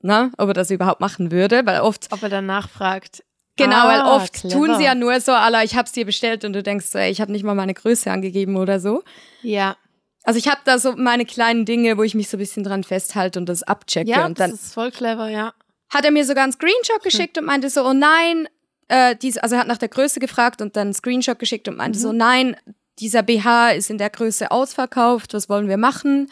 na, 0.00 0.30
ob 0.38 0.48
er 0.48 0.54
das 0.54 0.70
überhaupt 0.70 1.00
machen 1.00 1.30
würde, 1.30 1.64
weil 1.64 1.80
oft 1.80 2.08
Ob 2.12 2.22
er 2.22 2.28
dann 2.28 2.46
nachfragt. 2.46 3.22
Genau, 3.56 3.76
Ah, 3.76 3.88
weil 3.88 4.00
oft 4.20 4.32
clever. 4.32 4.54
tun 4.54 4.76
sie 4.76 4.84
ja 4.84 4.94
nur 4.94 5.20
so, 5.20 5.32
Allah, 5.32 5.62
ich 5.62 5.76
hab's 5.76 5.92
dir 5.92 6.04
bestellt 6.04 6.44
und 6.44 6.52
du 6.54 6.62
denkst 6.62 6.86
so, 6.86 6.98
ey, 6.98 7.10
ich 7.10 7.20
habe 7.20 7.30
nicht 7.30 7.44
mal 7.44 7.54
meine 7.54 7.74
Größe 7.74 8.10
angegeben 8.10 8.56
oder 8.56 8.80
so. 8.80 9.02
Ja. 9.42 9.76
Also 10.24 10.38
ich 10.38 10.48
habe 10.48 10.60
da 10.64 10.78
so 10.78 10.92
meine 10.96 11.24
kleinen 11.24 11.64
Dinge, 11.64 11.96
wo 11.98 12.02
ich 12.02 12.14
mich 12.14 12.28
so 12.28 12.36
ein 12.36 12.40
bisschen 12.40 12.64
dran 12.64 12.82
festhalte 12.82 13.38
und 13.38 13.46
das 13.48 13.62
abchecke. 13.62 14.10
Ja, 14.10 14.24
und 14.26 14.38
das 14.40 14.46
dann 14.48 14.54
ist 14.54 14.74
voll 14.74 14.90
clever, 14.90 15.28
ja. 15.28 15.52
hat 15.90 16.04
er 16.04 16.10
mir 16.10 16.24
sogar 16.24 16.44
einen 16.44 16.52
Screenshot 16.52 17.02
geschickt 17.02 17.38
und 17.38 17.44
meinte 17.44 17.68
so, 17.70 17.84
oh 17.86 17.92
nein, 17.92 18.48
äh, 18.88 19.14
diese, 19.16 19.42
also 19.42 19.54
er 19.54 19.60
hat 19.60 19.68
nach 19.68 19.78
der 19.78 19.88
Größe 19.90 20.18
gefragt 20.20 20.60
und 20.62 20.74
dann 20.76 20.88
einen 20.88 20.94
Screenshot 20.94 21.38
geschickt 21.38 21.68
und 21.68 21.76
meinte 21.76 21.98
so, 21.98 22.12
nein, 22.12 22.56
dieser 22.98 23.22
BH 23.22 23.70
ist 23.72 23.90
in 23.90 23.98
der 23.98 24.10
Größe 24.10 24.50
ausverkauft, 24.50 25.34
was 25.34 25.48
wollen 25.48 25.68
wir 25.68 25.76
machen? 25.76 26.30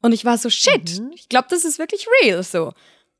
Und 0.00 0.12
ich 0.12 0.24
war 0.24 0.38
so, 0.38 0.48
shit, 0.48 1.02
ich 1.14 1.28
glaube, 1.28 1.48
das 1.50 1.64
ist 1.64 1.78
wirklich 1.78 2.06
real 2.22 2.42
so. 2.42 2.72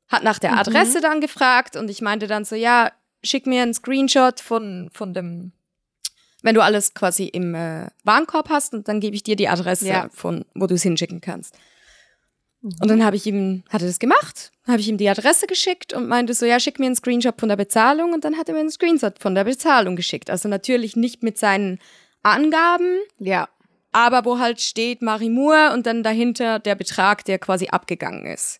Hat 0.07 0.23
nach 0.23 0.39
der 0.39 0.57
Adresse 0.57 1.01
dann 1.01 1.21
gefragt 1.21 1.75
und 1.75 1.89
ich 1.89 2.01
meinte 2.01 2.25
dann 2.27 2.45
so, 2.45 2.55
ja, 2.55 2.91
schick 3.23 3.45
mir 3.47 3.61
einen 3.63 3.73
Screenshot 3.73 4.39
von, 4.39 4.89
von 4.93 5.13
dem, 5.13 5.51
wenn 6.41 6.55
du 6.55 6.61
alles 6.63 6.93
quasi 6.93 7.25
im 7.25 7.53
äh, 7.55 7.87
Warenkorb 8.03 8.49
hast 8.49 8.73
und 8.73 8.87
dann 8.87 8.99
gebe 8.99 9.15
ich 9.15 9.23
dir 9.23 9.35
die 9.35 9.47
Adresse, 9.49 9.87
Ja. 9.87 10.09
von 10.13 10.45
wo 10.55 10.67
du 10.67 10.75
es 10.75 10.83
hinschicken 10.83 11.21
kannst. 11.21 11.55
Und 12.61 12.89
dann 12.89 13.05
habe 13.05 13.15
ich 13.15 13.25
ihm, 13.25 13.63
hat 13.69 13.81
er 13.81 13.87
das 13.87 13.99
gemacht, 13.99 14.51
habe 14.67 14.79
ich 14.81 14.89
ihm 14.89 14.97
die 14.97 15.07
Adresse 15.09 15.47
geschickt 15.47 15.93
und 15.93 16.07
meinte 16.09 16.33
so, 16.33 16.45
ja, 16.45 16.59
schick 16.59 16.77
mir 16.77 16.87
einen 16.87 16.95
Screenshot 16.95 17.39
von 17.39 17.47
der 17.47 17.55
Bezahlung 17.55 18.11
und 18.11 18.25
dann 18.25 18.37
hat 18.37 18.49
er 18.49 18.53
mir 18.53 18.59
einen 18.59 18.69
Screenshot 18.71 19.17
von 19.19 19.33
der 19.33 19.45
Bezahlung 19.45 19.95
geschickt. 19.95 20.29
Also 20.29 20.49
natürlich 20.49 20.97
nicht 20.97 21.23
mit 21.23 21.37
seinen 21.37 21.79
Angaben, 22.21 22.97
Ja. 23.17 23.47
aber 23.93 24.25
wo 24.25 24.39
halt 24.39 24.59
steht 24.59 25.01
Marie 25.01 25.29
Moore 25.29 25.71
und 25.73 25.85
dann 25.85 26.03
dahinter 26.03 26.59
der 26.59 26.75
Betrag, 26.75 27.23
der 27.23 27.39
quasi 27.39 27.67
abgegangen 27.69 28.25
ist. 28.25 28.59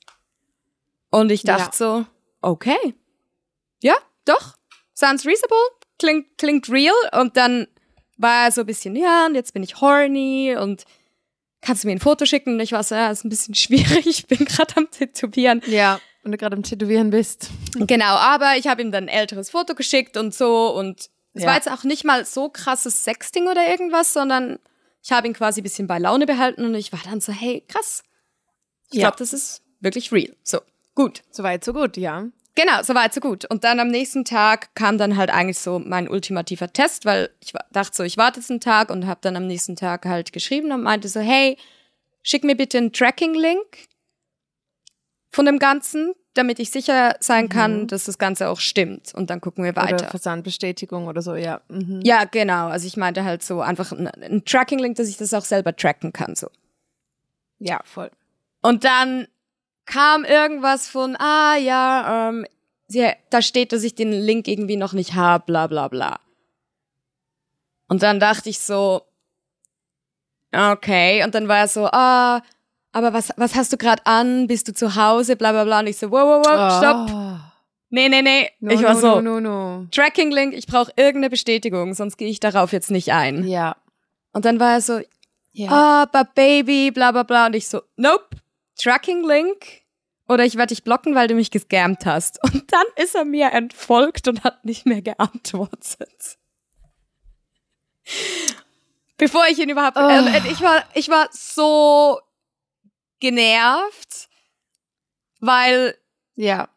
Und 1.09 1.29
ich 1.29 1.43
dachte 1.43 1.63
Ja. 1.63 1.71
so, 1.73 2.05
okay, 2.41 2.77
ja, 3.81 3.95
doch, 4.29 4.55
sounds 4.93 5.25
reasonable, 5.25 5.57
klingt, 5.97 6.37
klingt 6.37 6.69
real. 6.69 6.93
Und 7.19 7.35
dann 7.37 7.67
war 8.17 8.45
er 8.45 8.51
so 8.51 8.61
ein 8.61 8.67
bisschen, 8.67 8.95
ja, 8.95 9.25
und 9.25 9.35
jetzt 9.35 9.53
bin 9.53 9.63
ich 9.63 9.81
horny 9.81 10.55
und 10.59 10.83
kannst 11.61 11.83
du 11.83 11.87
mir 11.87 11.93
ein 11.93 11.99
Foto 11.99 12.25
schicken? 12.25 12.53
Und 12.55 12.59
ich 12.61 12.71
war 12.71 12.83
so, 12.83 12.95
ja, 12.95 13.11
ist 13.11 13.25
ein 13.25 13.29
bisschen 13.29 13.55
schwierig, 13.55 14.05
ich 14.07 14.27
bin 14.27 14.45
gerade 14.45 14.75
am 14.77 14.89
Tätowieren. 14.91 15.61
Ja. 15.67 15.99
Wenn 16.23 16.33
du 16.33 16.37
gerade 16.37 16.55
am 16.57 16.63
Tätowieren 16.63 17.11
bist. 17.11 17.49
Genau, 17.75 18.15
aber 18.15 18.57
ich 18.57 18.67
habe 18.67 18.81
ihm 18.81 18.91
dann 18.91 19.05
ein 19.05 19.07
älteres 19.07 19.49
Foto 19.49 19.73
geschickt 19.73 20.17
und 20.17 20.33
so 20.35 20.69
und 20.75 21.09
es 21.33 21.43
Ja. 21.43 21.47
war 21.49 21.55
jetzt 21.55 21.71
auch 21.71 21.83
nicht 21.85 22.03
mal 22.03 22.25
so 22.25 22.49
krasses 22.49 23.05
Sexting 23.05 23.47
oder 23.47 23.69
irgendwas, 23.69 24.11
sondern 24.11 24.59
ich 25.01 25.13
habe 25.13 25.27
ihn 25.27 25.33
quasi 25.33 25.61
ein 25.61 25.63
bisschen 25.63 25.87
bei 25.87 25.97
Laune 25.97 26.25
behalten 26.25 26.65
und 26.65 26.75
ich 26.75 26.91
war 26.91 26.99
dann 27.05 27.21
so, 27.21 27.31
hey, 27.31 27.63
krass. 27.69 28.03
Ich 28.91 28.97
Ja. 28.97 29.03
glaube, 29.07 29.17
das 29.19 29.31
ist 29.31 29.61
wirklich 29.79 30.11
real. 30.11 30.35
So, 30.43 30.59
gut. 30.93 31.21
Soweit, 31.31 31.63
so 31.63 31.71
gut, 31.71 31.95
ja. 31.95 32.25
Genau, 32.59 32.83
so 32.83 32.93
weit, 32.93 33.13
so 33.13 33.21
gut. 33.21 33.45
Und 33.45 33.63
dann 33.63 33.79
am 33.79 33.87
nächsten 33.87 34.25
Tag 34.25 34.75
kam 34.75 34.97
dann 34.97 35.15
halt 35.15 35.29
eigentlich 35.29 35.59
so 35.59 35.79
mein 35.79 36.09
ultimativer 36.09 36.73
Test, 36.73 37.05
weil 37.05 37.29
ich 37.41 37.53
dachte 37.71 37.95
so, 37.95 38.03
ich 38.03 38.17
warte 38.17 38.41
jetzt 38.41 38.51
einen 38.51 38.59
Tag 38.59 38.89
und 38.89 39.07
habe 39.07 39.21
dann 39.23 39.37
am 39.37 39.47
nächsten 39.47 39.77
Tag 39.77 40.05
halt 40.05 40.33
geschrieben 40.33 40.73
und 40.73 40.83
meinte 40.83 41.07
so, 41.07 41.21
hey, 41.21 41.57
schick 42.21 42.43
mir 42.43 42.57
bitte 42.57 42.77
einen 42.77 42.91
Tracking-Link 42.91 43.87
von 45.31 45.45
dem 45.45 45.57
Ganzen, 45.57 46.13
damit 46.33 46.59
ich 46.59 46.69
sicher 46.69 47.15
sein 47.21 47.47
kann, 47.47 47.87
dass 47.87 48.03
das 48.03 48.17
Ganze 48.17 48.49
auch 48.49 48.59
stimmt. 48.59 49.13
Und 49.15 49.29
dann 49.29 49.39
gucken 49.39 49.63
wir 49.63 49.71
Oder 49.71 49.83
weiter. 49.83 50.07
Versandbestätigung 50.09 51.07
oder 51.07 51.21
so, 51.21 51.35
ja. 51.35 51.61
Mhm. 51.69 52.01
Ja, 52.03 52.25
genau. 52.25 52.67
Also 52.67 52.87
ich 52.87 52.97
meinte 52.97 53.23
halt 53.23 53.41
so 53.41 53.61
einfach 53.61 53.93
ein, 53.93 54.07
ein 54.07 54.43
Tracking-Link, 54.43 54.97
dass 54.97 55.07
ich 55.07 55.15
das 55.15 55.33
auch 55.33 55.45
selber 55.45 55.73
tracken 55.73 56.11
kann. 56.11 56.35
So. 56.35 56.49
Ja, 57.57 57.79
voll. 57.85 58.11
Und 58.61 58.83
dann 58.83 59.27
kam 59.89 60.23
irgendwas 60.23 60.87
von, 60.87 61.15
ah 61.19 61.57
ja, 61.57 62.29
ähm, 62.29 62.45
sie, 62.87 63.11
da 63.31 63.41
steht, 63.41 63.73
dass 63.73 63.83
ich 63.83 63.95
den 63.95 64.11
Link 64.11 64.47
irgendwie 64.47 64.77
noch 64.77 64.93
nicht 64.93 65.15
habe, 65.15 65.45
bla 65.45 65.67
bla 65.67 65.87
bla. 65.87 66.19
Und 67.87 68.03
dann 68.03 68.19
dachte 68.19 68.49
ich 68.49 68.59
so, 68.59 69.01
okay. 70.53 71.23
Und 71.23 71.33
dann 71.33 71.47
war 71.47 71.57
er 71.57 71.67
so, 71.67 71.87
ah, 71.87 72.41
aber 72.91 73.13
was, 73.13 73.31
was 73.35 73.55
hast 73.55 73.73
du 73.73 73.77
gerade 73.77 74.05
an? 74.05 74.45
Bist 74.45 74.67
du 74.67 74.73
zu 74.73 74.95
Hause? 74.95 75.35
Bla 75.35 75.51
bla 75.51 75.63
bla. 75.63 75.79
Und 75.79 75.87
ich 75.87 75.97
so, 75.97 76.11
wow, 76.11 76.43
wow, 76.43 76.45
wow, 76.45 76.77
stopp. 76.77 77.09
Oh. 77.11 77.39
Nee, 77.89 78.09
nee, 78.09 78.21
nee. 78.21 78.49
No, 78.59 78.71
ich 78.71 78.83
war 78.83 78.93
no, 78.93 78.99
so, 78.99 79.21
No, 79.21 79.39
no, 79.39 79.79
no. 79.79 79.87
Tracking-Link, 79.89 80.53
ich 80.53 80.67
brauche 80.67 80.91
irgendeine 80.95 81.31
Bestätigung, 81.31 81.95
sonst 81.95 82.17
gehe 82.17 82.29
ich 82.29 82.39
darauf 82.39 82.71
jetzt 82.71 82.91
nicht 82.91 83.11
ein. 83.11 83.47
Ja. 83.47 83.75
Und 84.33 84.45
dann 84.45 84.59
war 84.59 84.73
er 84.73 84.81
so, 84.81 84.99
ah, 85.67 86.05
but 86.05 86.35
baby, 86.35 86.91
bla 86.91 87.11
bla 87.11 87.23
bla. 87.23 87.47
Und 87.47 87.55
ich 87.55 87.67
so, 87.67 87.81
nope, 87.95 88.28
Tracking-Link. 88.81 89.81
Oder 90.27 90.45
ich 90.45 90.55
werde 90.57 90.73
dich 90.75 90.83
blocken, 90.83 91.15
weil 91.15 91.27
du 91.27 91.33
mich 91.33 91.49
gescammt 91.51 92.05
hast. 92.05 92.43
Und 92.43 92.71
dann 92.71 92.85
ist 92.97 93.15
er 93.15 93.25
mir 93.25 93.51
entfolgt 93.51 94.27
und 94.27 94.43
hat 94.43 94.63
nicht 94.63 94.85
mehr 94.85 95.01
geantwortet. 95.01 96.37
Bevor 99.17 99.45
ich 99.47 99.59
ihn 99.59 99.69
überhaupt, 99.69 99.97
Oh. 99.97 100.07
äh, 100.07 100.51
ich 100.51 100.61
war, 100.61 100.83
ich 100.93 101.09
war 101.09 101.27
so 101.31 102.19
genervt, 103.19 104.29
weil 105.39 105.97
ja. 106.35 106.69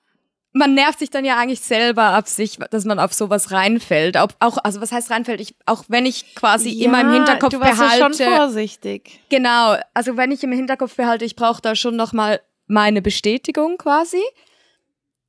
Man 0.53 0.75
nervt 0.75 0.99
sich 0.99 1.11
dann 1.11 1.25
ja 1.25 1.39
eigentlich 1.39 1.61
selber 1.61 2.03
ab 2.03 2.29
sich, 2.29 2.59
dass 2.71 2.85
man 2.85 2.99
auf 2.99 3.13
sowas 3.15 3.51
reinfällt. 3.53 4.17
Auch, 4.17 4.29
auch 4.39 4.59
also 4.63 4.81
was 4.81 4.93
heißt 4.93 5.11
reinfällt? 5.11 5.41
Ich, 5.41 5.55
auch 5.67 5.85
wenn 5.89 6.05
ich 6.05 6.35
quasi 6.35 6.71
immer 6.83 7.01
im 7.01 7.13
Hinterkopf 7.13 7.51
du 7.51 7.61
warst 7.61 7.79
behalte. 7.79 8.23
Ja 8.23 8.29
schon 8.29 8.37
vorsichtig. 8.37 9.21
Genau, 9.31 9.77
also 9.95 10.17
wenn 10.17 10.31
ich 10.31 10.43
im 10.45 10.53
Hinterkopf 10.53 10.95
behalte, 10.97 11.25
ich 11.25 11.37
brauche 11.37 11.63
da 11.63 11.75
schon 11.75 11.97
noch 11.97 12.13
mal 12.13 12.41
meine 12.67 13.03
Bestätigung 13.03 13.79
quasi, 13.79 14.23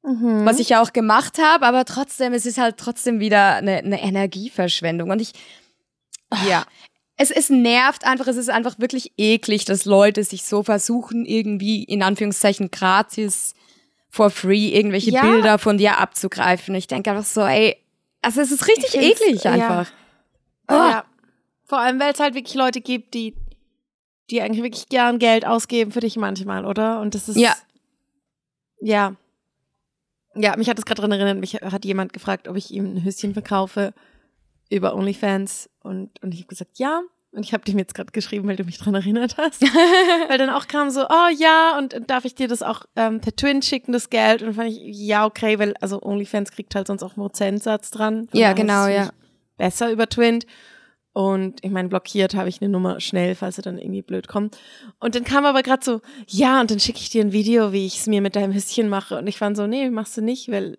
Mhm. 0.05 0.45
was 0.45 0.59
ich 0.59 0.69
ja 0.69 0.81
auch 0.81 0.91
gemacht 0.91 1.37
habe, 1.37 1.65
aber 1.65 1.85
trotzdem, 1.85 2.33
es 2.33 2.45
ist 2.45 2.57
halt 2.57 2.75
trotzdem 2.77 3.21
wieder 3.21 3.55
eine, 3.55 3.77
eine 3.77 4.01
Energieverschwendung 4.01 5.09
und 5.11 5.21
ich, 5.21 5.31
ja. 6.49 6.65
es, 7.15 7.31
es 7.31 7.49
nervt 7.49 8.05
einfach, 8.05 8.27
es 8.27 8.35
ist 8.35 8.49
einfach 8.49 8.79
wirklich 8.79 9.13
eklig, 9.17 9.63
dass 9.63 9.85
Leute 9.85 10.25
sich 10.25 10.43
so 10.43 10.61
versuchen, 10.61 11.25
irgendwie 11.25 11.83
in 11.83 12.03
Anführungszeichen 12.03 12.69
gratis, 12.69 13.53
for 14.13 14.29
free, 14.29 14.67
irgendwelche 14.67 15.09
Ja. 15.09 15.21
Bilder 15.23 15.57
von 15.57 15.79
dir 15.79 15.97
abzugreifen. 15.97 16.75
Ich 16.75 16.85
denke 16.85 17.09
einfach 17.09 17.25
so, 17.25 17.41
ey, 17.41 17.75
also 18.21 18.41
es 18.41 18.51
ist 18.51 18.67
richtig 18.67 18.93
eklig 18.93 19.43
ja. 19.43 19.53
einfach. 19.53 19.91
Oh. 20.69 20.75
Ja. 20.75 21.05
Vor 21.65 21.79
allem, 21.79 21.99
weil 21.99 22.13
es 22.13 22.19
halt 22.19 22.35
wirklich 22.35 22.53
Leute 22.53 22.79
gibt, 22.79 23.15
die, 23.15 23.33
die 24.29 24.39
eigentlich 24.39 24.63
wirklich 24.63 24.87
gern 24.87 25.17
Geld 25.17 25.47
ausgeben 25.47 25.91
für 25.91 25.99
dich 25.99 26.15
manchmal, 26.15 26.63
oder? 26.63 27.01
Und 27.01 27.15
das 27.15 27.27
ist. 27.27 27.37
Ja. 27.37 27.55
Ja. 28.81 29.15
Ja, 30.35 30.57
mich 30.57 30.69
hat 30.69 30.77
das 30.77 30.85
gerade 30.85 31.01
dran 31.01 31.11
erinnert, 31.11 31.39
mich 31.39 31.55
hat 31.55 31.83
jemand 31.83 32.13
gefragt, 32.13 32.47
ob 32.47 32.55
ich 32.55 32.69
ihm 32.69 32.85
ein 32.85 33.03
Höschen 33.03 33.33
verkaufe 33.33 33.95
über 34.69 34.93
OnlyFans 34.93 35.71
und, 35.81 36.21
und 36.21 36.35
ich 36.35 36.41
habe 36.41 36.49
gesagt, 36.49 36.77
ja. 36.77 37.01
Und 37.33 37.43
ich 37.43 37.53
habe 37.53 37.63
dem 37.63 37.79
jetzt 37.79 37.95
gerade 37.95 38.11
geschrieben, 38.11 38.47
weil 38.47 38.55
du 38.55 38.63
mich 38.63 38.77
dran 38.77 38.93
erinnert 38.93 39.37
hast. 39.37 39.61
weil 40.27 40.37
dann 40.37 40.51
auch 40.51 40.67
kam 40.67 40.91
so, 40.91 41.05
oh 41.09 41.29
ja, 41.35 41.77
und 41.79 41.95
darf 42.07 42.25
ich 42.25 42.35
dir 42.35 42.47
das 42.47 42.61
auch 42.61 42.85
ähm, 42.95 43.21
per 43.21 43.35
Twin 43.35 43.63
schicken, 43.63 43.91
das 43.91 44.11
Geld? 44.11 44.41
Und 44.41 44.49
dann 44.49 44.55
fand 44.55 44.69
ich, 44.69 44.79
ja, 44.83 45.25
okay, 45.25 45.57
weil 45.57 45.73
also 45.81 46.01
OnlyFans 46.01 46.51
kriegt 46.51 46.75
halt 46.75 46.87
sonst 46.87 47.01
auch 47.01 47.17
einen 47.17 47.25
Prozentsatz 47.25 47.89
dran. 47.89 48.27
Ja, 48.33 48.53
genau, 48.53 48.85
ja. 48.85 49.09
Besser 49.57 49.91
über 49.91 50.07
Twint. 50.07 50.45
Und 51.13 51.63
ich 51.63 51.71
meine, 51.71 51.89
blockiert 51.89 52.33
habe 52.35 52.49
ich 52.49 52.61
eine 52.61 52.69
Nummer 52.69 52.99
schnell, 52.99 53.35
falls 53.35 53.57
er 53.57 53.63
dann 53.63 53.77
irgendwie 53.77 54.01
blöd 54.01 54.27
kommt. 54.27 54.57
Und 54.99 55.15
dann 55.15 55.23
kam 55.23 55.45
aber 55.45 55.61
gerade 55.61 55.83
so, 55.83 56.01
ja, 56.27 56.61
und 56.61 56.71
dann 56.71 56.79
schicke 56.79 56.99
ich 56.99 57.09
dir 57.09 57.23
ein 57.23 57.31
Video, 57.31 57.71
wie 57.71 57.85
ich 57.85 57.99
es 57.99 58.07
mir 58.07 58.21
mit 58.21 58.35
deinem 58.35 58.53
Höschen 58.53 58.89
mache. 58.89 59.17
Und 59.17 59.27
ich 59.27 59.37
fand 59.37 59.55
so, 59.55 59.67
nee, 59.67 59.89
machst 59.89 60.17
du 60.17 60.21
nicht, 60.21 60.51
weil 60.51 60.77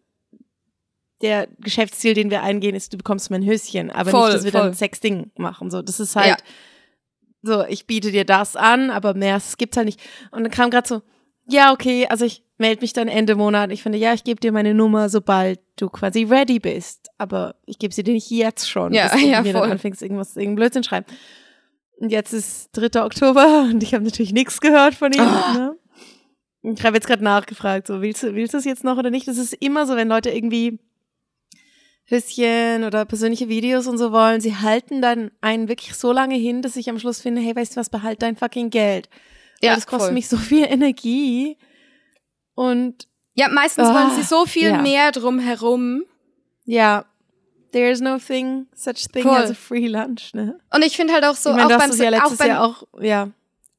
der 1.22 1.48
Geschäftsziel, 1.60 2.14
den 2.14 2.30
wir 2.30 2.42
eingehen, 2.42 2.74
ist, 2.74 2.92
du 2.92 2.96
bekommst 2.96 3.30
mein 3.30 3.44
Höschen, 3.44 3.90
aber 3.90 4.10
Voll, 4.10 4.24
nicht, 4.26 4.34
dass 4.36 4.44
wir 4.44 4.52
voll. 4.52 4.60
dann 4.62 4.74
Sexding 4.74 5.30
machen. 5.36 5.70
So, 5.70 5.80
das 5.82 6.00
ist 6.00 6.16
halt 6.16 6.42
so, 7.42 7.64
ich 7.66 7.86
biete 7.86 8.10
dir 8.10 8.24
das 8.24 8.56
an, 8.56 8.90
aber 8.90 9.14
mehr 9.14 9.36
es 9.36 9.56
gibt's 9.56 9.76
halt 9.76 9.86
nicht. 9.86 10.00
Und 10.30 10.44
dann 10.44 10.50
kam 10.50 10.70
gerade 10.70 10.88
so, 10.88 11.02
ja, 11.46 11.72
okay, 11.72 12.06
also 12.08 12.24
ich 12.24 12.42
melde 12.56 12.80
mich 12.80 12.92
dann 12.92 13.08
Ende 13.08 13.34
Monat. 13.34 13.70
Ich 13.70 13.82
finde, 13.82 13.98
ja, 13.98 14.14
ich 14.14 14.24
gebe 14.24 14.40
dir 14.40 14.50
meine 14.52 14.74
Nummer, 14.74 15.08
sobald 15.08 15.60
du 15.76 15.90
quasi 15.90 16.24
ready 16.24 16.58
bist. 16.58 17.08
Aber 17.18 17.56
ich 17.66 17.78
gebe 17.78 17.92
sie 17.92 18.02
dir 18.02 18.14
nicht 18.14 18.30
jetzt 18.30 18.68
schon, 18.68 18.94
Ja, 18.94 19.08
bis 19.08 19.20
du 19.20 19.28
ja, 19.28 19.42
mir 19.42 19.52
voll. 19.52 19.62
dann 19.62 19.72
anfängst, 19.72 20.00
irgendwas, 20.02 20.30
irgendeinen 20.36 20.56
Blödsinn 20.56 20.84
schreiben. 20.84 21.06
Und 21.98 22.10
jetzt 22.10 22.32
ist 22.32 22.70
3. 22.72 23.04
Oktober 23.04 23.66
und 23.70 23.82
ich 23.82 23.94
habe 23.94 24.04
natürlich 24.04 24.32
nichts 24.32 24.60
gehört 24.60 24.94
von 24.94 25.12
ihm. 25.12 25.20
Ah. 25.20 25.54
Ne? 25.54 26.72
Ich 26.74 26.82
habe 26.82 26.96
jetzt 26.96 27.06
gerade 27.06 27.22
nachgefragt, 27.22 27.86
so 27.88 28.00
willst 28.00 28.22
du, 28.22 28.34
willst 28.34 28.54
du 28.54 28.58
es 28.58 28.64
jetzt 28.64 28.84
noch 28.84 28.96
oder 28.96 29.10
nicht? 29.10 29.28
Das 29.28 29.36
ist 29.36 29.52
immer 29.52 29.86
so, 29.86 29.96
wenn 29.96 30.08
Leute 30.08 30.30
irgendwie 30.30 30.78
Höschen 32.06 32.84
oder 32.84 33.04
persönliche 33.04 33.48
Videos 33.48 33.86
und 33.86 33.96
so 33.98 34.12
wollen, 34.12 34.40
sie 34.40 34.54
halten 34.56 35.00
dann 35.00 35.30
einen 35.40 35.68
wirklich 35.68 35.94
so 35.94 36.12
lange 36.12 36.34
hin, 36.36 36.60
dass 36.62 36.76
ich 36.76 36.90
am 36.90 36.98
Schluss 36.98 37.20
finde, 37.20 37.40
hey, 37.40 37.56
weißt 37.56 37.74
du 37.76 37.80
was, 37.80 37.88
behalt 37.88 38.20
dein 38.22 38.36
fucking 38.36 38.70
Geld. 38.70 39.08
Weil 39.60 39.70
Ja, 39.70 39.74
das 39.74 39.86
kostet 39.86 40.08
voll. 40.08 40.12
mich 40.14 40.28
so 40.28 40.36
viel 40.36 40.64
Energie. 40.64 41.56
Und 42.54 43.08
Ja, 43.34 43.48
meistens 43.48 43.88
Ah, 43.88 43.94
wollen 43.94 44.14
sie 44.14 44.22
so 44.22 44.46
viel 44.46 44.68
ja. 44.70 44.82
mehr 44.82 45.10
drum 45.12 45.38
herum. 45.38 46.04
ja, 46.66 47.04
there 47.72 47.90
is 47.90 48.00
no 48.00 48.18
thing, 48.18 48.66
such 48.74 49.08
thing 49.12 49.24
Voll. 49.24 49.36
as 49.36 49.50
a 49.50 49.54
free 49.54 49.88
lunch, 49.88 50.32
ne? 50.34 50.60
Und 50.72 50.84
ich 50.84 50.96
finde 50.96 51.12
halt 51.14 51.24
auch 51.24 51.34
so, 51.34 51.50
ich 51.50 51.56
meine, 51.56 51.74
auch, 51.74 51.78
beim, 51.80 52.12
ja 52.12 52.24
auch, 52.24 52.36
beim, 52.36 52.48
Jahr 52.48 52.64
auch, 52.64 52.84
ja. 53.00 53.28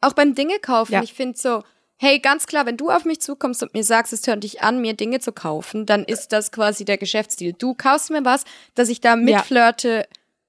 auch 0.02 0.12
beim 0.14 0.36
Dinge 0.36 0.60
kaufen. 0.60 0.92
Ja. 0.94 1.02
Ich 1.04 1.14
finde 1.14 1.38
so, 1.38 1.64
hey, 1.98 2.20
ganz 2.20 2.46
klar, 2.48 2.66
wenn 2.66 2.78
du 2.78 2.90
auf 2.90 3.06
mich 3.06 3.22
zukommst 3.22 3.64
und 3.64 3.74
mir 3.74 3.84
sagst, 3.84 4.14
es 4.14 4.28
hört 4.28 4.44
dich 4.44 4.62
an, 4.62 4.82
mir 4.82 4.94
Dinge 4.94 5.20
zu 5.20 5.32
kaufen, 5.32 5.86
dann 5.86 6.04
ist 6.04 6.32
das 6.34 6.52
quasi 6.52 6.86
der 6.86 6.98
Geschäftsdeal. 6.98 7.54
Du 7.54 7.74
kaufst 7.74 8.10
mir 8.12 8.26
was, 8.26 8.44
dass 8.74 8.90
ich 8.90 9.02
da 9.02 9.16
mitflirte, 9.16 10.06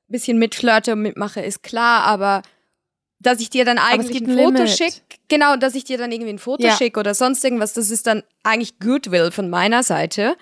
bisschen 0.09 0.39
mitflirte 0.39 0.93
und 0.93 1.03
mitmache, 1.03 1.41
ist 1.41 1.63
klar, 1.63 2.03
aber 2.05 2.43
dass 3.19 3.41
ich 3.41 3.51
dir 3.51 3.65
dann 3.65 3.79
eigentlich 3.79 4.21
ein 4.23 4.29
ein 4.31 4.37
Foto 4.37 4.67
schicke, 4.67 5.01
genau, 5.29 5.57
dass 5.57 5.75
ich 5.75 5.85
dir 5.85 5.99
dann 5.99 6.13
irgendwie 6.13 6.33
ein 6.33 6.39
Foto 6.39 6.67
Ja. 6.67 6.77
schicke 6.77 7.01
oder 7.01 7.15
sonst 7.15 7.43
irgendwas, 7.45 7.73
das 7.73 7.91
ist 7.91 8.07
dann 8.07 8.23
eigentlich 8.43 8.79
Goodwill 8.79 9.31
von 9.31 9.49
meiner 9.49 9.83
Seite. 9.83 10.37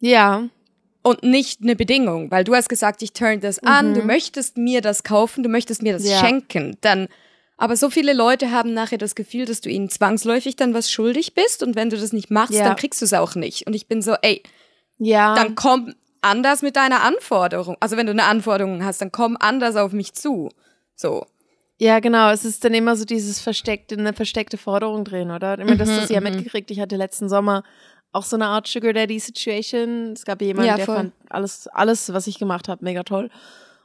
Ja, 0.00 0.48
und 1.02 1.22
nicht 1.22 1.62
eine 1.62 1.76
Bedingung, 1.76 2.30
weil 2.30 2.44
du 2.44 2.54
hast 2.54 2.68
gesagt, 2.68 3.02
ich 3.02 3.12
turn 3.14 3.40
das 3.40 3.58
an, 3.60 3.94
du 3.94 4.02
möchtest 4.02 4.58
mir 4.58 4.82
das 4.82 5.02
kaufen, 5.02 5.42
du 5.42 5.48
möchtest 5.48 5.82
mir 5.82 5.94
das 5.94 6.02
Mhm. 6.02 6.08
Ja. 6.10 6.20
schenken, 6.20 6.76
dann 6.82 7.08
aber 7.60 7.76
so 7.76 7.90
viele 7.90 8.14
Leute 8.14 8.50
haben 8.50 8.72
nachher 8.72 8.96
das 8.96 9.14
Gefühl, 9.14 9.44
dass 9.44 9.60
du 9.60 9.68
ihnen 9.68 9.90
zwangsläufig 9.90 10.56
dann 10.56 10.72
was 10.72 10.90
schuldig 10.90 11.34
bist 11.34 11.62
und 11.62 11.76
wenn 11.76 11.90
du 11.90 11.98
das 11.98 12.14
nicht 12.14 12.30
machst, 12.30 12.54
Ja. 12.54 12.64
dann 12.64 12.74
kriegst 12.74 13.02
du 13.02 13.04
es 13.04 13.12
auch 13.12 13.34
nicht. 13.34 13.66
Und 13.66 13.74
ich 13.74 13.86
bin 13.86 14.00
so, 14.00 14.14
ey, 14.22 14.42
ja. 14.96 15.34
dann 15.34 15.56
komm 15.56 15.94
anders 16.22 16.62
mit 16.62 16.76
deiner 16.76 17.02
Anforderung. 17.02 17.76
Also 17.78 17.98
wenn 17.98 18.06
du 18.06 18.12
eine 18.12 18.24
Anforderung 18.24 18.82
hast, 18.82 19.02
dann 19.02 19.12
komm 19.12 19.36
anders 19.38 19.76
auf 19.76 19.92
mich 19.92 20.14
zu. 20.14 20.48
So. 20.96 21.26
Ja, 21.76 22.00
genau. 22.00 22.30
Es 22.30 22.46
ist 22.46 22.64
dann 22.64 22.72
immer 22.72 22.96
so 22.96 23.04
dieses 23.04 23.40
versteckte, 23.40 23.94
eine 23.94 24.14
versteckte 24.14 24.56
Forderung 24.56 25.04
drin, 25.04 25.30
oder? 25.30 25.58
Meine, 25.58 25.76
das 25.76 25.90
hast 25.90 26.08
du 26.08 26.14
ja 26.14 26.20
mhm. 26.20 26.28
mitgekriegt. 26.28 26.70
Ich 26.70 26.80
hatte 26.80 26.96
letzten 26.96 27.28
Sommer 27.28 27.62
auch 28.12 28.24
so 28.24 28.36
eine 28.36 28.46
Art 28.46 28.68
Sugar 28.68 28.94
Daddy 28.94 29.20
Situation. 29.20 30.12
Es 30.12 30.24
gab 30.24 30.40
jemanden, 30.40 30.68
Ja, 30.68 30.76
der 30.76 30.86
fand 30.86 31.12
alles, 31.28 31.68
alles, 31.68 32.10
was 32.14 32.26
ich 32.26 32.38
gemacht 32.38 32.68
habe, 32.68 32.82
mega 32.84 33.02
toll. 33.02 33.28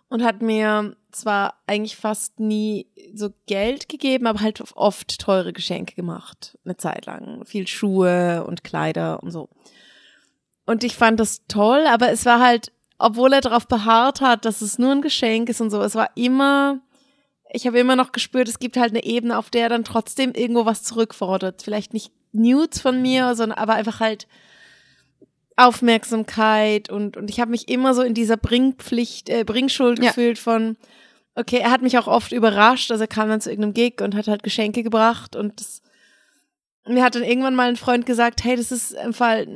Und 0.08 0.24
hat 0.24 0.42
mir 0.42 0.96
zwar 1.12 1.56
eigentlich 1.66 1.96
fast 1.96 2.40
nie 2.40 2.88
so 3.14 3.30
Geld 3.48 3.90
gegeben, 3.90 4.28
aber 4.28 4.42
halt 4.42 4.64
oft 4.76 5.20
teure 5.20 5.52
Geschenke 5.52 5.96
gemacht. 5.96 6.58
Eine 6.64 6.78
Zeit 6.78 7.06
lang. 7.06 7.44
Viel 7.46 7.68
Schuhe 7.68 8.44
und 8.46 8.64
Kleider 8.64 9.24
und 9.24 9.32
so. 9.32 9.50
Und 10.66 10.84
ich 10.84 10.96
fand 10.96 11.20
das 11.20 11.46
toll, 11.48 11.86
aber 11.88 12.12
es 12.12 12.26
war 12.26 12.40
halt, 12.40 12.72
obwohl 12.98 13.34
er 13.34 13.42
darauf 13.42 13.68
beharrt 13.68 14.22
hat, 14.22 14.46
dass 14.46 14.62
es 14.62 14.80
nur 14.80 14.92
ein 14.92 15.02
Geschenk 15.02 15.50
ist 15.50 15.62
und 15.62 15.70
so, 15.70 15.82
es 15.82 15.96
war 15.96 16.10
immer, 16.16 16.80
ich 17.52 17.68
habe 17.68 17.80
immer 17.80 17.96
noch 17.96 18.12
gespürt, 18.12 18.48
es 18.48 18.60
gibt 18.60 18.78
halt 18.78 18.92
eine 18.92 19.04
Ebene, 19.04 19.38
auf 19.38 19.50
der 19.50 19.64
er 19.64 19.70
dann 19.70 19.84
trotzdem 19.84 20.34
irgendwo 20.34 20.66
was 20.66 20.84
zurückfordert. 20.84 21.62
Vielleicht 21.62 21.94
nicht 21.94 22.12
Nudes 22.32 22.82
von 22.82 23.02
mir, 23.02 23.36
sondern 23.36 23.58
aber 23.58 23.74
einfach 23.74 24.00
halt 24.00 24.28
Aufmerksamkeit 25.58 26.90
und, 26.90 27.18
und 27.18 27.30
ich 27.30 27.40
habe 27.40 27.52
mich 27.52 27.70
immer 27.70 27.94
so 27.94 28.02
in 28.02 28.14
dieser 28.14 28.38
Bringpflicht, 28.38 29.30
äh, 29.30 29.44
Bringschuld 29.44 30.00
Ja. 30.00 30.10
gefühlt 30.10 30.38
von, 30.40 30.78
okay, 31.36 31.58
er 31.58 31.72
hat 31.72 31.82
mich 31.82 31.98
auch 31.98 32.08
oft 32.08 32.32
überrascht, 32.32 32.92
also 32.92 33.04
er 33.04 33.08
kam 33.08 33.30
dann 33.30 33.42
zu 33.42 33.50
irgendeinem 33.50 33.74
Gig 33.74 34.02
und 34.02 34.16
hat 34.16 34.28
halt 34.28 34.44
Geschenke 34.44 34.84
gebracht 34.84 35.36
und 35.36 35.60
das, 35.60 35.82
mir 36.88 37.04
hat 37.04 37.16
dann 37.16 37.24
irgendwann 37.24 37.56
mal 37.56 37.68
ein 37.70 37.78
Freund 37.78 38.06
gesagt, 38.06 38.44
hey, 38.44 38.56
das 38.56 38.72
ist 38.72 38.92
im 38.92 39.14
Fall 39.14 39.48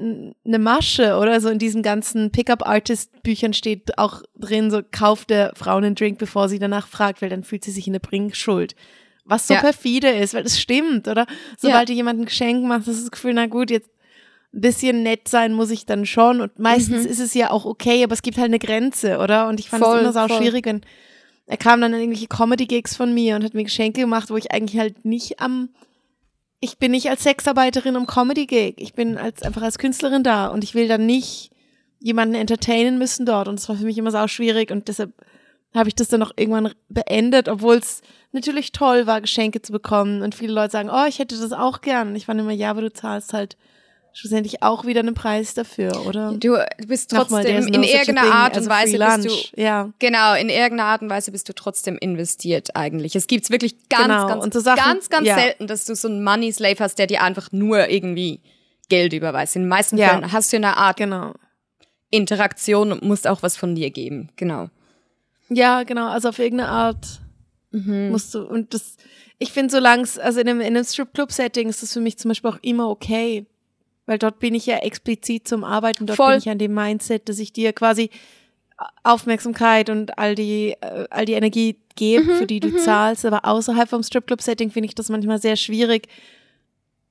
eine 0.46 0.60
Masche, 0.60 1.18
oder? 1.18 1.40
So 1.42 1.50
in 1.50 1.60
diesen 1.60 1.84
ganzen 1.84 2.32
Pickup-Artist-Büchern 2.32 3.54
steht 3.54 3.98
auch 4.00 4.24
drin, 4.36 4.72
so 4.72 4.82
kauft 4.90 5.30
der 5.30 5.52
Frau 5.56 5.76
einen 5.76 5.96
Drink, 5.96 6.18
bevor 6.18 6.50
sie 6.50 6.58
danach 6.60 6.88
fragt, 6.88 7.22
weil 7.22 7.30
dann 7.30 7.44
fühlt 7.44 7.64
sie 7.64 7.72
sich 7.72 7.86
in 7.88 7.94
der 7.94 8.00
Bringschuld. 8.00 8.76
Was 9.26 9.48
so 9.48 9.54
Ja. 9.54 9.60
perfide 9.60 10.10
ist, 10.10 10.34
weil 10.34 10.46
es 10.46 10.60
stimmt, 10.60 11.08
oder? 11.08 11.28
Sobald 11.60 11.88
dir 11.90 11.94
jemand 11.94 12.20
ein 12.20 12.26
Geschenk 12.26 12.66
macht, 12.66 12.88
hast 12.88 12.98
du 12.98 13.04
das 13.04 13.12
Gefühl, 13.12 13.34
na 13.36 13.46
gut, 13.46 13.70
jetzt 13.70 13.92
ein 14.54 14.62
bisschen 14.62 15.04
nett 15.04 15.28
sein 15.28 15.54
muss 15.54 15.72
ich 15.72 15.86
dann 15.86 16.06
schon. 16.06 16.42
Und 16.42 16.58
meistens 16.58 17.06
ist 17.06 17.20
es 17.20 17.34
ja 17.34 17.52
auch 17.52 17.66
okay, 17.66 18.04
aber 18.04 18.14
es 18.14 18.22
gibt 18.22 18.38
halt 18.38 18.48
eine 18.48 18.60
Grenze, 18.60 19.20
oder? 19.20 19.48
Und 19.48 19.60
ich 19.60 19.70
fand 19.70 19.84
es 19.84 20.02
immer 20.02 20.28
voll. 20.28 20.38
schwierig, 20.38 20.66
wenn 20.66 20.82
er 21.46 21.58
kam 21.58 21.82
dann 21.82 21.94
an 21.94 22.00
irgendwelche 22.00 22.28
Comedy-Gigs 22.28 22.96
von 22.96 23.14
mir 23.14 23.36
und 23.36 23.44
hat 23.44 23.56
mir 23.56 23.64
Geschenke 23.64 24.02
gemacht, 24.02 24.30
wo 24.30 24.38
ich 24.38 24.52
eigentlich 24.52 24.80
halt 24.80 25.04
nicht 25.06 25.40
am 25.40 25.70
ich 26.62 26.78
bin 26.78 26.92
nicht 26.92 27.10
als 27.10 27.24
Sexarbeiterin 27.24 27.96
am 27.96 28.06
Comedy-Gig. 28.06 28.76
Ich 28.78 28.94
bin 28.94 29.18
als, 29.18 29.44
einfach 29.44 29.62
als 29.62 29.78
Künstlerin 29.78 30.24
da 30.24 30.48
und 30.48 30.64
ich 30.64 30.76
will 30.76 30.88
dann 30.88 31.06
nicht 31.06 31.52
jemanden 32.00 32.36
entertainen 32.36 32.98
müssen 32.98 33.26
dort. 33.26 33.48
Und 33.48 33.60
das 33.60 33.70
war 33.70 33.78
für 33.78 33.86
mich 33.86 33.98
immer 33.98 34.12
sau 34.12 34.28
schwierig 34.28 34.72
und 34.72 34.88
deshalb 34.88 35.14
habe 35.74 35.88
ich 35.88 35.96
das 35.96 36.08
dann 36.08 36.24
auch 36.24 36.32
irgendwann 36.36 36.74
beendet, 36.90 37.48
obwohl 37.48 37.76
es 37.76 38.02
natürlich 38.32 38.72
toll 38.72 39.08
war, 39.08 39.22
Geschenke 39.22 39.62
zu 39.62 39.72
bekommen. 39.72 40.22
Und 40.22 40.36
viele 40.36 40.54
Leute 40.54 40.72
sagen, 40.72 40.90
oh, 40.92 41.06
ich 41.08 41.20
hätte 41.20 41.40
das 41.40 41.54
auch 41.54 41.82
gern. 41.82 42.10
Und 42.10 42.16
ich 42.16 42.26
fand 42.26 42.40
immer, 42.40 42.52
ja, 42.52 42.72
aber 42.72 42.82
du 42.82 42.92
zahlst 42.92 43.34
halt 43.34 43.56
schlussendlich 44.14 44.62
auch 44.64 44.86
wieder 44.86 45.00
einen 45.02 45.14
Preis 45.14 45.54
dafür, 45.54 46.06
oder? 46.06 46.34
Du 46.34 46.58
bist 46.88 47.12
trotzdem 47.12 47.68
in 47.68 47.84
irgendeiner 47.84 48.34
Art 48.34 48.58
und 48.58 48.68
Weise 48.70 48.98
bist 48.98 49.54
du 49.56 49.62
ja. 49.62 49.92
genau 50.00 50.34
in 50.36 50.50
irgendeiner 50.50 50.86
Art 50.90 51.02
und 51.02 51.10
Weise 51.10 51.32
bist 51.32 51.48
du 51.50 51.54
trotzdem 51.54 51.98
investiert 51.98 52.76
eigentlich. 52.76 53.16
Es 53.16 53.28
gibt's 53.28 53.50
wirklich 53.50 53.88
ganz 53.90 54.04
Genau, 54.08 54.28
ganz 54.28 54.44
und 54.44 54.54
so 54.54 54.60
Sachen- 54.60 54.84
ganz 54.84 55.10
ganz 55.10 55.28
ja. 55.28 55.36
selten, 55.36 55.68
dass 55.68 55.86
du 55.86 55.96
so 55.96 56.08
einen 56.08 56.24
Money 56.24 56.52
Slave 56.52 56.78
hast, 56.80 56.96
der 57.00 57.08
dir 57.08 57.22
einfach 57.24 57.52
nur 57.52 57.88
irgendwie 57.90 58.42
Geld 58.90 59.14
überweist. 59.14 59.56
In 59.56 59.64
den 59.64 59.70
meisten 59.70 59.98
Ja. 59.98 60.10
Fällen 60.10 60.32
hast 60.32 60.52
du 60.52 60.58
eine 60.58 60.76
Art 60.78 60.98
Genau. 60.98 61.34
Interaktion 62.12 62.92
und 62.92 63.04
musst 63.04 63.28
auch 63.28 63.44
was 63.44 63.56
von 63.56 63.76
dir 63.76 63.92
geben. 63.92 64.30
Genau. 64.36 64.70
Ja, 65.50 65.84
genau, 65.84 66.10
also 66.10 66.30
auf 66.30 66.40
irgendeine 66.40 66.70
Art 66.70 67.22
Mhm. 67.72 68.10
musst 68.10 68.34
du, 68.34 68.42
und 68.42 68.74
das, 68.74 68.98
ich 69.38 69.52
finde, 69.52 69.72
solange 69.72 70.02
es, 70.02 70.18
also 70.18 70.40
in 70.40 70.50
einem, 70.50 70.62
in 70.62 70.76
einem 70.76 70.84
Stripclub-Setting 70.84 71.70
ist 71.70 71.84
das 71.84 71.94
für 71.94 72.00
mich 72.00 72.18
zum 72.18 72.30
Beispiel 72.30 72.50
auch 72.50 72.58
immer 72.64 72.90
okay. 72.90 73.46
Weil 74.10 74.18
dort 74.18 74.40
bin 74.40 74.56
ich 74.56 74.66
ja 74.66 74.78
explizit 74.78 75.48
zum 75.48 75.64
Arbeiten, 75.64 76.08
dort 76.08 76.18
Voll. 76.18 76.32
bin 76.32 76.40
ich 76.40 76.50
an 76.50 76.58
dem 76.58 76.74
Mindset, 76.74 77.30
dass 77.30 77.38
ich 77.38 77.54
dir 77.54 77.74
quasi 77.74 78.10
Aufmerksamkeit 79.04 79.92
und 79.92 80.18
all 80.18 80.34
die, 80.34 80.76
äh, 80.82 81.06
all 81.12 81.26
die 81.26 81.34
Energie 81.34 81.78
gebe, 81.96 82.24
Mhm, 82.24 82.38
für 82.38 82.48
die 82.48 82.60
du 82.60 82.76
zahlst. 82.76 83.24
Aber 83.24 83.46
außerhalb 83.46 83.88
vom 83.88 84.02
Stripclub-Setting 84.02 84.72
finde 84.72 84.88
ich 84.88 84.96
das 84.96 85.10
manchmal 85.10 85.40
sehr 85.40 85.56
schwierig, 85.56 86.08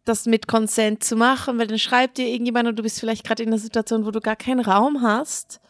das 0.06 0.26
mit 0.26 0.48
Consent 0.48 1.04
zu 1.04 1.14
machen, 1.14 1.56
weil 1.60 1.68
dann 1.68 1.78
schreibt 1.78 2.18
dir 2.18 2.26
irgendjemand 2.26 2.68
und 2.68 2.76
du 2.76 2.82
bist 2.82 2.98
vielleicht 2.98 3.22
gerade 3.24 3.44
in 3.44 3.50
einer 3.50 3.58
Situation, 3.58 4.04
wo 4.04 4.10
du 4.10 4.20
gar 4.20 4.34
keinen 4.34 4.58
Raum 4.58 5.00
hast. 5.00 5.60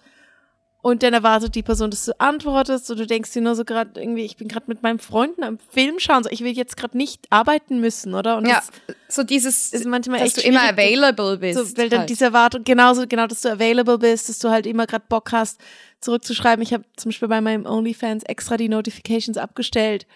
Und 0.80 1.02
dann 1.02 1.12
erwartet 1.12 1.56
die 1.56 1.64
Person, 1.64 1.90
dass 1.90 2.04
du 2.04 2.12
antwortest 2.20 2.88
und 2.90 3.00
du 3.00 3.06
denkst 3.06 3.32
dir 3.32 3.42
nur 3.42 3.56
so 3.56 3.64
gerade 3.64 4.00
irgendwie, 4.00 4.22
ich 4.24 4.36
bin 4.36 4.46
gerade 4.46 4.66
mit 4.68 4.82
meinen 4.82 5.00
Freunden 5.00 5.42
am 5.42 5.58
Film 5.58 5.98
schauen, 5.98 6.22
so 6.22 6.30
ich 6.30 6.44
will 6.44 6.52
jetzt 6.56 6.76
gerade 6.76 6.96
nicht 6.96 7.26
arbeiten 7.30 7.80
müssen, 7.80 8.14
oder? 8.14 8.36
Und 8.36 8.46
Ja, 8.46 8.62
so 9.08 9.24
dieses, 9.24 9.72
ist 9.72 9.86
manchmal 9.86 10.20
dass 10.20 10.28
echt 10.28 10.36
du 10.38 10.48
immer 10.48 10.62
available 10.62 11.38
bist. 11.38 11.58
so, 11.58 11.76
weil 11.76 11.88
dann 11.88 12.00
halt. 12.00 12.10
diese 12.10 12.26
Erwartung, 12.26 12.62
genauso, 12.62 13.06
genau, 13.08 13.26
dass 13.26 13.40
du 13.40 13.50
available 13.50 13.98
bist, 13.98 14.28
dass 14.28 14.38
du 14.38 14.50
halt 14.50 14.66
immer 14.66 14.86
gerade 14.86 15.04
Bock 15.08 15.32
hast, 15.32 15.60
zurückzuschreiben. 16.00 16.62
Ich 16.62 16.72
habe 16.72 16.84
zum 16.96 17.08
Beispiel 17.10 17.26
bei 17.28 17.40
meinem 17.40 17.66
OnlyFans 17.66 18.22
extra 18.24 18.56
die 18.56 18.68
Notifications 18.68 19.36
abgestellt, 19.36 20.06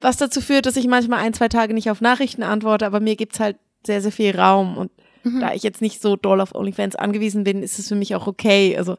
was 0.00 0.18
dazu 0.18 0.42
führt, 0.42 0.66
dass 0.66 0.76
ich 0.76 0.86
manchmal 0.88 1.20
ein, 1.20 1.32
zwei 1.32 1.48
Tage 1.48 1.72
nicht 1.72 1.90
auf 1.90 2.02
Nachrichten 2.02 2.42
antworte, 2.42 2.84
aber 2.84 3.00
mir 3.00 3.16
gibt's 3.16 3.40
halt 3.40 3.56
sehr, 3.86 4.02
sehr 4.02 4.12
viel 4.12 4.36
Raum 4.38 4.76
und 4.76 4.90
Mhm. 5.24 5.38
da 5.40 5.54
ich 5.54 5.62
jetzt 5.62 5.80
nicht 5.80 6.02
so 6.02 6.16
doll 6.16 6.40
auf 6.40 6.52
OnlyFans 6.54 6.96
angewiesen 6.96 7.44
bin, 7.44 7.62
ist 7.62 7.78
es 7.78 7.86
für 7.88 7.94
mich 7.94 8.14
auch 8.16 8.26
okay. 8.26 8.76
Also 8.76 8.96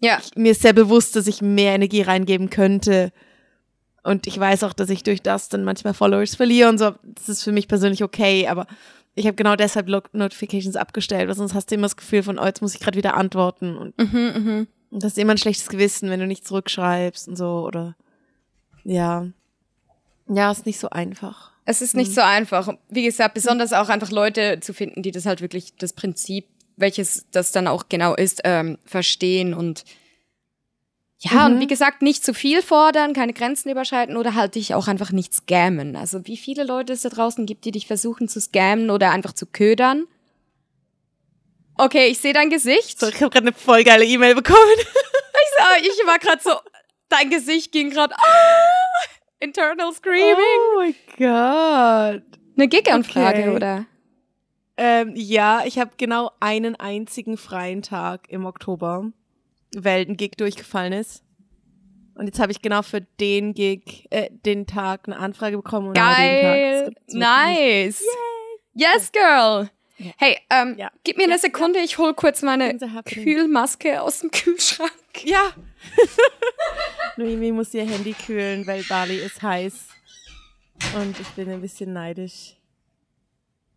ja, 0.00 0.20
mir 0.36 0.52
ist 0.52 0.62
sehr 0.62 0.72
bewusst, 0.72 1.16
dass 1.16 1.26
ich 1.26 1.42
mehr 1.42 1.74
Energie 1.74 2.02
reingeben 2.02 2.50
könnte. 2.50 3.12
Und 4.02 4.26
ich 4.26 4.38
weiß 4.38 4.64
auch, 4.64 4.72
dass 4.72 4.90
ich 4.90 5.02
durch 5.02 5.22
das 5.22 5.48
dann 5.48 5.64
manchmal 5.64 5.94
Followers 5.94 6.36
verliere 6.36 6.68
und 6.68 6.78
so. 6.78 6.92
Das 7.02 7.28
ist 7.28 7.42
für 7.42 7.52
mich 7.52 7.68
persönlich 7.68 8.02
okay, 8.02 8.48
aber 8.48 8.66
ich 9.14 9.26
habe 9.26 9.34
genau 9.34 9.56
deshalb 9.56 9.88
Notifications 10.12 10.76
abgestellt, 10.76 11.28
weil 11.28 11.34
sonst 11.34 11.54
hast 11.54 11.70
du 11.70 11.74
immer 11.74 11.86
das 11.86 11.96
Gefühl 11.96 12.22
von, 12.22 12.38
oh, 12.38 12.44
jetzt 12.44 12.62
muss 12.62 12.74
ich 12.74 12.80
gerade 12.80 12.96
wieder 12.96 13.16
antworten. 13.16 13.76
Und, 13.76 13.98
Mhm, 13.98 14.66
und 14.90 15.02
das 15.02 15.12
ist 15.12 15.18
immer 15.18 15.32
ein 15.32 15.38
schlechtes 15.38 15.68
Gewissen, 15.68 16.08
wenn 16.10 16.20
du 16.20 16.26
nicht 16.26 16.46
zurückschreibst 16.46 17.28
und 17.28 17.36
so. 17.36 17.64
Oder 17.66 17.96
ja. 18.84 19.26
Ja, 20.28 20.50
ist 20.50 20.66
nicht 20.66 20.78
so 20.78 20.90
einfach. 20.90 21.50
Es 21.64 21.82
ist 21.82 21.94
nicht 21.94 22.14
so 22.14 22.22
einfach. 22.22 22.68
Wie 22.88 23.02
gesagt, 23.02 23.34
besonders 23.34 23.72
auch 23.74 23.90
einfach 23.90 24.10
Leute 24.10 24.60
zu 24.60 24.72
finden, 24.72 25.02
die 25.02 25.10
das 25.10 25.26
halt 25.26 25.42
wirklich 25.42 25.74
das 25.76 25.92
Prinzip, 25.92 26.46
welches 26.78 27.26
das 27.30 27.52
dann 27.52 27.66
auch 27.66 27.84
genau 27.88 28.14
ist, 28.14 28.40
ähm, 28.44 28.78
verstehen 28.84 29.54
und 29.54 29.84
ja, 31.20 31.46
und 31.46 31.58
wie 31.58 31.66
gesagt, 31.66 32.00
nicht 32.00 32.24
zu 32.24 32.32
viel 32.32 32.62
fordern, 32.62 33.12
keine 33.12 33.32
Grenzen 33.32 33.70
überschreiten 33.70 34.16
oder 34.16 34.36
halt 34.36 34.54
dich 34.54 34.74
auch 34.74 34.86
einfach 34.86 35.10
nicht 35.10 35.34
scammen. 35.34 35.96
Also 35.96 36.24
wie 36.28 36.36
viele 36.36 36.62
Leute 36.62 36.92
es 36.92 37.02
da 37.02 37.08
draußen 37.08 37.44
gibt, 37.44 37.64
die 37.64 37.72
dich 37.72 37.88
versuchen 37.88 38.28
zu 38.28 38.40
scammen 38.40 38.88
oder 38.90 39.10
einfach 39.10 39.32
zu 39.32 39.46
ködern. 39.46 40.06
Okay, 41.76 42.06
ich 42.06 42.18
sehe 42.18 42.32
dein 42.32 42.50
Gesicht. 42.50 43.00
So, 43.00 43.08
ich 43.08 43.16
habe 43.16 43.30
gerade 43.30 43.48
eine 43.48 43.52
voll 43.52 43.82
geile 43.82 44.04
E-Mail 44.04 44.34
bekommen. 44.34 44.58
Ich, 45.80 45.88
ich 45.88 46.06
war 46.06 46.18
gerade 46.18 46.40
so, 46.42 46.50
dein 47.08 47.30
Gesicht 47.30 47.72
ging 47.72 47.90
gerade 47.90 48.14
ah, 48.16 49.04
internal 49.40 49.92
screaming. 49.92 50.36
Oh 50.74 50.76
mein 50.78 50.94
Gott. 51.16 52.22
Eine 52.56 52.68
Gig-Anfrage, 52.68 53.40
Okay. 53.42 53.50
oder? 53.50 53.86
Ähm, 54.80 55.12
ja, 55.16 55.62
ich 55.66 55.78
habe 55.78 55.90
genau 55.96 56.30
einen 56.40 56.76
einzigen 56.76 57.36
freien 57.36 57.82
Tag 57.82 58.28
im 58.30 58.46
Oktober, 58.46 59.10
weil 59.76 60.02
ein 60.06 60.16
Gig 60.16 60.36
durchgefallen 60.38 60.92
ist. 60.92 61.24
Und 62.14 62.26
jetzt 62.26 62.38
habe 62.40 62.52
ich 62.52 62.62
genau 62.62 62.82
für 62.82 63.00
den 63.00 63.54
Gig, 63.54 64.06
äh, 64.10 64.30
den 64.30 64.66
Tag 64.66 65.02
eine 65.06 65.18
Anfrage 65.18 65.56
bekommen. 65.56 65.88
Und 65.88 65.94
genau 65.94 66.06
den 66.14 66.14
Geil. 66.42 66.94
Nice. 67.08 68.02
Yes, 68.74 69.10
girl. 69.12 69.68
Hey, 70.16 70.38
ähm, 70.50 70.76
Ja. 70.78 70.90
gib 71.02 71.16
mir 71.16 71.24
eine 71.24 71.38
Sekunde, 71.38 71.80
ich 71.80 71.98
hol 71.98 72.14
kurz 72.14 72.42
meine. 72.42 72.78
Kühlmaske 73.04 74.00
aus 74.00 74.20
dem 74.20 74.30
Kühlschrank. 74.30 74.92
Ja. 75.24 75.50
Noemi 77.16 77.50
muss 77.50 77.74
ihr 77.74 77.84
Handy 77.84 78.12
kühlen, 78.14 78.64
weil 78.66 78.84
Bali 78.84 79.16
ist 79.16 79.42
heiß. 79.42 79.88
Und 80.96 81.18
ich 81.18 81.26
bin 81.30 81.50
ein 81.50 81.60
bisschen 81.60 81.92
neidisch. 81.92 82.54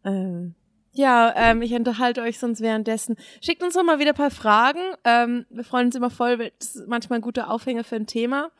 Ähm, 0.06 0.54
ja, 0.94 1.34
ähm, 1.36 1.62
ich 1.62 1.74
unterhalte 1.74 2.22
euch 2.22 2.38
sonst 2.38 2.62
währenddessen. 2.62 3.16
Schickt 3.42 3.64
uns 3.64 3.76
doch 3.76 3.84
mal 3.84 4.00
wieder 4.00 4.12
ein 4.12 4.16
paar 4.16 4.32
Fragen. 4.32 4.80
Ähm, 5.06 5.46
wir 5.50 5.64
freuen 5.64 5.88
uns 5.88 5.96
immer 5.96 6.10
voll, 6.10 6.40
weil 6.40 6.52
das 6.60 6.76
ist 6.76 6.88
manchmal 6.88 7.20
ein 7.20 7.24
guter 7.24 7.50
Aufhänger 7.50 7.84
für 7.84 7.96
ein 7.96 8.08
Thema. 8.08 8.52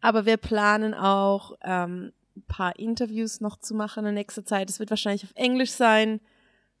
Aber 0.00 0.26
wir 0.26 0.36
planen 0.36 0.94
auch 0.94 1.56
ähm, 1.62 2.12
ein 2.36 2.44
paar 2.46 2.78
Interviews 2.78 3.40
noch 3.40 3.58
zu 3.58 3.74
machen 3.74 4.04
in 4.04 4.14
nächster 4.14 4.44
Zeit. 4.44 4.68
Es 4.68 4.78
wird 4.78 4.90
wahrscheinlich 4.90 5.24
auf 5.24 5.32
Englisch 5.34 5.70
sein. 5.70 6.20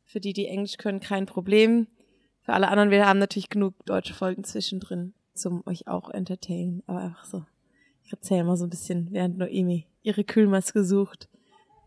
Für 0.04 0.20
die, 0.20 0.32
die 0.32 0.46
Englisch 0.46 0.76
können, 0.76 1.00
kein 1.00 1.26
Problem. 1.26 1.86
Für 2.42 2.52
alle 2.52 2.68
anderen, 2.68 2.90
wir 2.90 3.06
haben 3.06 3.18
natürlich 3.18 3.50
genug 3.50 3.74
deutsche 3.84 4.14
Folgen 4.14 4.44
zwischendrin, 4.44 5.12
zum 5.34 5.62
euch 5.66 5.86
auch 5.88 6.10
entertainen. 6.10 6.82
Aber 6.86 7.00
einfach 7.00 7.24
so. 7.24 7.44
Ich 8.04 8.12
erzähle 8.12 8.44
mal 8.44 8.56
so 8.56 8.64
ein 8.64 8.70
bisschen, 8.70 9.08
während 9.10 9.36
Noemi 9.36 9.86
ihre 10.02 10.24
Kühlmaske 10.24 10.84
sucht. 10.84 11.28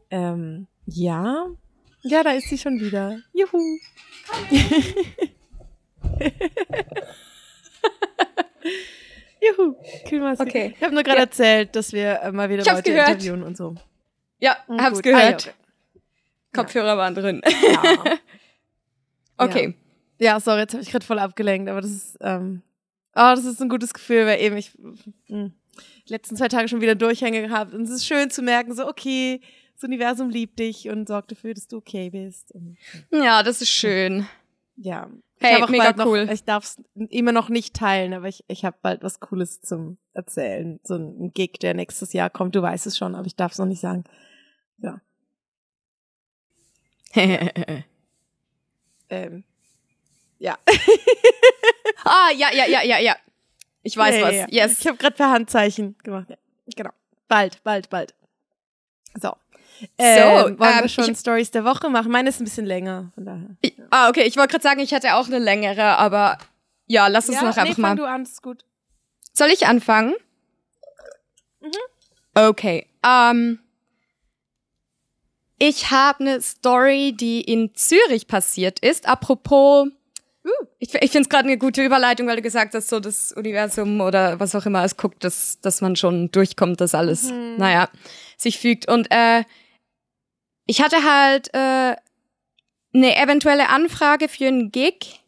Ähm, 0.09 0.67
ja. 0.85 1.47
Ja, 2.03 2.23
da 2.23 2.31
ist 2.31 2.49
sie 2.49 2.57
schon 2.57 2.79
wieder. 2.79 3.19
Juhu. 3.33 3.77
Juhu, 9.41 9.75
Kühlmaske. 10.07 10.43
Okay. 10.43 10.73
Ich 10.77 10.83
habe 10.83 10.93
nur 10.93 11.03
gerade 11.03 11.17
Ja. 11.17 11.23
erzählt, 11.23 11.75
dass 11.75 11.93
wir 11.93 12.21
äh, 12.21 12.31
mal 12.31 12.49
wieder 12.49 12.63
Leute 12.63 12.83
gehört. 12.91 13.09
interviewen 13.09 13.43
und 13.43 13.57
so. 13.57 13.75
Ja, 14.39 14.57
Und 14.67 14.81
hab's 14.81 14.95
gut. 14.97 15.03
gehört. 15.03 15.53
Ah, 16.53 16.57
Kopfhörer 16.61 16.97
waren 16.97 17.15
drin. 17.15 17.41
ja, 17.45 18.03
okay. 19.37 19.75
ja. 20.19 20.33
Ja, 20.33 20.39
sorry, 20.39 20.59
jetzt 20.59 20.73
habe 20.73 20.83
ich 20.83 20.91
gerade 20.91 21.03
voll 21.05 21.17
abgelenkt, 21.17 21.67
aber 21.69 21.81
das 21.81 21.89
ist, 21.89 22.17
ähm, 22.21 22.61
oh, 23.15 23.33
das 23.35 23.43
ist 23.45 23.59
ein 23.59 23.69
gutes 23.69 23.91
Gefühl, 23.93 24.27
weil 24.27 24.39
eben 24.39 24.55
ich 24.55 24.71
mh, 25.29 25.49
die 26.07 26.11
letzten 26.13 26.35
zwei 26.35 26.47
Tage 26.47 26.67
schon 26.67 26.81
wieder 26.81 26.93
Durchhänge 26.93 27.41
gehabt 27.41 27.73
und 27.73 27.81
es 27.83 27.89
ist 27.89 28.05
schön 28.05 28.29
zu 28.29 28.43
merken, 28.43 28.75
so 28.75 28.87
okay, 28.87 29.41
das 29.81 29.87
Universum 29.87 30.29
liebt 30.29 30.59
dich 30.59 30.89
und 30.89 31.07
sorgt 31.07 31.31
dafür, 31.31 31.53
dass 31.53 31.67
du 31.67 31.77
okay 31.77 32.09
bist. 32.09 32.51
Und, 32.51 32.77
Ja, 33.11 33.41
das 33.43 33.61
ist 33.61 33.69
schön. 33.71 34.27
ja. 34.75 35.09
Hey, 35.43 35.57
ich 35.57 35.63
auch 35.63 35.69
mega 35.69 35.91
noch, 35.93 36.05
cool. 36.05 36.29
Ich 36.31 36.43
darf 36.43 36.63
es 36.65 36.77
immer 37.09 37.31
noch 37.31 37.49
nicht 37.49 37.75
teilen, 37.75 38.13
aber 38.13 38.27
ich, 38.27 38.43
ich 38.47 38.63
habe 38.63 38.77
bald 38.83 39.01
was 39.01 39.19
Cooles 39.19 39.59
zum 39.59 39.97
Erzählen. 40.13 40.79
So 40.83 40.93
ein 40.97 41.31
Gig, 41.33 41.53
der 41.59 41.73
nächstes 41.73 42.13
Jahr 42.13 42.29
kommt. 42.29 42.53
Du 42.53 42.61
weißt 42.61 42.85
es 42.85 42.95
schon, 42.95 43.15
aber 43.15 43.25
ich 43.25 43.35
darf 43.35 43.53
es 43.53 43.57
noch 43.57 43.65
nicht 43.65 43.81
sagen. 43.81 44.03
Ja. 44.77 45.01
Ähm, 49.13 49.43
ja. 50.39 50.57
ah, 52.05 52.29
ja, 52.33 52.47
ja, 52.53 52.65
ja, 52.65 52.81
ja, 52.81 52.97
ja. 52.99 53.17
Ich 53.83 53.97
weiß 53.97 54.15
Ja, 54.15 54.21
was. 54.21 54.31
ja, 54.33 54.47
ja. 54.47 54.47
Yes. 54.67 54.79
Ich 54.79 54.87
habe 54.87 54.97
gerade 54.97 55.17
per 55.17 55.31
Handzeichen 55.31 55.97
gemacht. 56.01 56.27
Genau. 56.77 56.91
Bald, 57.27 57.61
bald, 57.65 57.89
bald. 57.89 58.13
So. 59.21 59.33
Ähm, 59.97 60.33
wollen 60.33 60.59
wir 60.59 60.81
ähm, 60.83 60.87
schon 60.89 61.11
ich- 61.11 61.17
Stories 61.17 61.51
der 61.51 61.63
Woche 61.65 61.89
machen? 61.89 62.11
Meine 62.11 62.29
ist 62.29 62.39
ein 62.39 62.43
bisschen 62.45 62.65
länger, 62.65 63.11
von 63.15 63.25
daher. 63.25 63.49
Ich, 63.61 63.75
ah, 63.89 64.09
okay. 64.09 64.23
Ich 64.23 64.37
wollte 64.37 64.51
gerade 64.51 64.63
sagen, 64.63 64.79
ich 64.79 64.93
hatte 64.93 65.15
auch 65.15 65.27
eine 65.27 65.39
längere, 65.39 65.97
aber 65.97 66.37
ja, 66.87 67.07
lass 67.07 67.29
uns 67.29 67.41
noch 67.41 67.55
nee, 67.55 67.61
einfach 67.61 67.77
mal. 67.77 67.95
du 67.95 68.05
an, 68.05 68.23
ist 68.23 68.41
gut. 68.41 68.65
Soll 69.33 69.49
ich 69.49 69.65
anfangen? 69.67 70.13
Mhm. 71.61 71.71
Okay. 72.35 72.87
Ähm, 73.05 73.59
ich 75.57 75.91
habe 75.91 76.19
eine 76.21 76.41
Story, 76.41 77.13
die 77.15 77.41
in 77.41 77.73
Zürich 77.75 78.27
passiert 78.27 78.79
ist. 78.79 79.07
Apropos, 79.07 79.87
Uh. 80.43 80.49
ich, 80.79 80.91
ich 80.95 81.11
finde 81.11 81.19
es 81.21 81.29
gerade 81.29 81.47
eine 81.47 81.59
gute 81.59 81.83
Überleitung, 81.83 82.25
weil 82.25 82.35
du 82.37 82.41
gesagt 82.41 82.73
hast, 82.73 82.89
so 82.89 82.99
das 82.99 83.31
Universum 83.31 84.01
oder 84.01 84.39
was 84.39 84.55
auch 84.55 84.65
immer 84.65 84.83
es 84.83 84.97
guckt, 84.97 85.23
dass, 85.23 85.61
dass 85.61 85.81
man 85.81 85.95
schon 85.95 86.31
durchkommt, 86.31 86.81
dass 86.81 86.95
alles, 86.95 87.25
Mhm. 87.31 87.57
naja, 87.57 87.89
sich 88.37 88.57
fügt. 88.57 88.87
Und 88.87 89.05
äh, 89.11 89.43
ich 90.71 90.81
hatte 90.81 91.03
halt 91.03 91.53
äh, 91.53 91.97
eine 92.93 93.15
eventuelle 93.17 93.67
Anfrage 93.67 94.29
für 94.29 94.47
einen 94.47 94.71
Gig 94.71 95.19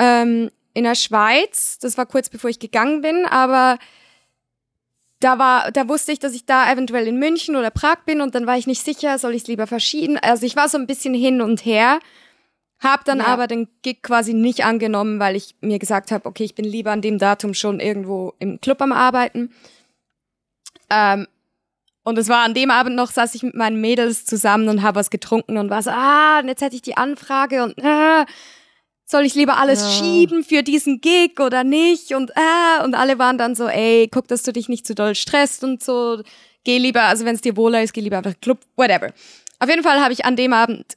ähm, 0.00 0.50
in 0.74 0.82
der 0.82 0.96
Schweiz. 0.96 1.78
Das 1.78 1.96
war 1.96 2.04
kurz 2.04 2.28
bevor 2.28 2.50
ich 2.50 2.58
gegangen 2.58 3.00
bin, 3.00 3.26
aber 3.26 3.78
da 5.20 5.38
war, 5.38 5.70
da 5.70 5.86
wusste 5.88 6.10
ich, 6.10 6.18
dass 6.18 6.34
ich 6.34 6.46
da 6.46 6.68
eventuell 6.72 7.06
in 7.06 7.20
München 7.20 7.54
oder 7.54 7.70
Prag 7.70 7.98
bin 8.06 8.20
und 8.20 8.34
dann 8.34 8.48
war 8.48 8.58
ich 8.58 8.66
nicht 8.66 8.84
sicher, 8.84 9.20
soll 9.20 9.36
ich 9.36 9.42
es 9.42 9.48
lieber 9.48 9.68
verschieben. 9.68 10.18
Also 10.18 10.44
ich 10.46 10.56
war 10.56 10.68
so 10.68 10.78
ein 10.78 10.88
bisschen 10.88 11.14
hin 11.14 11.42
und 11.42 11.64
her, 11.64 12.00
hab 12.80 13.04
dann 13.04 13.18
Ja. 13.18 13.26
aber 13.26 13.46
den 13.46 13.68
Gig 13.82 14.02
quasi 14.02 14.34
nicht 14.34 14.64
angenommen, 14.64 15.20
weil 15.20 15.36
ich 15.36 15.54
mir 15.60 15.78
gesagt 15.78 16.10
habe, 16.10 16.26
okay, 16.28 16.42
ich 16.42 16.56
bin 16.56 16.64
lieber 16.64 16.90
an 16.90 17.02
dem 17.02 17.18
Datum 17.18 17.54
schon 17.54 17.78
irgendwo 17.78 18.34
im 18.40 18.60
Club 18.60 18.82
am 18.82 18.90
Arbeiten. 18.90 19.52
Ähm, 20.90 21.28
und 22.02 22.18
es 22.18 22.28
war 22.28 22.44
an 22.44 22.54
dem 22.54 22.70
Abend 22.70 22.96
noch, 22.96 23.10
saß 23.10 23.34
ich 23.34 23.42
mit 23.42 23.54
meinen 23.54 23.80
Mädels 23.80 24.24
zusammen 24.24 24.68
und 24.68 24.82
habe 24.82 24.98
was 24.98 25.10
getrunken 25.10 25.56
und 25.58 25.70
war 25.70 25.82
so, 25.82 25.90
ah, 25.90 26.40
und 26.40 26.48
jetzt 26.48 26.62
hätte 26.62 26.76
ich 26.76 26.82
die 26.82 26.96
Anfrage 26.96 27.62
und 27.62 27.74
ah, 27.84 28.24
soll 29.04 29.24
ich 29.24 29.34
lieber 29.34 29.56
alles 29.58 29.80
Ja. 29.80 29.90
schieben 29.90 30.44
für 30.44 30.62
diesen 30.62 31.00
Gig 31.00 31.40
oder 31.40 31.64
nicht? 31.64 32.14
Und 32.14 32.36
ah, 32.36 32.84
und 32.84 32.94
alle 32.94 33.18
waren 33.18 33.38
dann 33.38 33.54
so, 33.54 33.66
ey, 33.66 34.08
guck, 34.10 34.28
dass 34.28 34.42
du 34.42 34.52
dich 34.52 34.68
nicht 34.68 34.86
zu 34.86 34.94
doll 34.94 35.14
stresst 35.14 35.64
und 35.64 35.82
so. 35.82 36.22
Geh 36.64 36.78
lieber, 36.78 37.02
also 37.02 37.24
wenn 37.24 37.34
es 37.34 37.40
dir 37.40 37.56
wohler 37.56 37.82
ist, 37.82 37.92
geh 37.92 38.00
lieber 38.00 38.18
einfach 38.18 38.38
Club, 38.40 38.60
whatever. 38.76 39.12
Auf 39.58 39.68
jeden 39.68 39.82
Fall 39.82 40.00
habe 40.00 40.12
ich 40.12 40.24
an 40.24 40.36
dem 40.36 40.52
Abend 40.52 40.96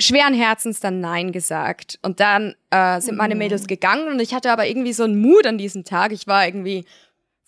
schweren 0.00 0.34
Herzens 0.34 0.80
dann 0.80 1.00
Nein 1.00 1.30
gesagt. 1.32 1.98
Und 2.02 2.18
dann 2.20 2.54
äh, 2.70 3.00
sind 3.00 3.16
meine 3.16 3.34
Mädels 3.36 3.66
gegangen 3.68 4.08
und 4.08 4.20
ich 4.20 4.34
hatte 4.34 4.50
aber 4.50 4.66
irgendwie 4.66 4.92
so 4.92 5.04
einen 5.04 5.20
Mut 5.20 5.46
an 5.46 5.58
diesem 5.58 5.84
Tag. 5.84 6.12
Ich 6.12 6.26
war 6.26 6.44
irgendwie 6.46 6.84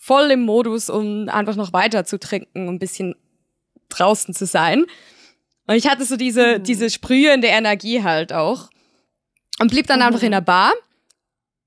voll 0.05 0.29
im 0.29 0.41
Modus, 0.41 0.91
um 0.91 1.29
einfach 1.29 1.55
noch 1.55 1.73
weiter 1.73 2.05
zu 2.05 2.19
trinken 2.19 2.67
und 2.67 2.75
ein 2.75 2.79
bisschen 2.79 3.15
draußen 3.89 4.35
zu 4.35 4.45
sein. 4.45 4.85
Und 5.65 5.75
ich 5.75 5.87
hatte 5.87 6.05
so 6.05 6.15
diese, 6.15 6.59
diese 6.59 6.91
sprühende 6.91 7.47
Energie 7.47 8.03
halt 8.03 8.31
auch. 8.31 8.69
Und 9.59 9.71
blieb 9.71 9.87
dann 9.87 10.03
einfach 10.03 10.21
in 10.21 10.31
der 10.31 10.41
Bar. 10.41 10.73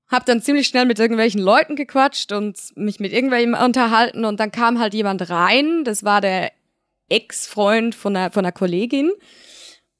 Hab 0.07 0.25
dann 0.25 0.41
ziemlich 0.41 0.67
schnell 0.67 0.85
mit 0.85 0.99
irgendwelchen 0.99 1.41
Leuten 1.41 1.75
gequatscht 1.75 2.31
und 2.31 2.57
mich 2.75 3.01
mit 3.01 3.11
irgendwelchen 3.11 3.55
unterhalten. 3.55 4.23
Und 4.23 4.39
dann 4.39 4.53
kam 4.53 4.79
halt 4.79 4.93
jemand 4.93 5.29
rein. 5.29 5.83
Das 5.83 6.05
war 6.05 6.21
der 6.21 6.53
Ex-Freund 7.09 7.93
von 7.93 8.15
einer, 8.15 8.31
von 8.31 8.45
einer 8.45 8.53
Kollegin. 8.53 9.11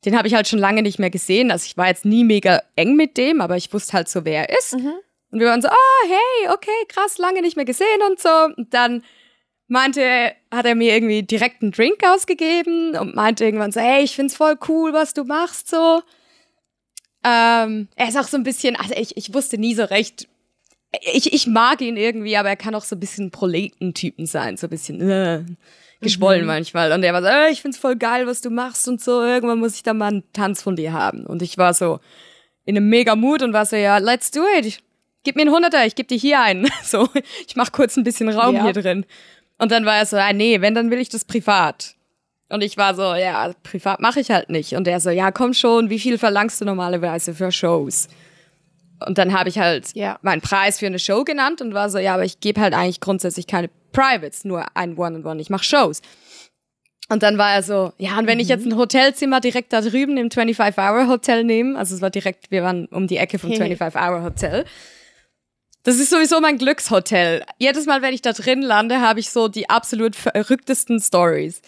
Den 0.06 0.18
habe 0.18 0.30
ich 0.30 0.34
halt 0.34 0.48
schon 0.48 0.60
lange 0.60 0.82
nicht 0.82 0.98
mehr 0.98 1.10
gesehen. 1.10 1.52
Also 1.52 1.66
ich 1.66 1.76
war 1.76 1.88
jetzt 1.88 2.06
nie 2.06 2.24
mega 2.24 2.62
eng 2.78 2.96
mit 2.96 3.18
dem, 3.18 3.42
aber 3.42 3.58
ich 3.58 3.74
wusste 3.74 3.94
halt 3.94 4.08
so, 4.08 4.24
wer 4.24 4.50
er 4.50 4.58
ist. 4.58 4.78
Und 5.32 5.40
wir 5.40 5.48
waren 5.48 5.62
so, 5.62 5.68
ah, 5.68 6.08
hey, 6.08 6.50
okay, 6.54 6.86
krass, 6.88 7.18
lange 7.18 7.42
nicht 7.42 7.56
mehr 7.56 7.66
gesehen 7.66 8.02
und 8.10 8.20
so. 8.20 8.30
Und 8.58 8.74
dann 8.74 9.04
meinte, 9.68 10.34
hat 10.52 10.66
er 10.66 10.76
mir 10.76 10.94
irgendwie 10.94 11.24
direkt 11.24 11.62
einen 11.62 11.72
Drink 11.72 12.04
ausgegeben 12.06 12.98
und 12.98 13.16
meinte 13.16 13.46
irgendwann 13.46 13.72
so, 13.72 13.80
hey, 13.80 14.04
ich 14.04 14.16
find's 14.16 14.36
voll 14.36 14.58
cool, 14.68 14.94
was 14.94 15.14
du 15.14 15.24
machst, 15.24 15.70
so. 15.70 16.02
Ähm, 17.24 17.90
er 17.96 18.08
ist 18.08 18.18
auch 18.18 18.28
so 18.28 18.38
ein 18.38 18.44
bisschen, 18.44 18.76
also 18.76 18.94
ich, 18.96 19.16
ich 19.18 19.34
wusste 19.34 19.58
nie 19.58 19.76
so 19.76 19.84
recht, 19.84 20.28
ich, 21.14 21.34
ich 21.34 21.48
mag 21.48 21.82
ihn 21.82 21.98
irgendwie, 21.98 22.36
aber 22.38 22.50
er 22.50 22.56
kann 22.56 22.74
auch 22.74 22.84
so 22.84 22.96
ein 22.96 23.00
bisschen 23.00 23.30
Proletentypen 23.30 24.26
sein, 24.26 24.58
so 24.58 24.68
ein 24.68 24.72
bisschen 24.72 25.02
äh, 25.08 25.44
geschwollen 26.02 26.46
manchmal. 26.46 26.92
Und 26.92 27.04
er 27.04 27.14
war 27.14 27.22
so, 27.22 27.28
äh, 27.28 27.52
ich 27.52 27.62
find's 27.62 27.78
voll 27.78 27.96
geil, 27.96 28.26
was 28.26 28.42
du 28.42 28.50
machst 28.50 28.88
und 28.88 29.02
so, 29.02 29.22
irgendwann 29.22 29.60
muss 29.60 29.76
ich 29.76 29.84
da 29.84 29.94
mal 29.94 30.08
einen 30.08 30.34
Tanz 30.34 30.64
von 30.64 30.76
dir 30.76 30.94
haben. 30.94 31.26
Und 31.26 31.42
ich 31.44 31.58
war 31.58 31.74
so 31.74 32.00
in 32.66 32.76
einem 32.78 32.90
mega 32.90 33.16
Mut 33.16 33.44
und 33.44 33.54
war 33.54 33.66
so, 33.66 33.76
ja, 33.76 33.98
let's 33.98 34.32
do 34.32 34.42
it. 34.58 34.82
Gib 35.24 35.36
mir 35.36 35.41
einen 35.43 35.51
Hunderter, 35.53 35.86
ich 35.86 35.95
geb 35.95 36.07
dir 36.07 36.17
hier 36.17 36.41
einen. 36.41 36.67
So, 36.84 37.07
ich 37.47 37.55
mach 37.55 37.72
kurz 37.72 37.97
ein 37.97 38.03
bisschen 38.03 38.30
Raum 38.30 38.55
Ja. 38.55 38.63
hier 38.63 38.74
drin. 38.74 39.05
Und 39.57 39.72
dann 39.72 39.86
war 39.86 39.97
er 39.97 40.05
so, 40.05 40.15
ah, 40.17 40.32
nee, 40.34 40.61
wenn, 40.61 40.74
dann 40.76 40.89
will 40.91 40.99
ich 40.99 41.09
das 41.09 41.26
privat. 41.26 41.95
Und 42.47 42.61
ich 42.63 42.78
war 42.78 42.95
so, 42.95 43.13
ja, 43.13 43.51
privat 43.63 43.99
mache 43.99 44.20
ich 44.22 44.32
halt 44.32 44.49
nicht. 44.49 44.74
Und 44.74 44.88
er 44.88 44.99
so, 44.99 45.09
ja, 45.09 45.32
komm 45.32 45.53
schon, 45.53 45.89
wie 45.89 45.99
viel 45.99 46.17
verlangst 46.17 46.61
du 46.61 46.65
normalerweise 46.65 47.34
für 47.36 47.51
Shows? 47.51 48.07
Und 49.05 49.17
dann 49.17 49.38
habe 49.38 49.49
ich 49.49 49.59
halt 49.59 49.93
Ja. 49.93 50.17
meinen 50.24 50.41
Preis 50.41 50.80
für 50.80 50.88
eine 50.88 50.99
Show 50.99 51.24
genannt 51.24 51.61
und 51.61 51.74
war 51.74 51.89
so, 51.89 51.99
ja, 51.99 52.13
aber 52.15 52.24
ich 52.26 52.39
gebe 52.39 52.59
halt 52.61 52.74
eigentlich 52.74 53.01
grundsätzlich 53.01 53.45
keine 53.47 53.70
Privates, 53.91 54.45
nur 54.45 54.65
ein 54.76 54.97
One-on-One, 54.97 55.41
ich 55.41 55.49
mache 55.49 55.63
Shows. 55.63 56.01
Und 57.09 57.24
dann 57.24 57.38
war 57.38 57.53
er 57.53 57.63
so, 57.63 57.91
ja, 57.97 58.17
und 58.20 58.28
wenn 58.28 58.39
ich 58.39 58.47
jetzt 58.49 58.65
ein 58.65 58.78
Hotelzimmer 58.78 59.39
direkt 59.41 59.74
da 59.74 59.82
drüben 59.82 60.15
im 60.17 60.30
25-Hour-Hotel 60.30 61.43
nehme, 61.43 61.78
also 61.78 61.95
es 61.95 62.01
war 62.01 62.09
direkt, 62.09 62.51
wir 62.51 62.63
waren 62.63 62.86
um 62.88 63.07
die 63.07 63.17
Ecke 63.17 63.39
vom 63.39 63.51
25-Hour-Hotel, 63.51 64.65
das 65.90 65.98
ist 65.98 66.12
sowieso 66.12 66.40
mein 66.40 66.60
Glückshotel. 66.60 67.44
Jedes 67.58 67.88
Mal, 67.88 68.04
wenn 68.04 68.14
ich 68.14 68.22
da 68.22 68.32
drin 68.32 68.62
lande, 68.62 69.02
habe 69.02 69.20
ich 69.20 69.32
so 69.32 69.48
die 69.48 69.72
absolut 69.72 70.16
verrücktesten 70.16 71.00
Stories. 71.00 71.64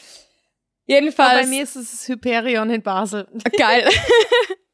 Jedenfalls. 0.85 1.41
Bei 1.41 1.47
mir 1.47 1.63
ist 1.63 1.75
es 1.75 1.89
das 1.89 2.07
Hyperion 2.07 2.69
in 2.69 2.83
Basel. 2.83 3.27
Geil. 3.57 3.89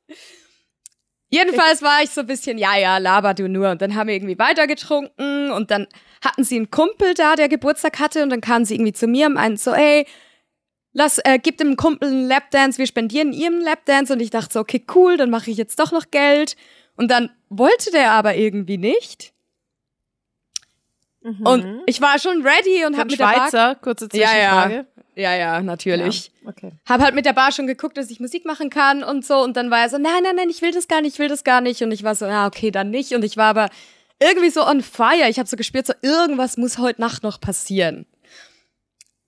Jedenfalls 1.30 1.82
war 1.82 2.04
ich 2.04 2.10
so 2.10 2.22
ein 2.22 2.28
bisschen, 2.28 2.58
ja, 2.58 2.78
ja, 2.78 2.98
laber 2.98 3.34
du 3.34 3.48
nur. 3.48 3.70
Und 3.70 3.82
dann 3.82 3.96
haben 3.96 4.08
wir 4.08 4.16
irgendwie 4.16 4.38
weitergetrunken 4.38 5.52
und 5.52 5.72
dann 5.72 5.88
hatten 6.22 6.44
sie 6.44 6.58
einen 6.58 6.70
Kumpel 6.70 7.14
da, 7.14 7.38
der 7.38 7.48
Geburtstag 7.48 8.00
hatte 8.00 8.24
und 8.24 8.30
dann 8.30 8.42
kamen 8.42 8.66
sie 8.66 8.76
irgendwie 8.76 8.92
zu 8.92 9.08
mir 9.08 9.28
und 9.28 9.36
meinten 9.36 9.56
so, 9.56 9.72
ey, 9.72 10.06
lass, 10.92 11.20
äh, 11.20 11.40
gib 11.42 11.58
dem 11.58 11.78
Kumpel 11.78 12.10
einen 12.10 12.28
Lapdance, 12.28 12.80
wir 12.80 12.88
spendieren 12.88 13.32
ihm 13.32 13.54
einen 13.54 13.62
Lapdance 13.62 14.12
und 14.12 14.20
ich 14.20 14.30
dachte 14.30 14.52
so, 14.52 14.60
okay, 14.60 14.86
cool, 14.94 15.16
dann 15.16 15.30
mache 15.30 15.52
ich 15.52 15.56
jetzt 15.56 15.80
doch 15.80 15.94
noch 15.94 16.12
Geld. 16.12 16.58
Und 16.98 17.12
dann 17.12 17.30
wollte 17.48 17.92
der 17.92 18.12
aber 18.12 18.36
irgendwie 18.36 18.78
nicht. 18.78 19.37
Und 21.44 21.82
ich 21.86 22.02
war 22.02 22.18
schon 22.20 22.42
ready 22.46 22.86
und 22.86 22.94
Von 22.94 23.00
hab 23.00 23.08
mit 23.10 23.20
der 23.20 23.26
Bar 23.26 23.36
Schweizer, 23.36 23.76
kurze 23.76 24.08
Ja, 24.14 24.20
ja. 24.20 24.64
Zwischenfrage. 24.64 24.86
ja, 25.16 25.36
ja, 25.36 25.62
natürlich. 25.62 26.32
Ja, 26.44 26.50
okay. 26.50 26.72
Hab 26.88 27.02
halt 27.02 27.16
mit 27.16 27.26
der 27.26 27.34
Bar 27.34 27.52
schon 27.52 27.68
geguckt, 27.68 27.98
dass 27.98 28.10
ich 28.10 28.20
Musik 28.20 28.46
machen 28.46 28.70
kann 28.70 29.04
und 29.04 29.26
so. 29.26 29.38
Und 29.44 29.58
dann 29.58 29.70
war 29.72 29.80
er 29.80 29.90
so, 29.90 29.98
nein, 29.98 30.24
nein, 30.24 30.36
nein, 30.36 30.50
ich 30.50 30.62
will 30.62 30.72
das 30.72 30.88
gar 30.88 31.02
nicht, 31.02 31.14
ich 31.14 31.20
will 31.20 31.28
das 31.28 31.44
gar 31.44 31.62
nicht. 31.62 31.82
Und 31.82 31.92
ich 31.92 32.04
war 32.04 32.16
so, 32.16 32.26
ja, 32.26 32.48
okay, 32.48 32.72
dann 32.72 32.90
nicht. 32.92 33.14
Und 33.14 33.24
ich 33.24 33.36
war 33.38 33.48
aber 33.48 33.70
irgendwie 34.20 34.50
so 34.50 34.66
on 34.66 34.82
fire. 34.82 35.30
Ich 35.30 35.38
habe 35.40 35.50
so 35.50 35.58
gespürt, 35.58 35.88
so 35.88 35.94
irgendwas 36.02 36.58
muss 36.58 36.78
heute 36.78 37.02
Nacht 37.02 37.24
noch 37.24 37.40
passieren. 37.40 38.06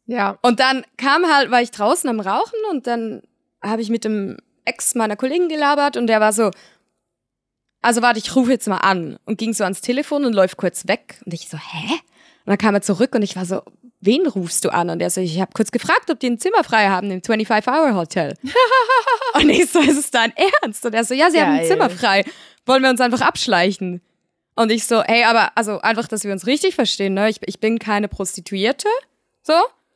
Ja. 0.05 0.37
Und 0.41 0.59
dann 0.59 0.83
kam 0.97 1.25
halt, 1.25 1.51
war 1.51 1.61
ich 1.61 1.71
draußen 1.71 2.09
am 2.09 2.19
Rauchen 2.19 2.57
und 2.71 2.87
dann 2.87 3.21
habe 3.61 3.81
ich 3.81 3.89
mit 3.89 4.03
dem 4.03 4.37
Ex 4.65 4.95
meiner 4.95 5.15
Kollegen 5.15 5.49
gelabert 5.49 5.97
und 5.97 6.07
der 6.07 6.19
war 6.19 6.33
so, 6.33 6.49
also 7.82 8.01
warte, 8.01 8.19
ich 8.19 8.36
rufe 8.36 8.51
jetzt 8.51 8.67
mal 8.67 8.77
an 8.77 9.17
und 9.25 9.38
ging 9.38 9.53
so 9.53 9.63
ans 9.63 9.82
Telefon 9.82 10.25
und 10.25 10.34
läuft 10.34 10.57
kurz 10.57 10.88
weg 10.88 11.21
und 11.25 11.34
ich 11.34 11.47
so, 11.47 11.57
hä? 11.57 11.93
Und 12.45 12.47
dann 12.47 12.57
kam 12.57 12.75
er 12.75 12.82
zurück 12.82 13.15
und 13.15 13.21
ich 13.21 13.36
war 13.36 13.45
so, 13.45 13.61
wen 14.01 14.27
rufst 14.27 14.65
du 14.65 14.69
an? 14.69 14.89
Und 14.89 15.01
er 15.01 15.09
so, 15.09 15.21
ich 15.21 15.39
habe 15.39 15.51
kurz 15.53 15.71
gefragt, 15.71 16.09
ob 16.09 16.19
die 16.19 16.27
ein 16.27 16.39
Zimmer 16.39 16.63
frei 16.63 16.88
haben 16.88 17.11
im 17.11 17.21
25-Hour-Hotel. 17.21 18.36
und 19.36 19.49
ich 19.49 19.69
so, 19.69 19.80
ist 19.80 19.97
es 19.97 20.11
dein 20.11 20.34
Ernst? 20.36 20.86
Und 20.86 20.93
er 20.93 21.03
so, 21.03 21.13
ja, 21.13 21.30
sie 21.32 21.39
haben 21.39 21.51
ein 21.51 21.57
Geil. 21.59 21.67
Zimmer 21.67 21.89
frei. 21.89 22.25
Wollen 22.65 22.84
wir 22.84 22.89
uns 22.89 23.01
einfach 23.01 23.21
abschleichen? 23.21 24.01
Und 24.55 24.71
ich 24.71 24.86
so, 24.86 25.03
hey, 25.03 25.23
aber 25.23 25.51
also 25.55 25.80
einfach, 25.80 26.07
dass 26.07 26.23
wir 26.23 26.32
uns 26.32 26.45
richtig 26.45 26.75
verstehen, 26.75 27.13
ne? 27.13 27.30
Ich, 27.30 27.38
ich 27.45 27.59
bin 27.59 27.80
keine 27.80 28.07
Prostituierte, 28.07 28.89
so. 29.41 29.53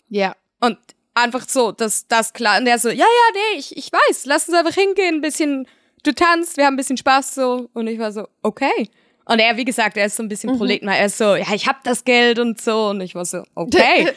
Ja. 0.10 0.36
Und 0.62 0.78
einfach 1.14 1.48
so, 1.48 1.72
dass 1.72 2.08
das 2.08 2.34
klar. 2.34 2.60
Und 2.60 2.66
der 2.66 2.80
so, 2.80 2.90
ja, 2.90 2.96
ja, 2.96 3.06
nee, 3.34 3.60
ich, 3.60 3.76
ich 3.76 3.92
weiß, 3.92 4.26
lass 4.26 4.48
uns 4.48 4.58
einfach 4.58 4.74
hingehen, 4.74 5.16
ein 5.16 5.22
bisschen, 5.22 5.68
du 6.04 6.14
tanzt, 6.14 6.58
wir 6.58 6.66
haben 6.66 6.74
ein 6.74 6.78
bisschen 6.78 6.98
Spaß 6.98 7.36
so. 7.36 7.70
Und 7.74 7.88
ich 7.88 8.00
war 8.00 8.12
so, 8.12 8.28
okay. 8.42 8.90
Und 9.26 9.40
er, 9.40 9.56
wie 9.58 9.66
gesagt, 9.66 9.98
er 9.98 10.06
ist 10.06 10.18
so 10.18 10.24
ein 10.24 10.30
bisschen 10.30 10.58
Proleten, 10.58 10.88
er 10.90 11.06
ist 11.06 11.18
so, 11.18 11.36
ja, 11.36 11.54
ich 11.54 11.68
hab 11.68 11.84
das 11.84 12.04
Geld 12.04 12.40
und 12.40 12.60
so. 12.60 12.90
Und 12.90 13.02
ich 13.02 13.16
war 13.16 13.26
so, 13.26 13.44
okay. 13.56 14.10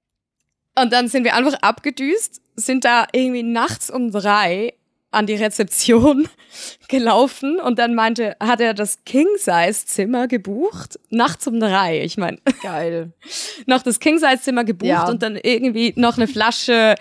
und 0.80 0.92
dann 0.92 1.08
sind 1.08 1.24
wir 1.24 1.34
einfach 1.34 1.54
abgedüst, 1.62 2.40
sind 2.54 2.84
da 2.84 3.06
irgendwie 3.12 3.42
nachts 3.42 3.90
um 3.90 4.12
drei 4.12 4.74
an 5.10 5.26
die 5.26 5.34
Rezeption 5.34 6.28
gelaufen 6.88 7.58
und 7.58 7.78
dann 7.78 7.94
meinte, 7.94 8.36
hat 8.38 8.60
er 8.60 8.74
das 8.74 9.04
King-Size-Zimmer 9.04 10.28
gebucht, 10.28 10.98
nachts 11.10 11.46
um 11.46 11.58
drei. 11.58 12.02
Ich 12.02 12.16
meine, 12.18 12.38
Geil. 12.62 13.12
noch 13.66 13.82
das 13.82 13.98
King-Size-Zimmer 13.98 14.64
gebucht 14.64 14.88
Ja. 14.88 15.08
und 15.08 15.22
dann 15.22 15.36
irgendwie 15.36 15.92
noch 15.96 16.16
eine 16.18 16.28
Flasche 16.28 16.94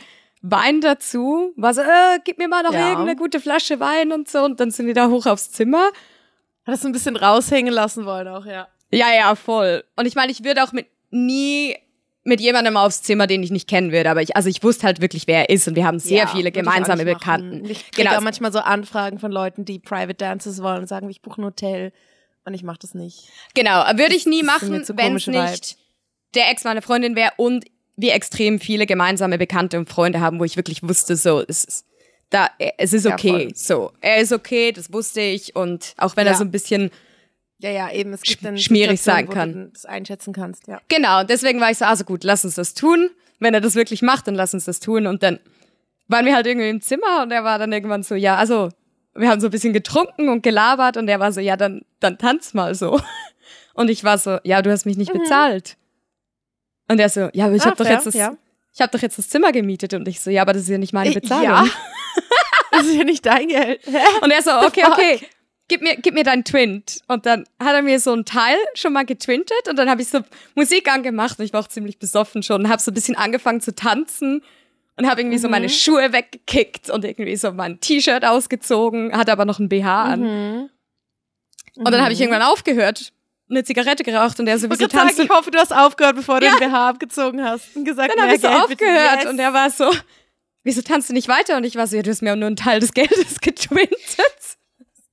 Wein 0.48 0.82
dazu. 0.82 1.54
War 1.56 1.74
so, 1.74 1.82
äh, 1.82 2.20
gib 2.24 2.38
mir 2.38 2.48
mal 2.48 2.64
noch 2.64 2.74
Ja. 2.74 2.90
irgendeine 2.90 3.16
gute 3.16 3.40
Flasche 3.40 3.80
Wein 3.80 4.12
und 4.12 4.30
so. 4.30 4.44
Und 4.44 4.60
dann 4.60 4.72
sind 4.72 4.86
wir 4.88 4.94
da 4.94 5.10
hoch 5.10 5.26
aufs 5.26 5.52
Zimmer. 5.52 5.86
Hat 6.66 6.74
das 6.74 6.86
ein 6.86 6.92
bisschen 6.92 7.16
raushängen 7.16 7.74
lassen 7.74 8.06
wollen 8.06 8.28
auch, 8.28 8.46
ja. 8.46 8.68
Ja, 8.92 9.14
ja, 9.14 9.36
voll. 9.36 9.84
Und 9.96 10.06
ich 10.06 10.16
meine, 10.16 10.32
ich 10.32 10.44
würde 10.44 10.64
auch 10.64 10.72
mit 10.72 10.88
nie 11.12 11.76
mit 12.28 12.42
jemandem 12.42 12.76
aufs 12.76 13.04
Zimmer, 13.04 13.28
den 13.28 13.44
ich 13.44 13.52
nicht 13.52 13.68
kennen 13.70 13.92
würde. 13.92 14.10
Aber 14.10 14.22
ich, 14.22 14.36
also 14.36 14.50
ich 14.50 14.64
wusste 14.64 14.88
halt 14.88 15.00
wirklich, 15.00 15.28
wer 15.28 15.42
er 15.48 15.50
ist. 15.56 15.68
Und 15.68 15.76
wir 15.76 15.86
haben 15.86 16.00
sehr 16.00 16.24
ja, 16.24 16.28
viele 16.28 16.52
gemeinsame 16.52 17.04
nicht 17.06 17.14
machen. 17.14 17.20
Bekannten. 17.52 17.66
Ich 17.70 17.92
kriege 17.92 18.04
Genau. 18.08 18.18
auch 18.18 18.22
manchmal 18.22 18.52
so 18.52 18.60
Anfragen 18.60 19.20
von 19.20 19.32
Leuten, 19.32 19.64
die 19.64 19.78
Private 19.78 20.16
Dances 20.16 20.64
wollen 20.64 20.80
und 20.82 20.88
sagen, 20.88 21.08
ich 21.10 21.22
buche 21.22 21.42
ein 21.42 21.46
Hotel. 21.46 21.92
Und 22.44 22.54
ich 22.56 22.64
mache 22.64 22.80
das 22.82 22.94
nicht. 22.96 23.30
Genau, 23.54 23.84
würde 23.96 24.16
ich 24.16 24.26
nie 24.26 24.42
machen, 24.44 24.72
wenn 24.72 25.16
es 25.16 25.28
nicht 25.28 25.78
der 26.36 26.50
Ex 26.50 26.64
meiner 26.64 26.82
Freundin 26.82 27.16
wäre 27.16 27.32
und 27.38 27.66
wir 27.98 28.14
extrem 28.14 28.60
viele 28.60 28.86
gemeinsame 28.86 29.38
Bekannte 29.38 29.78
und 29.80 29.90
Freunde 29.90 30.20
haben, 30.20 30.40
wo 30.40 30.44
ich 30.44 30.58
wirklich 30.58 30.84
wusste, 30.84 31.16
so, 31.16 31.44
es 31.48 31.64
ist, 31.64 31.86
da, 32.30 32.50
es 32.78 32.94
ist 32.94 33.06
Ja, 33.06 33.14
okay, 33.14 33.30
voll. 33.30 33.52
so, 33.56 33.92
er 34.02 34.18
ist 34.18 34.34
okay, 34.34 34.72
das 34.72 34.92
wusste 34.92 35.22
ich 35.22 35.56
und 35.56 35.94
auch 35.98 36.16
wenn 36.18 36.26
er 36.28 36.34
Ja. 36.34 36.38
so 36.38 36.44
ein 36.44 36.52
bisschen, 36.52 36.92
Ja, 37.60 37.70
ja, 37.70 37.92
eben. 37.92 38.12
Es 38.14 38.22
gibt 38.22 38.44
dann 38.44 38.58
schmierig 38.58 39.02
sein 39.02 39.28
wo 39.28 39.32
kann. 39.32 39.54
Du 39.54 39.70
das 39.74 39.86
einschätzen 39.86 40.34
kannst, 40.34 40.68
ja. 40.68 40.82
genau, 40.90 41.24
deswegen 41.24 41.62
war 41.62 41.72
ich 41.72 41.78
so, 41.78 41.86
also 41.86 42.04
gut, 42.04 42.24
lass 42.24 42.44
uns 42.44 42.56
das 42.56 42.74
tun, 42.74 43.10
wenn 43.40 43.54
er 43.54 43.62
das 43.62 43.76
wirklich 43.76 44.02
macht, 44.02 44.28
dann 44.28 44.36
lass 44.36 44.54
uns 44.54 44.66
das 44.66 44.80
tun 44.80 45.08
und 45.08 45.24
dann 45.24 45.40
waren 46.08 46.26
wir 46.26 46.36
halt 46.36 46.46
irgendwie 46.48 46.70
im 46.70 46.82
Zimmer 46.82 47.24
und 47.24 47.32
er 47.32 47.44
war 47.44 47.58
dann 47.60 47.72
irgendwann 47.72 48.04
so, 48.04 48.16
ja, 48.16 48.36
also 48.36 48.70
wir 49.16 49.30
haben 49.30 49.40
so 49.40 49.48
ein 49.48 49.52
bisschen 49.52 49.72
getrunken 49.74 50.28
und 50.28 50.44
gelabert 50.44 50.98
und 50.98 51.08
er 51.08 51.20
war 51.22 51.32
so, 51.32 51.40
ja, 51.40 51.56
dann, 51.56 51.84
dann 52.02 52.18
tanz 52.18 52.54
mal 52.54 52.76
so. 52.76 53.00
Und 53.74 53.90
ich 53.90 54.04
war 54.06 54.18
so, 54.18 54.38
ja, 54.46 54.62
du 54.62 54.72
hast 54.72 54.86
mich 54.86 54.96
nicht 54.96 55.14
Mhm. 55.14 55.20
bezahlt. 55.20 55.76
Und 56.88 57.00
er 57.00 57.10
so, 57.10 57.30
ja, 57.34 57.46
aber 57.46 57.56
ich 57.56 57.64
Ah, 57.64 57.68
habe 57.68 57.84
doch 57.84 57.90
jetzt 57.90 58.06
das, 58.08 58.14
ja. 58.14 58.36
ich 58.74 58.82
habe 58.82 58.92
doch 58.92 59.02
jetzt 59.02 59.18
das 59.18 59.30
Zimmer 59.30 59.52
gemietet 59.52 59.94
und 59.94 60.08
ich 60.08 60.20
so, 60.20 60.30
ja, 60.30 60.42
aber 60.42 60.54
das 60.54 60.64
ist 60.64 60.70
ja 60.70 60.78
nicht 60.78 60.94
meine 60.94 61.12
Bezahlung. 61.12 61.44
Ja. 61.46 61.66
Das 62.72 62.88
ist 62.88 62.96
ja 62.96 63.04
nicht 63.06 63.26
dein 63.26 63.48
Geld. 63.48 63.80
Und 64.22 64.32
er 64.32 64.42
so, 64.42 64.52
okay, 64.52 64.84
okay, 64.92 65.20
gib 65.70 65.82
mir, 65.82 65.96
gib 65.96 66.14
mir 66.14 66.26
deinen 66.26 66.44
Twint. 66.44 67.00
Und 67.08 67.26
dann 67.26 67.46
hat 67.58 67.74
er 67.74 67.82
mir 67.82 68.02
so 68.02 68.12
ein 68.12 68.26
Teil 68.26 68.58
schon 68.74 68.92
mal 68.92 69.06
getwintet 69.06 69.70
und 69.70 69.78
dann 69.78 69.90
habe 69.90 70.02
ich 70.02 70.10
so 70.10 70.20
Musik 70.56 70.92
angemacht 70.92 71.40
und 71.40 71.46
ich 71.46 71.54
war 71.54 71.62
auch 71.62 71.70
ziemlich 71.70 72.00
besoffen 72.00 72.44
schon 72.44 72.66
und 72.66 72.70
habe 72.70 72.82
so 72.82 72.92
ein 72.92 72.94
bisschen 72.94 73.16
angefangen 73.16 73.62
zu 73.62 73.74
tanzen 73.74 74.44
und 74.98 75.08
habe 75.10 75.22
irgendwie 75.22 75.38
so 75.38 75.48
meine 75.48 75.70
Schuhe 75.70 76.12
weggekickt 76.12 76.90
und 76.90 77.06
irgendwie 77.06 77.38
so 77.38 77.54
mein 77.54 77.80
T-Shirt 77.80 78.26
ausgezogen, 78.26 79.14
hatte 79.16 79.32
aber 79.32 79.46
noch 79.46 79.60
ein 79.60 79.70
BH 79.70 80.04
an. 80.04 80.20
Mhm. 80.20 80.70
Und 81.76 81.92
dann 81.92 82.02
habe 82.02 82.12
ich 82.12 82.20
irgendwann 82.20 82.42
aufgehört, 82.42 83.14
eine 83.50 83.64
Zigarette 83.64 84.04
geraucht 84.04 84.40
und 84.40 84.48
er 84.48 84.58
so, 84.58 84.70
wollte 84.70 84.84
sagen, 84.84 84.98
tanzt 84.98 85.20
du? 85.20 85.24
ich 85.24 85.30
hoffe, 85.30 85.52
du 85.52 85.60
hast 85.60 85.72
aufgehört, 85.76 86.16
bevor 86.16 86.40
du 86.40 86.46
Ja. 86.48 86.56
den 86.58 86.70
BH 86.72 86.90
abgezogen 86.90 87.44
hast 87.44 87.76
und 87.76 87.86
gesagt, 87.86 88.12
Dann 88.16 88.24
habe 88.24 88.36
ich 88.36 88.42
so 88.42 88.48
Geld, 88.48 88.62
aufgehört 88.64 89.24
Yes. 89.24 89.26
und 89.32 89.40
er 89.40 89.54
war 89.54 89.70
so, 89.70 89.92
wieso 90.64 90.82
tanzt 90.82 91.10
du 91.10 91.14
nicht 91.14 91.28
weiter? 91.28 91.58
Und 91.58 91.64
ich 91.64 91.76
war 91.76 91.86
so, 91.88 91.96
ja, 91.96 92.02
du 92.02 92.10
hast 92.10 92.22
mir 92.22 92.36
nur 92.36 92.48
einen 92.48 92.56
Teil 92.56 92.80
des 92.80 92.94
Geldes 92.94 93.40
getwintet. 93.42 93.98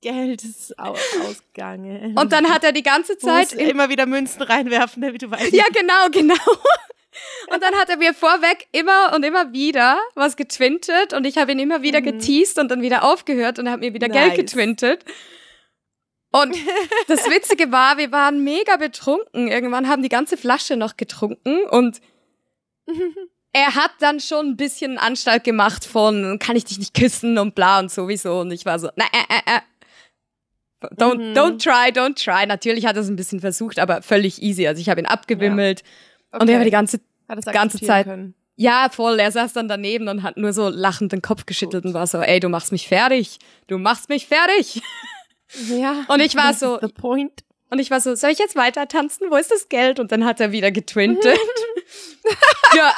Geld 0.01 0.43
ist 0.43 0.77
au 0.77 0.95
ausgegangen. 1.27 2.17
Und 2.17 2.33
dann 2.33 2.49
hat 2.53 2.63
er 2.65 2.73
die 2.73 2.83
ganze 2.83 3.13
Du 3.15 3.19
Zeit 3.25 3.53
immer 3.53 3.87
wieder 3.89 4.05
Münzen 4.05 4.41
reinwerfen, 4.41 5.01
damit 5.01 5.21
du 5.21 5.31
weißt. 5.31 5.53
Ja, 5.53 5.63
genau, 5.73 6.09
genau. 6.11 6.33
Und 7.53 7.61
dann 7.61 7.73
hat 7.75 7.89
er 7.89 7.97
mir 7.97 8.13
vorweg 8.13 8.67
immer 8.71 9.13
und 9.15 9.23
immer 9.23 9.53
wieder 9.53 9.99
was 10.15 10.35
getwintet 10.35 11.13
und 11.13 11.25
ich 11.25 11.37
habe 11.37 11.51
ihn 11.51 11.59
immer 11.59 11.83
wieder 11.83 12.01
geteased 12.01 12.57
und 12.57 12.69
dann 12.69 12.81
wieder 12.81 13.03
aufgehört 13.03 13.59
und 13.59 13.67
er 13.67 13.73
hat 13.73 13.79
mir 13.81 13.93
wieder 13.93 14.09
Geld 14.09 14.29
Nice. 14.29 14.37
getwintet. 14.37 15.05
Und 16.35 16.55
das 17.07 17.29
Witzige 17.29 17.71
war, 17.71 17.97
wir 17.97 18.11
waren 18.11 18.43
mega 18.43 18.75
betrunken. 18.77 19.47
Irgendwann 19.47 19.87
haben 19.87 20.01
die 20.01 20.09
ganze 20.09 20.35
Flasche 20.35 20.75
noch 20.75 20.97
getrunken 20.97 21.63
und 21.69 22.01
er 23.53 23.75
hat 23.75 23.91
dann 23.99 24.19
schon 24.19 24.47
ein 24.47 24.57
bisschen 24.57 24.97
Anstalt 24.97 25.43
gemacht 25.43 25.85
von, 25.85 26.39
kann 26.39 26.55
ich 26.55 26.65
dich 26.65 26.79
nicht 26.79 26.93
küssen 26.95 27.37
und 27.37 27.53
bla 27.55 27.79
und 27.79 27.91
sowieso. 27.91 28.39
Und 28.39 28.51
ich 28.51 28.65
war 28.65 28.79
so, 28.79 28.89
na, 28.95 29.05
äh, 29.05 29.35
äh, 29.35 29.57
äh. 29.57 29.59
Don't, 30.97 31.17
Mhm. 31.29 31.33
don't 31.37 31.63
try, 31.63 31.91
don't 31.97 32.15
try. 32.21 32.45
Natürlich 32.45 32.85
hat 32.85 32.95
er 32.97 33.03
es 33.03 33.07
ein 33.09 33.15
bisschen 33.15 33.39
versucht, 33.39 33.79
aber 33.79 34.01
völlig 34.01 34.41
easy. 34.41 34.67
Also 34.67 34.81
ich 34.81 34.89
habe 34.89 34.99
ihn 34.99 35.05
abgewimmelt 35.05 35.83
und 36.31 36.49
er 36.49 36.57
war 36.57 36.65
die 36.65 36.71
ganze, 36.71 36.99
ganze 37.53 37.79
Zeit- 37.79 38.05
Können. 38.05 38.33
ja 38.57 38.89
voll, 38.91 39.17
er 39.19 39.31
saß 39.31 39.53
dann 39.53 39.69
daneben 39.69 40.09
und 40.09 40.23
hat 40.23 40.35
nur 40.35 40.51
so 40.51 40.67
lachend 40.67 41.11
den 41.13 41.21
Kopf 41.21 41.45
geschüttelt 41.45 41.85
und 41.85 41.93
war 41.93 42.05
so, 42.07 42.17
ey, 42.17 42.39
du 42.41 42.49
machst 42.49 42.71
mich 42.73 42.87
fertig. 42.89 43.37
Du 43.67 43.77
machst 43.77 44.09
mich 44.09 44.25
fertig. 44.27 44.81
Ja. 45.69 46.05
Und 46.07 46.19
ich 46.21 46.35
war 46.35 46.53
so- 46.53 46.79
the 46.81 46.87
point. 46.87 47.43
Und 47.69 47.79
ich 47.79 47.89
war 47.89 47.99
so, 48.01 48.13
soll 48.13 48.29
ich 48.29 48.37
jetzt 48.39 48.55
weiter 48.55 48.87
tanzen? 48.87 49.31
Wo 49.31 49.35
ist 49.35 49.49
das 49.49 49.67
Geld? 49.67 49.99
Und 49.99 50.11
dann 50.11 50.25
hat 50.25 50.39
er 50.39 50.51
wieder 50.51 50.69
getwintet. 50.71 51.39
ja, 52.75 52.93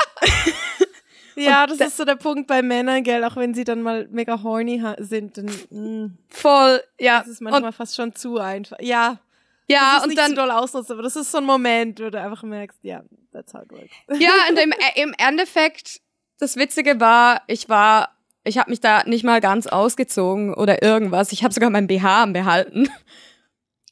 Ja, 1.38 1.68
das 1.68 1.78
da- 1.78 1.86
ist 1.86 1.97
so 1.97 2.06
der 2.06 2.16
Punkt 2.16 2.47
bei 2.47 2.62
Männern, 2.62 3.03
gell, 3.03 3.24
auch 3.24 3.36
wenn 3.36 3.53
sie 3.53 3.64
dann 3.66 3.82
mal 3.82 4.08
mega 4.12 4.41
horny 4.43 4.82
sind, 4.99 5.38
dann 5.38 5.45
mm, 5.70 6.18
voll, 6.30 6.82
ja. 6.99 7.20
das 7.20 7.28
ist 7.28 7.41
manchmal 7.41 7.66
und, 7.66 7.74
fast 7.74 7.95
schon 7.95 8.14
zu 8.16 8.38
einfach. 8.38 8.78
Ja, 8.80 9.20
ja, 9.68 10.01
und 10.03 10.16
dann, 10.18 10.30
zu 10.30 10.36
doll 10.36 10.51
ausnutzen, 10.51 10.93
aber 10.93 11.01
das 11.03 11.16
ist 11.16 11.32
so 11.32 11.39
ein 11.39 11.43
Moment, 11.45 11.99
wo 11.99 12.10
du 12.10 12.22
einfach 12.22 12.43
merkst, 12.43 12.80
ja, 12.84 13.01
that's 13.34 13.53
how 13.53 13.64
it 13.64 13.72
works. 13.72 13.91
Ja, 14.22 14.32
und 14.49 14.60
im, 14.60 14.74
im 14.95 15.14
Endeffekt, 15.18 16.01
das 16.39 16.56
Witzige 16.56 16.99
war, 16.99 17.41
ich 17.47 17.68
war, 17.68 18.14
ich 18.46 18.58
habe 18.58 18.70
mich 18.70 18.80
da 18.80 19.04
nicht 19.06 19.24
mal 19.24 19.41
ganz 19.41 19.68
ausgezogen 19.68 20.54
oder 20.54 20.82
irgendwas. 20.84 21.32
Ich 21.32 21.43
habe 21.43 21.54
sogar 21.54 21.70
mein 21.70 21.88
BH 21.88 22.28
behalten 22.28 22.88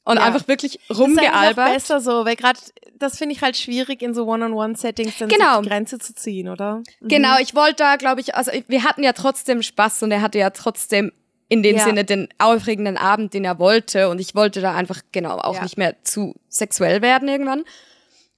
und 0.06 0.18
Ja. 0.18 0.24
einfach 0.24 0.48
wirklich 0.48 0.80
Das 0.88 0.98
ist 0.98 1.04
rumgealbert. 1.04 1.74
besser 1.74 2.00
so, 2.00 2.26
weil 2.26 2.36
gerade 2.36 2.60
das 2.98 3.18
finde 3.18 3.36
ich 3.36 3.42
halt 3.42 3.58
schwierig 3.58 4.02
in 4.02 4.14
so 4.14 4.26
One-on-One-Settings 4.26 5.18
dann 5.18 5.30
Genau. 5.30 5.62
die 5.62 5.68
Grenze 5.70 6.00
zu 6.00 6.14
ziehen, 6.16 6.48
oder? 6.50 6.82
Mhm. 7.02 7.08
Genau, 7.08 7.38
ich 7.42 7.56
wollte 7.56 7.78
da, 7.78 7.96
glaube 7.98 8.22
ich, 8.22 8.36
also 8.36 8.52
wir 8.68 8.84
hatten 8.84 9.04
ja 9.04 9.14
trotzdem 9.14 9.62
Spaß 9.62 10.04
und 10.04 10.12
er 10.12 10.22
hatte 10.22 10.38
ja 10.40 10.52
trotzdem 10.52 11.12
in 11.50 11.62
dem 11.64 11.76
Ja. 11.78 11.84
Sinne 11.84 12.04
den 12.06 12.30
aufregenden 12.40 12.98
Abend, 12.98 13.34
den 13.34 13.46
er 13.46 13.60
wollte 13.60 14.10
und 14.10 14.20
ich 14.20 14.34
wollte 14.36 14.62
da 14.62 14.74
einfach 14.76 15.02
genau 15.12 15.38
auch 15.38 15.56
Ja. 15.58 15.64
nicht 15.64 15.78
mehr 15.78 15.96
zu 16.04 16.36
sexuell 16.48 17.02
werden 17.02 17.28
irgendwann. 17.28 17.64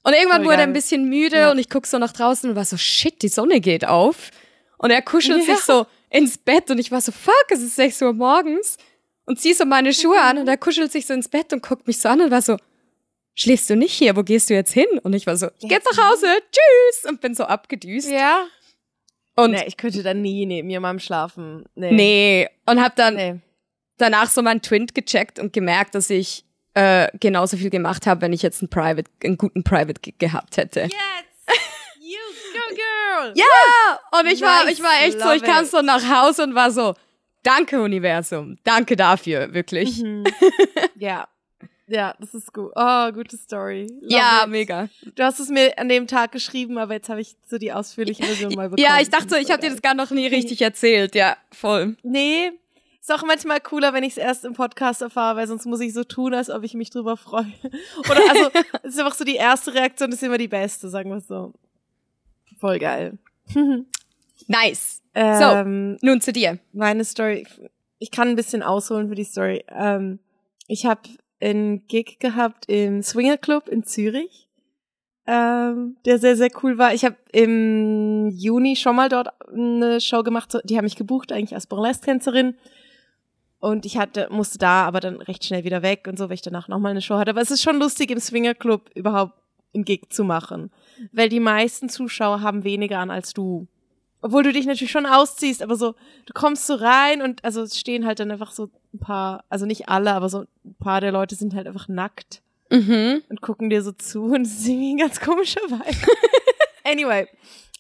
Und 0.04 0.14
irgendwann 0.14 0.44
Voll 0.44 0.52
wurde 0.54 0.62
er 0.62 0.68
ein 0.68 0.74
bisschen 0.74 1.10
müde 1.10 1.52
und 1.52 1.58
ich 1.58 1.70
guck 1.70 1.86
so 1.88 1.98
nach 1.98 2.12
draußen 2.14 2.50
und 2.50 2.56
war 2.56 2.66
so, 2.66 2.78
shit, 2.78 3.22
die 3.22 3.28
Sonne 3.28 3.60
geht 3.60 3.88
auf. 3.88 4.30
Und 4.78 4.92
er 4.92 5.02
kuschelt 5.02 5.44
sich 5.44 5.58
so 5.60 5.86
ins 6.10 6.38
Bett 6.38 6.70
und 6.72 6.78
ich 6.80 6.92
war 6.92 7.02
so, 7.02 7.12
fuck, 7.12 7.46
es 7.50 7.62
ist 7.62 7.76
6 7.76 8.02
Uhr 8.04 8.14
morgens. 8.14 8.78
Und 9.26 9.40
zieh 9.40 9.54
so 9.54 9.66
meine 9.66 9.92
Schuhe 9.94 10.22
an 10.22 10.38
und 10.38 10.48
er 10.48 10.58
kuschelt 10.58 10.92
sich 10.92 11.08
so 11.08 11.14
ins 11.14 11.28
Bett 11.30 11.52
und 11.52 11.64
guckt 11.64 11.88
mich 11.88 12.00
so 12.00 12.10
an 12.10 12.22
und 12.22 12.30
war 12.32 12.44
so, 12.44 12.58
schläfst 13.34 13.70
du 13.70 13.76
nicht 13.76 13.94
hier? 13.94 14.16
Wo 14.16 14.22
gehst 14.24 14.50
du 14.50 14.54
jetzt 14.54 14.72
hin? 14.72 14.86
Und 15.04 15.14
ich 15.14 15.26
war 15.26 15.36
so, 15.36 15.48
ich 15.60 15.68
geh 15.68 15.76
jetzt 15.76 15.90
nach 15.98 16.12
Hause, 16.12 16.28
tschüss. 16.52 17.10
Und 17.10 17.22
bin 17.22 17.34
so 17.34 17.44
abgedüst. 17.46 18.10
Ja. 18.12 18.46
Und 19.36 19.52
nee, 19.52 19.64
ich 19.66 19.78
könnte 19.78 20.04
da 20.04 20.14
nie 20.14 20.46
neben 20.46 20.70
jemandem 20.70 21.00
schlafen. 21.00 21.66
Nee. 21.76 21.92
Nee, 21.92 22.50
und 22.68 22.82
hab 22.82 22.96
dann 22.96 23.16
Nee. 23.16 23.36
danach 23.98 24.30
so 24.30 24.42
meinen 24.44 24.62
Twint 24.62 24.94
gecheckt 24.96 25.40
und 25.40 25.52
gemerkt, 25.54 25.96
dass 25.96 26.10
ich 26.12 26.46
äh, 26.76 27.08
genauso 27.20 27.58
viel 27.58 27.70
gemacht 27.72 28.06
habe, 28.06 28.22
wenn 28.22 28.32
ich 28.34 28.42
jetzt 28.44 28.62
einen 28.62 28.70
Private, 28.70 29.10
einen 29.24 29.38
guten 29.38 29.64
Private 29.64 30.00
gehabt 30.20 30.58
hätte. 30.58 30.82
Yes! 30.82 30.92
Ja, 33.34 34.20
und 34.20 34.28
ich 34.28 34.42
war, 34.42 34.66
Nice, 34.66 34.74
ich 34.74 34.84
war 34.84 34.92
echt 35.04 35.20
so, 35.20 35.32
ich 35.32 35.42
love 35.42 35.52
kam 35.52 35.64
it. 35.66 35.72
so 35.72 35.82
nach 35.82 36.04
Hause 36.08 36.44
und 36.44 36.56
war 36.56 36.72
so, 36.72 36.94
danke 37.44 37.82
Universum, 37.82 38.58
danke 38.64 38.96
dafür, 38.96 39.54
wirklich. 39.54 40.02
Mhm. 40.04 40.24
ja. 40.96 41.28
Ja, 41.88 42.16
das 42.20 42.34
ist 42.34 42.52
gut. 42.52 42.72
Oh, 42.76 43.12
gute 43.12 43.38
Story. 43.38 43.88
Love 44.02 44.12
Ja, 44.12 44.44
it. 44.44 44.50
mega. 44.50 44.90
Du 45.14 45.24
hast 45.24 45.40
es 45.40 45.50
mir 45.50 45.78
an 45.78 45.88
dem 45.88 46.08
Tag 46.08 46.32
geschrieben, 46.32 46.80
aber 46.80 46.96
jetzt 46.96 47.10
habe 47.10 47.22
ich 47.22 47.36
so 47.48 47.60
die 47.60 47.72
ausführliche 47.72 48.24
Version 48.24 48.56
mal 48.56 48.70
bekommen. 48.70 48.84
Ja, 48.84 49.00
ich 49.00 49.10
dachte 49.12 49.30
so, 49.30 49.36
ich 49.36 49.52
habe 49.52 49.62
dir 49.62 49.70
das 49.70 49.84
gar 49.84 49.94
noch 49.94 50.10
nie 50.10 50.26
richtig 50.26 50.62
erzählt. 50.64 51.14
Ja, 51.14 51.38
voll. 51.52 51.96
Nee, 52.02 52.52
ist 53.00 53.12
auch 53.12 53.22
manchmal 53.24 53.62
cooler, 53.62 53.94
wenn 53.94 54.04
ich 54.04 54.14
es 54.14 54.18
erst 54.18 54.46
im 54.46 54.54
Podcast 54.54 55.04
erfahre, 55.04 55.38
weil 55.38 55.48
sonst 55.48 55.68
muss 55.68 55.80
ich 55.80 55.94
so 55.94 56.04
tun, 56.04 56.34
als 56.34 56.50
ob 56.50 56.64
ich 56.64 56.74
mich 56.74 56.90
drüber 56.90 57.18
freue. 57.18 57.54
Oder 58.10 58.22
also, 58.32 58.50
es 58.82 58.94
ist 58.96 59.00
einfach 59.00 59.14
so 59.14 59.24
die 59.24 59.36
erste 59.36 59.76
Reaktion, 59.76 60.12
ist 60.12 60.24
immer 60.24 60.40
die 60.40 60.48
beste, 60.48 60.90
sagen 60.90 61.12
wir 61.12 61.18
es 61.18 61.28
so. 61.28 61.54
Voll 62.66 62.80
geil. 62.80 63.18
Nice. 64.48 65.02
Ähm, 65.14 65.98
Nun 66.02 66.20
zu 66.22 66.34
dir. 66.34 66.60
meine 66.74 67.06
Story, 67.06 67.46
ich 68.00 68.12
kann 68.12 68.28
ein 68.30 68.36
bisschen 68.36 68.64
ausholen 68.64 69.08
für 69.10 69.16
die 69.16 69.24
Story. 69.24 69.64
Ähm, 69.70 70.20
ich 70.68 70.86
habe 70.86 71.02
einen 71.42 71.86
Gig 71.88 72.18
gehabt 72.20 72.66
im 72.68 73.02
Swinger 73.02 73.38
Club 73.38 73.68
in 73.70 73.84
Zürich, 73.84 74.48
ähm, 75.28 75.98
der 76.06 76.20
sehr, 76.20 76.36
sehr 76.36 76.50
cool 76.64 76.78
war. 76.78 76.94
Ich 76.94 77.06
habe 77.06 77.16
im 77.32 78.30
Juni 78.30 78.76
schon 78.76 78.96
mal 78.96 79.10
dort 79.10 79.30
eine 79.52 80.02
Show 80.02 80.22
gemacht. 80.24 80.52
so- 80.52 80.60
Die 80.64 80.78
haben 80.78 80.86
mich 80.86 80.96
gebucht 80.96 81.32
eigentlich 81.32 81.54
als 81.56 81.68
Burlesque-Tänzerin. 81.68 82.56
Und 83.60 83.86
ich 83.86 83.98
hatte, 83.98 84.28
musste 84.32 84.58
da 84.60 84.86
aber 84.86 85.00
dann 85.00 85.22
recht 85.22 85.44
schnell 85.46 85.64
wieder 85.64 85.82
weg 85.82 86.08
und 86.08 86.18
so, 86.18 86.26
weil 86.30 86.36
ich 86.36 86.42
danach 86.42 86.68
nochmal 86.68 86.92
eine 86.92 87.02
Show 87.02 87.16
hatte. 87.18 87.32
Aber 87.32 87.42
es 87.42 87.52
ist 87.52 87.64
schon 87.64 87.80
lustig, 87.80 88.12
im 88.12 88.20
Swinger 88.20 88.54
Club 88.54 88.90
überhaupt 88.96 89.34
einen 89.74 89.86
Gig 89.86 90.10
zu 90.10 90.24
machen. 90.24 90.72
Weil 91.12 91.30
die 91.30 91.40
meisten 91.40 91.90
Zuschauer 91.90 92.42
haben 92.42 92.64
weniger 92.64 93.00
an 93.00 93.12
als 93.12 93.34
du. 93.34 93.68
Obwohl 94.22 94.44
du 94.44 94.52
dich 94.52 94.66
natürlich 94.66 94.92
schon 94.92 95.06
ausziehst, 95.06 95.62
aber 95.62 95.76
so, 95.76 95.94
du 96.26 96.34
kommst 96.34 96.66
so 96.66 96.74
rein 96.76 97.22
und 97.22 97.44
also 97.44 97.62
es 97.62 97.80
stehen 97.80 98.06
halt 98.06 98.20
dann 98.20 98.32
einfach 98.32 98.52
so 98.52 98.70
ein 98.94 99.00
paar, 99.00 99.44
also 99.50 99.66
nicht 99.68 99.88
alle, 99.90 100.14
aber 100.14 100.30
so 100.30 100.46
ein 100.64 100.76
paar 100.80 101.00
der 101.00 101.12
Leute 101.12 101.36
sind 101.36 101.54
halt 101.54 101.68
einfach 101.68 101.88
nackt 101.88 102.42
Mhm. 102.72 103.22
und 103.30 103.42
gucken 103.42 103.70
dir 103.70 103.84
so 103.84 103.92
zu 103.92 104.24
und 104.24 104.42
es 104.42 104.60
ist 104.60 104.68
irgendwie 104.68 104.96
ein 104.96 104.98
ganz 104.98 105.20
komischer 105.20 105.62
Vibe. 105.62 106.08
anyway, 106.84 107.28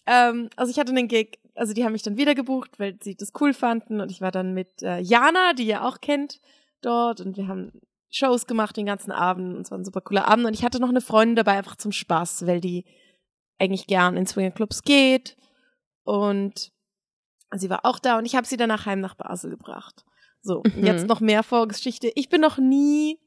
ähm, 0.05 0.49
also 0.55 0.69
ich 0.69 0.77
hatte 0.77 0.91
einen 0.91 1.07
Gig, 1.07 1.39
also 1.55 1.73
die 1.73 1.83
haben 1.83 1.93
mich 1.93 2.03
dann 2.03 2.17
wieder 2.17 2.35
gebucht, 2.35 2.77
weil 2.77 2.95
sie 3.01 3.15
das 3.15 3.31
cool 3.39 3.53
fanden 3.53 3.99
und 3.99 4.11
ich 4.11 4.21
war 4.21 4.31
dann 4.31 4.53
mit 4.53 4.83
äh, 4.83 4.99
Jana, 4.99 5.53
die 5.53 5.65
ihr 5.65 5.83
auch 5.83 6.01
kennt, 6.01 6.39
dort 6.81 7.21
und 7.21 7.37
wir 7.37 7.47
haben 7.47 7.71
Shows 8.11 8.45
gemacht 8.45 8.77
den 8.77 8.85
ganzen 8.85 9.11
Abend 9.11 9.55
und 9.55 9.61
es 9.61 9.71
war 9.71 9.79
ein 9.79 9.85
super 9.85 10.01
cooler 10.01 10.27
Abend 10.27 10.45
und 10.45 10.53
ich 10.53 10.63
hatte 10.63 10.79
noch 10.79 10.89
eine 10.89 11.01
Freundin 11.01 11.35
dabei 11.35 11.57
einfach 11.57 11.75
zum 11.75 11.91
Spaß, 11.91 12.45
weil 12.45 12.61
die 12.61 12.85
eigentlich 13.59 13.87
gern 13.87 14.17
in 14.17 14.25
Swingerclubs 14.27 14.83
geht 14.83 15.37
und 16.03 16.71
sie 17.55 17.69
war 17.69 17.85
auch 17.85 17.99
da 17.99 18.17
und 18.17 18.25
ich 18.25 18.35
habe 18.35 18.45
sie 18.47 18.57
danach 18.57 18.85
heim 18.85 18.99
nach 18.99 19.15
Basel 19.15 19.49
gebracht. 19.51 20.03
So, 20.41 20.61
Mhm. 20.75 20.85
jetzt 20.85 21.07
noch 21.07 21.21
mehr 21.21 21.41
Vorgeschichte. 21.43 22.11
Ich 22.15 22.29
bin 22.29 22.41
noch 22.41 22.57
nie 22.57 23.19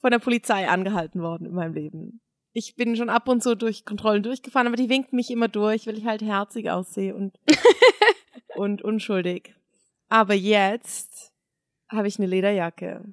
von 0.00 0.10
der 0.10 0.18
Polizei 0.18 0.68
angehalten 0.68 1.20
worden 1.22 1.46
in 1.46 1.52
meinem 1.54 1.74
Leben. 1.74 2.20
Ich 2.52 2.74
bin 2.76 2.96
schon 2.96 3.10
ab 3.10 3.28
und 3.28 3.42
zu 3.42 3.56
durch 3.56 3.84
Kontrollen 3.84 4.22
durchgefahren, 4.22 4.66
aber 4.66 4.76
die 4.76 4.88
winken 4.88 5.16
mich 5.16 5.30
immer 5.30 5.48
durch, 5.48 5.86
weil 5.86 5.96
ich 5.98 6.04
halt 6.04 6.22
herzig 6.22 6.70
aussehe 6.70 7.14
und, 7.14 7.38
und 8.56 8.82
unschuldig. 8.82 9.54
Aber 10.08 10.34
jetzt 10.34 11.32
habe 11.88 12.08
ich 12.08 12.18
eine 12.18 12.26
Lederjacke. 12.26 13.04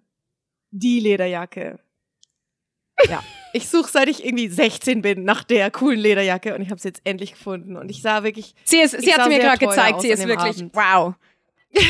Die 0.71 0.99
Lederjacke. 0.99 1.79
Ja. 3.07 3.23
Ich 3.57 3.69
suche 3.69 3.91
seit 3.91 4.07
ich 4.07 4.23
irgendwie 4.23 4.47
16 4.47 5.01
bin 5.01 5.23
nach 5.23 5.43
der 5.43 5.71
coolen 5.71 5.99
Lederjacke 5.99 6.55
und 6.55 6.61
ich 6.61 6.69
habe 6.69 6.79
sie 6.79 6.89
jetzt 6.89 7.01
endlich 7.03 7.31
gefunden 7.33 7.75
und 7.75 7.89
ich 7.89 8.01
sah 8.01 8.23
wirklich. 8.23 8.53
Sie, 8.63 8.77
ist, 8.77 8.91
sie 9.01 9.11
hat 9.11 9.21
sah 9.21 9.27
mir 9.27 9.39
gerade 9.39 9.57
gezeigt, 9.57 10.01
sie 10.01 10.09
ist 10.09 10.25
wirklich, 10.27 10.59
Abend. 10.59 10.75
wow. 10.75 11.15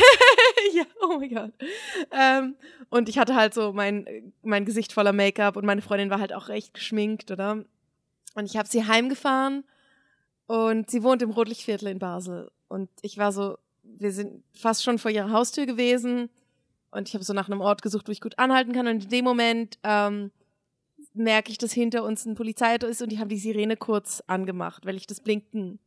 ja, 0.74 0.84
oh 1.02 1.18
mein 1.18 1.32
Gott. 1.32 1.52
Ähm, 2.10 2.56
und 2.90 3.08
ich 3.08 3.18
hatte 3.18 3.34
halt 3.34 3.54
so 3.54 3.72
mein, 3.72 4.32
mein 4.42 4.64
Gesicht 4.64 4.92
voller 4.92 5.12
Make-up 5.12 5.56
und 5.56 5.64
meine 5.64 5.82
Freundin 5.82 6.10
war 6.10 6.20
halt 6.20 6.32
auch 6.32 6.48
recht 6.48 6.74
geschminkt, 6.74 7.30
oder? 7.30 7.64
Und 8.34 8.44
ich 8.44 8.56
habe 8.56 8.68
sie 8.68 8.86
heimgefahren 8.86 9.64
und 10.46 10.90
sie 10.90 11.02
wohnt 11.02 11.22
im 11.22 11.30
Rotlichtviertel 11.30 11.88
in 11.88 11.98
Basel. 11.98 12.50
Und 12.68 12.88
ich 13.02 13.18
war 13.18 13.30
so, 13.30 13.58
wir 13.82 14.12
sind 14.12 14.42
fast 14.52 14.82
schon 14.82 14.98
vor 14.98 15.10
ihrer 15.10 15.30
Haustür 15.30 15.66
gewesen 15.66 16.30
und 16.90 17.08
ich 17.08 17.14
habe 17.14 17.24
so 17.24 17.34
nach 17.34 17.48
einem 17.48 17.60
Ort 17.60 17.82
gesucht, 17.82 18.08
wo 18.08 18.12
ich 18.12 18.20
gut 18.20 18.38
anhalten 18.38 18.72
kann. 18.72 18.86
Und 18.86 19.04
in 19.04 19.10
dem 19.10 19.24
Moment 19.24 19.78
ähm, 19.82 20.30
merke 21.18 21.50
ich, 21.50 21.58
dass 21.58 21.72
hinter 21.72 22.04
uns 22.04 22.24
ein 22.24 22.34
Polizeiauto 22.34 22.86
ist 22.86 23.02
und 23.02 23.10
die 23.10 23.18
haben 23.18 23.28
die 23.28 23.38
Sirene 23.38 23.76
kurz 23.76 24.22
angemacht, 24.26 24.86
weil 24.86 24.96
ich 24.96 25.06
das 25.06 25.20
Blinken 25.20 25.78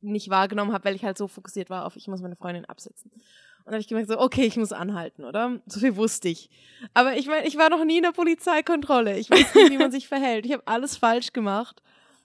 nicht 0.00 0.30
wahrgenommen 0.30 0.72
habe, 0.72 0.84
weil 0.84 0.96
ich 0.96 1.04
halt 1.04 1.18
so 1.18 1.28
fokussiert 1.28 1.70
war 1.70 1.84
auf, 1.86 1.96
ich 1.96 2.08
muss 2.08 2.22
meine 2.22 2.36
Freundin 2.36 2.64
absetzen. 2.64 3.10
Und 3.12 3.66
dann 3.66 3.74
habe 3.74 3.82
ich 3.82 3.88
gemerkt, 3.88 4.08
so, 4.08 4.18
okay, 4.18 4.46
ich 4.46 4.56
muss 4.56 4.72
anhalten, 4.72 5.24
oder? 5.24 5.60
So 5.66 5.80
viel 5.80 5.96
wusste 5.96 6.28
ich. 6.28 6.48
Aber 6.94 7.16
ich 7.16 7.26
meine, 7.26 7.46
ich 7.46 7.58
war 7.58 7.68
noch 7.68 7.84
nie 7.84 7.98
in 7.98 8.02
der 8.02 8.12
Polizeikontrolle. 8.12 9.18
Ich 9.18 9.30
weiß 9.30 9.54
nicht, 9.54 9.70
wie 9.70 9.78
man 9.78 9.90
sich 9.90 10.08
verhält. 10.08 10.46
Ich 10.46 10.52
habe 10.52 10.66
alles 10.66 10.96
falsch 10.96 11.32
gemacht. 11.32 11.82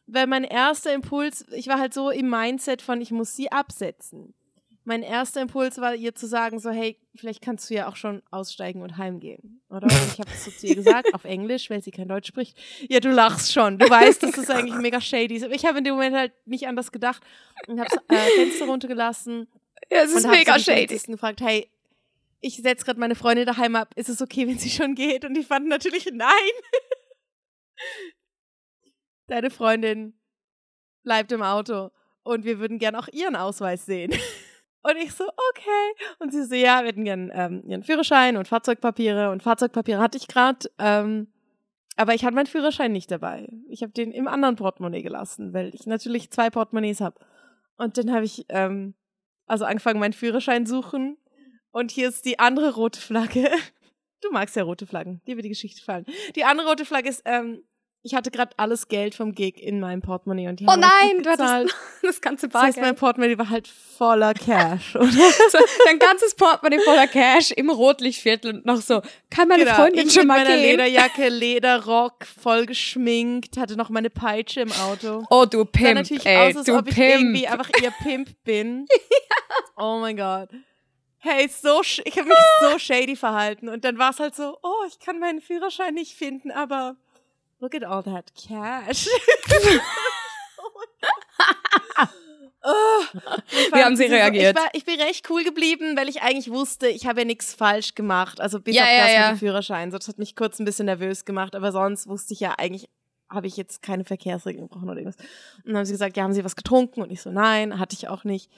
Weil 0.08 0.28
mein 0.28 0.44
erster 0.44 0.94
Impuls, 0.94 1.46
ich 1.52 1.68
war 1.68 1.80
halt 1.80 1.94
so 1.94 2.10
im 2.10 2.30
Mindset 2.30 2.82
von, 2.82 3.02
ich 3.02 3.12
muss 3.12 3.36
sie 3.36 3.52
absetzen. 3.52 4.34
Mein 4.88 5.02
erster 5.02 5.42
Impuls 5.42 5.80
war, 5.82 5.96
ihr 5.96 6.14
zu 6.14 6.28
sagen, 6.28 6.60
so, 6.60 6.70
hey, 6.70 7.00
vielleicht 7.16 7.42
kannst 7.42 7.70
du 7.70 7.74
ja 7.74 7.88
auch 7.90 7.96
schon 7.96 8.22
aussteigen 8.30 8.84
und 8.84 8.98
heimgehen, 8.98 9.62
oder? 9.68 9.88
Und 9.88 10.14
ich 10.14 10.20
habe 10.20 10.30
das 10.30 10.46
so 10.46 10.52
zu 10.52 10.68
ihr 10.68 10.76
gesagt, 10.76 11.12
auf 11.16 11.26
Englisch, 11.26 11.72
weil 11.72 11.82
sie 11.82 11.90
kein 11.90 12.08
Deutsch 12.08 12.28
spricht. 12.28 12.56
Ja, 12.88 13.00
du 13.00 13.10
lachst 13.10 13.52
schon. 13.52 13.80
Du 13.80 13.90
weißt, 13.90 14.22
dass 14.22 14.34
das 14.34 14.50
eigentlich 14.52 14.76
mega 14.76 15.02
shady 15.02 15.36
ist. 15.36 15.44
Aber 15.44 15.56
ich 15.56 15.66
habe 15.66 15.80
in 15.80 15.84
dem 15.86 15.96
Moment 15.96 16.16
halt 16.16 16.34
nicht 16.46 16.68
anders 16.68 16.92
gedacht 16.92 17.24
und 17.68 17.80
habe 17.80 17.90
äh, 18.10 18.30
Fenster 18.36 18.66
runtergelassen 18.66 19.48
Ja, 19.92 20.04
es 20.04 20.14
ist 20.14 20.28
mega 20.28 20.60
so 20.60 20.72
shady. 20.72 20.96
Gefragt, 20.96 21.42
hey, 21.42 21.68
ich 22.42 22.58
setze 22.58 22.86
gerade 22.86 23.00
meine 23.00 23.16
Freundin 23.16 23.48
daheim 23.48 23.76
ab, 23.76 23.92
ist 23.96 24.10
es 24.10 24.22
okay, 24.22 24.48
wenn 24.48 24.60
sie 24.60 24.70
schon 24.70 24.94
geht? 24.94 25.26
Und 25.26 25.34
die 25.34 25.44
fanden 25.44 25.68
natürlich 25.68 26.08
nein. 26.14 26.30
Deine 29.28 29.50
Freundin 29.50 30.14
bleibt 31.04 31.32
im 31.32 31.42
Auto 31.42 31.90
und 32.22 32.46
wir 32.46 32.60
würden 32.60 32.78
gern 32.78 32.96
auch 32.96 33.08
ihren 33.08 33.36
Ausweis 33.36 33.88
sehen. 33.88 34.14
Und 34.86 34.98
ich 34.98 35.14
so, 35.14 35.24
okay. 35.24 36.06
Und 36.20 36.32
sie 36.32 36.44
so, 36.44 36.54
ja, 36.54 36.82
wir 36.82 36.90
hätten 36.90 37.06
gern 37.06 37.32
ähm, 37.34 37.64
ihren 37.68 37.82
Führerschein 37.82 38.38
und 38.38 38.48
Fahrzeugpapiere. 38.48 39.32
Und 39.32 39.42
Fahrzeugpapiere 39.42 40.00
hatte 40.00 40.20
ich 40.20 40.28
gerade. 40.28 40.70
Ähm, 40.78 41.28
aber 41.96 42.14
ich 42.14 42.24
hatte 42.24 42.36
meinen 42.36 42.46
Führerschein 42.46 42.92
nicht 42.92 43.10
dabei. 43.10 43.50
Ich 43.68 43.82
habe 43.82 43.94
den 43.94 44.12
im 44.12 44.28
anderen 44.28 44.58
Portemonnaie 44.58 45.02
gelassen, 45.02 45.54
weil 45.54 45.74
ich 45.74 45.88
natürlich 45.88 46.30
zwei 46.30 46.52
Portemonnaies 46.52 47.02
habe. 47.02 47.20
Und 47.78 47.98
dann 47.98 48.14
habe 48.14 48.26
ich 48.26 48.46
ähm, 48.50 48.94
also 49.48 49.66
angefangen, 49.66 50.00
meinen 50.00 50.14
Führerschein 50.14 50.68
suchen. 50.68 51.18
Und 51.72 51.90
hier 51.90 52.08
ist 52.08 52.26
die 52.26 52.38
andere 52.38 52.76
rote 52.76 53.00
Flagge. 53.02 53.50
Du 54.22 54.32
magst 54.32 54.56
ja 54.56 54.64
rote 54.64 54.88
Flaggen. 54.88 55.22
Dir 55.28 55.36
wird 55.36 55.46
die 55.46 55.50
Geschichte 55.50 55.84
fallen. 55.84 56.06
Die 56.36 56.46
andere 56.46 56.70
rote 56.70 56.86
Flagge 56.86 57.10
ist, 57.10 57.22
ähm, 57.26 57.62
ich 58.06 58.14
hatte 58.14 58.30
gerade 58.30 58.52
alles 58.58 58.88
Geld 58.88 59.16
vom 59.16 59.34
Gig 59.34 59.60
in 59.60 59.80
meinem 59.80 60.04
Portemonnaie 60.04 60.48
und 60.48 60.60
die 60.60 60.66
Oh 60.66 60.72
haben 60.74 60.80
nein, 60.80 61.24
du 61.24 61.30
hattest 61.32 61.76
das 62.04 62.22
ganze 62.22 62.48
Das 62.48 62.62
heißt, 62.62 62.78
mein 62.78 62.84
Bargeld. 62.96 63.00
Portemonnaie 63.00 63.38
war 63.40 63.50
halt 63.50 63.68
voller 63.68 64.36
Cash. 64.36 64.96
Oder? 64.96 65.08
So, 65.50 65.58
dein 65.86 65.98
ganzes 65.98 66.36
Portemonnaie 66.36 66.80
voller 66.82 67.08
Cash 67.08 67.50
im 67.52 67.72
Rotlichtviertel 67.72 68.58
und 68.58 68.66
noch 68.66 68.80
so, 68.80 69.02
kann 69.32 69.48
meine 69.48 69.66
Freundin 69.66 69.94
Genau, 69.94 70.08
ich 70.08 70.14
schon 70.14 70.22
mit 70.22 70.28
mal 70.28 70.44
meiner 70.44 70.56
gehen? 70.56 70.70
Lederjacke, 70.78 71.30
Lederrock, 71.30 72.26
voll 72.40 72.68
geschminkt, 72.68 73.58
hatte 73.58 73.76
noch 73.76 73.90
meine 73.90 74.12
Peitsche 74.12 74.62
im 74.62 74.72
Auto. 74.72 75.26
Oh, 75.32 75.46
du 75.46 75.60
Sah 75.60 75.66
Pimp, 75.66 75.96
natürlich 75.96 76.26
ey, 76.28 76.50
aus, 76.52 76.58
als 76.58 76.66
du 76.68 76.78
ob 76.78 76.88
ich 76.88 76.98
irgendwie 76.98 77.42
Pimp. 77.42 77.52
einfach 77.54 77.70
ihr 77.82 77.92
Pimp 78.04 78.30
bin. 78.44 78.86
Oh 79.78 79.98
mein 80.00 80.16
Gott. 80.16 80.50
Hey, 81.18 81.50
so 81.50 81.82
ich 81.82 82.18
habe 82.20 82.28
mich 82.28 82.38
so 82.62 82.78
shady 82.78 83.16
verhalten 83.16 83.68
und 83.68 83.84
dann 83.84 83.98
war 83.98 84.12
es 84.12 84.20
halt 84.20 84.36
so, 84.36 84.60
oh, 84.62 84.86
ich 84.88 85.00
kann 85.00 85.18
meinen 85.18 85.42
Führerschein 85.42 85.96
nicht 85.96 86.14
finden, 86.14 86.52
aber 86.52 86.98
look 87.66 87.74
at 87.74 87.84
all 87.84 88.04
that 88.04 88.32
cash. 88.36 89.08
oh, 92.62 93.04
Wie 93.74 93.84
haben 93.84 93.96
sie 93.96 94.06
reagiert? 94.06 94.56
Ich, 94.56 94.64
war, 94.64 94.70
ich 94.74 94.86
bin 94.86 95.00
recht 95.02 95.28
cool 95.30 95.44
geblieben, 95.44 95.98
weil 95.98 96.10
ich 96.10 96.22
eigentlich 96.22 96.52
wusste, 96.52 96.88
ich 96.88 97.08
habe 97.08 97.22
ja 97.22 97.26
nichts 97.26 97.56
falsch 97.56 97.96
gemacht. 97.96 98.40
Also 98.40 98.60
bis 98.60 98.76
Ja, 98.76 98.84
auf 98.84 98.90
ja, 98.90 98.98
das 99.04 99.14
ja. 99.14 99.20
mit 99.20 99.30
dem 99.30 99.40
Führerschein. 99.40 99.92
So, 99.92 99.98
das 99.98 100.08
hat 100.08 100.20
mich 100.20 100.36
kurz 100.36 100.60
ein 100.60 100.66
bisschen 100.66 100.86
nervös 100.86 101.26
gemacht, 101.26 101.56
aber 101.56 101.72
sonst 101.72 102.08
wusste 102.08 102.34
ich 102.34 102.40
ja 102.40 102.54
eigentlich, 102.58 102.88
habe 103.30 103.48
ich 103.48 103.58
jetzt 103.58 103.82
keine 103.82 104.06
Verkehrsregeln 104.06 104.68
gebrochen 104.68 104.88
oder 104.90 105.00
irgendwas. 105.00 105.26
Und 105.58 105.70
dann 105.70 105.78
haben 105.78 105.86
sie 105.86 105.94
gesagt, 105.94 106.16
ja, 106.18 106.24
haben 106.24 106.34
sie 106.34 106.46
was 106.46 106.56
getrunken? 106.56 107.02
Und 107.02 107.12
ich 107.12 107.22
so, 107.22 107.32
nein, 107.32 107.80
hatte 107.80 107.96
ich 107.96 108.08
auch 108.08 108.24
nicht. 108.24 108.52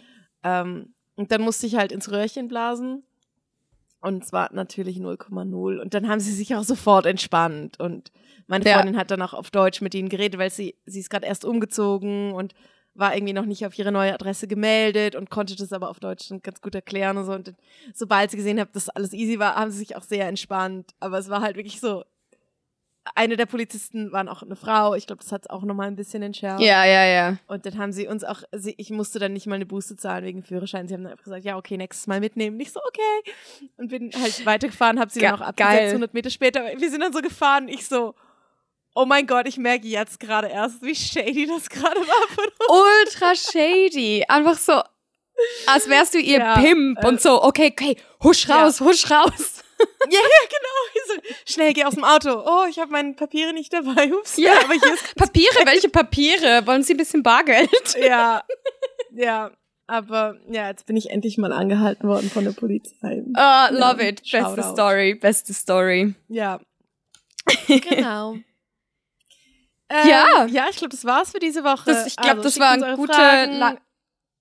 Ähm, 0.44 0.94
und 1.16 1.32
dann 1.32 1.42
musste 1.42 1.66
ich 1.66 1.76
halt 1.76 1.94
ins 1.94 2.12
Röhrchen 2.12 2.50
blasen. 2.50 3.04
Und 4.08 4.24
es 4.24 4.32
war 4.34 4.50
natürlich 4.54 4.98
0,0. 4.98 5.80
Und 5.80 5.94
dann 5.94 6.08
haben 6.08 6.20
sie 6.20 6.32
sich 6.32 6.56
auch 6.56 6.64
sofort 6.64 7.06
entspannt. 7.06 7.80
Und 7.80 8.12
meine 8.48 8.66
Ja. 8.66 8.76
Freundin 8.76 8.98
hat 8.98 9.12
dann 9.12 9.22
auch 9.22 9.34
auf 9.34 9.52
Deutsch 9.52 9.82
mit 9.82 9.94
ihnen 9.94 10.10
geredet, 10.10 10.40
weil 10.40 10.50
sie, 10.50 10.76
sie 10.86 11.02
ist 11.02 11.10
gerade 11.10 11.26
erst 11.28 11.44
umgezogen 11.44 12.32
und 12.32 12.54
war 12.94 13.14
irgendwie 13.14 13.34
noch 13.34 13.46
nicht 13.46 13.66
auf 13.66 13.78
ihre 13.78 13.92
neue 13.92 14.14
Adresse 14.14 14.48
gemeldet 14.48 15.16
und 15.16 15.30
konnte 15.30 15.56
das 15.56 15.72
aber 15.74 15.90
auf 15.90 16.00
Deutsch 16.00 16.30
dann 16.30 16.42
ganz 16.42 16.62
gut 16.62 16.74
erklären 16.74 17.18
und 17.18 17.26
so. 17.26 17.34
Und 17.34 17.54
sobald 17.94 18.32
sie 18.32 18.38
gesehen 18.38 18.60
hat, 18.60 18.76
dass 18.76 18.90
alles 18.90 19.14
easy 19.14 19.38
war, 19.40 19.56
haben 19.56 19.70
sie 19.72 19.80
sich 19.80 19.96
auch 19.96 20.04
sehr 20.04 20.28
entspannt. 20.28 20.96
Aber 21.00 21.20
es 21.20 21.30
war 21.30 21.42
halt 21.42 21.58
wirklich 21.58 21.80
so. 21.80 22.04
Eine 23.16 23.38
der 23.38 23.46
Polizisten 23.46 24.12
waren 24.12 24.28
auch 24.30 24.42
eine 24.44 24.56
Frau. 24.56 24.94
Ich 24.96 25.08
glaube, 25.08 25.22
das 25.24 25.32
hat 25.32 25.44
es 25.44 25.50
auch 25.50 25.64
nochmal 25.64 25.88
ein 25.88 25.96
bisschen 25.96 26.22
entschärft. 26.24 26.62
Ja, 26.62 26.86
ja, 26.86 27.06
ja. 27.06 27.38
Und 27.48 27.66
dann 27.66 27.78
haben 27.78 27.92
sie 27.92 28.08
uns 28.08 28.24
auch, 28.24 28.42
sie, 28.52 28.76
ich 28.78 28.90
musste 28.90 29.20
dann 29.20 29.34
nicht 29.34 29.48
mal 29.48 29.56
eine 29.56 29.66
Buße 29.66 29.96
zahlen 29.98 30.24
wegen 30.26 30.44
Führerschein. 30.44 30.88
Sie 30.88 30.94
haben 30.94 31.04
dann 31.04 31.12
einfach 31.14 31.24
gesagt, 31.26 31.46
ja, 31.46 31.58
okay, 31.58 31.78
nächstes 31.78 32.08
Mal 32.08 32.20
mitnehmen. 32.20 32.58
Nicht 32.58 32.74
so, 32.74 32.80
okay. 32.88 33.34
Und 33.78 33.90
bin 33.90 34.12
halt 34.20 34.46
weitergefahren, 34.46 35.00
habe 35.00 35.12
sie 35.12 35.20
Ge- 35.20 35.30
dann 35.30 35.40
auch 35.40 35.46
abgesetzt, 35.46 35.78
geil. 35.78 35.88
100 35.90 36.14
Meter 36.14 36.30
später. 36.30 36.62
Wir 36.78 36.90
sind 36.90 37.02
dann 37.02 37.14
so 37.14 37.22
gefahren, 37.22 37.68
ich 37.68 37.88
so, 37.88 38.16
oh 38.96 39.06
mein 39.06 39.28
Gott, 39.28 39.48
ich 39.48 39.58
merke 39.58 39.88
jetzt 39.88 40.20
gerade 40.20 40.48
erst, 40.48 40.82
wie 40.82 40.96
shady 40.96 41.46
das 41.46 41.70
gerade 41.70 42.00
war 42.00 42.28
von 42.30 42.46
uns. 42.46 43.14
Ultra 43.14 43.36
shady. 43.36 44.24
Einfach 44.28 44.58
so, 44.58 44.82
als 45.68 45.88
wärst 45.88 46.16
du 46.16 46.20
ihr 46.20 46.40
Ja, 46.40 46.56
Pimp 46.60 47.04
äh, 47.04 47.08
und 47.08 47.22
so, 47.22 47.44
okay, 47.44 47.70
okay, 47.72 47.96
husch 48.24 48.48
ja. 48.48 48.64
raus, 48.64 48.82
husch 48.82 49.10
raus. 49.12 49.57
Ja, 50.10 50.20
ja, 50.20 50.48
genau. 50.48 51.22
Schnell, 51.46 51.74
geh 51.74 51.84
aus 51.84 51.96
dem 51.96 52.04
Auto. 52.06 52.42
Oh, 52.46 52.66
ich 52.70 52.80
habe 52.80 52.92
meine 52.92 53.14
Papiere 53.14 53.52
nicht 53.54 53.74
dabei. 53.74 54.14
Ups. 54.14 54.38
Ja. 54.38 54.54
aber 54.64 54.74
hier 54.74 54.94
ist 54.94 55.16
Papiere, 55.16 55.66
welche 55.66 55.90
Papiere? 55.90 56.66
Wollen 56.66 56.82
Sie 56.84 56.94
ein 56.94 56.98
bisschen 56.98 57.24
Bargeld? 57.24 57.70
ja, 58.00 58.42
ja. 59.12 59.52
Aber 59.86 60.36
ja, 60.50 60.68
jetzt 60.70 60.86
bin 60.86 60.96
ich 60.98 61.10
endlich 61.10 61.38
mal 61.38 61.52
angehalten 61.52 62.08
worden 62.08 62.30
von 62.30 62.44
der 62.46 62.52
Polizei. 62.52 63.24
Ah, 63.36 63.70
love 63.72 64.02
Ja, 64.02 64.10
it. 64.10 64.22
Beste. 64.32 64.64
Story, 64.64 65.16
beste 65.16 65.54
Story. 65.54 66.14
Ja. 66.28 66.60
Genau. 67.68 68.34
Ähm, 68.34 68.44
Ja. 70.10 70.46
Ja, 70.48 70.68
ich 70.70 70.78
glaube, 70.78 70.90
das 70.90 71.06
war's 71.06 71.32
für 71.32 71.40
diese 71.40 71.64
Woche. 71.64 71.84
Das, 71.86 72.08
ich 72.08 72.16
glaube, 72.18 72.38
Also, 72.38 72.44
das 72.44 72.60
waren 72.60 72.84
eure 72.84 72.96
gute, 72.98 73.78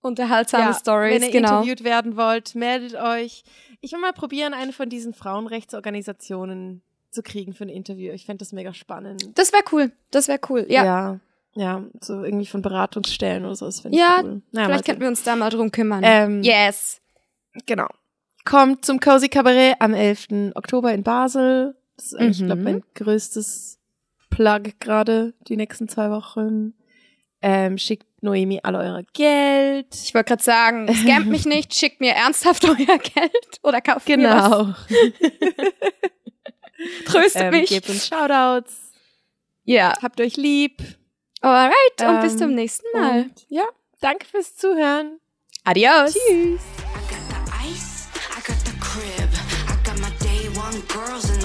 unterhaltsame 0.01 0.65
Ja, 0.65 0.75
Stories, 0.75 1.15
Wenn 1.15 1.23
ihr 1.23 1.31
genau. 1.31 1.49
interviewt 1.61 1.85
werden 1.85 2.17
wollt, 2.17 2.55
meldet 2.55 2.95
euch. 2.95 3.45
Ich 3.87 3.93
will 3.93 4.01
mal 4.01 4.13
probieren, 4.13 4.53
eine 4.53 4.73
von 4.73 4.89
diesen 4.89 5.15
Frauenrechtsorganisationen 5.15 6.83
zu 7.13 7.23
kriegen 7.23 7.55
für 7.55 7.63
ein 7.63 7.69
Interview. 7.69 8.13
Ich 8.13 8.27
fände 8.27 8.41
das 8.41 8.53
mega 8.53 8.75
spannend. 8.75 9.31
Das 9.39 9.53
wäre 9.53 9.63
cool. 9.71 9.93
Das 10.11 10.27
wäre 10.27 10.41
cool. 10.49 10.67
Ja, 10.69 10.85
ja. 10.85 11.21
Ja, 11.55 11.85
so 12.01 12.25
irgendwie 12.25 12.47
von 12.47 12.63
Beratungsstellen 12.63 13.45
oder 13.45 13.55
so. 13.55 13.65
Das 13.67 13.79
finde 13.81 13.97
ich 13.97 14.03
Ja, 14.03 14.23
cool. 14.25 14.43
Naja, 14.51 14.67
mal 14.67 14.73
vielleicht 14.73 14.85
könnten 14.87 15.01
wir 15.03 15.09
uns 15.09 15.23
da 15.23 15.37
mal 15.37 15.51
drum 15.51 15.71
kümmern. 15.71 16.03
Ähm, 16.05 16.43
yes. 16.43 17.01
Genau. 17.65 17.87
Kommt 18.45 18.85
zum 18.85 18.99
Cozy 18.99 19.29
Cabaret 19.29 19.77
am 19.79 19.95
11. 19.95 20.53
Oktober 20.57 20.93
in 20.93 21.05
Basel. 21.05 21.77
Das 21.97 22.07
ist 22.07 22.15
eigentlich, 22.17 22.41
Mhm. 22.41 22.47
glaube 22.47 22.63
mein 22.63 22.83
größtes 22.95 23.79
Plug 24.31 24.63
gerade 24.81 25.33
die 25.47 25.57
nächsten 25.57 25.89
zwei 25.89 26.11
Wochen. 26.11 26.75
Ähm, 27.43 27.77
schickt 27.79 28.07
Noemi 28.23 28.61
alle 28.63 28.79
euer 28.79 29.03
Geld. 29.13 29.95
Ich 29.95 30.15
wollte 30.15 30.29
gerade 30.29 30.43
sagen, 30.43 30.93
scammt 30.95 31.27
mich 31.27 31.45
nicht, 31.47 31.75
schickt 31.75 32.01
mir 32.01 32.13
ernsthaft 32.13 32.65
euer 32.65 32.99
Geld 32.99 33.61
oder 33.63 33.81
kauft 33.81 34.09
mir 34.09 34.19
was. 34.19 34.45
Genau. 34.45 34.67
Tröstet 37.07 37.43
ähm, 37.43 37.51
mich. 37.51 37.69
gebt 37.69 37.89
uns 37.89 38.09
Shoutouts. 38.09 38.93
Ja. 39.65 39.95
Habt 40.03 40.21
euch 40.21 40.37
lieb. 40.37 40.83
Alright, 41.41 41.73
und 42.01 42.21
bis 42.23 42.33
Ähm, 42.33 42.39
zum 42.39 42.55
nächsten 42.55 42.87
Mal. 42.93 43.23
Und 43.23 43.47
ja, 43.49 43.65
danke 44.01 44.27
fürs 44.27 44.57
Zuhören. 44.57 45.21
Adios. 45.65 46.13
Tschüss. 46.15 46.31
I 46.31 46.59
got 47.09 47.19
the 47.29 47.37
ice, 47.69 48.09
I 48.31 48.41
got 48.47 48.57
the 48.65 48.73
crib, 48.81 49.29
I 49.69 49.77
got 49.85 49.99
my 50.01 50.11
day 50.21 50.49
one 50.59 50.81
girls 50.89 51.36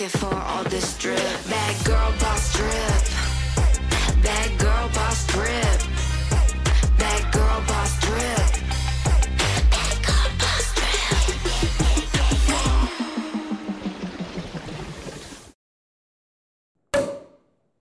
need 0.00 0.10
for 0.10 0.34
all 0.34 0.64
this 0.64 0.96
drip. 0.98 1.18
Bad 1.48 1.84
girl 1.84 2.12
boss 2.20 2.52
drip, 2.52 4.22
bad 4.22 4.58
girl 4.58 4.88
boss 4.94 5.26
drip. 5.26 5.67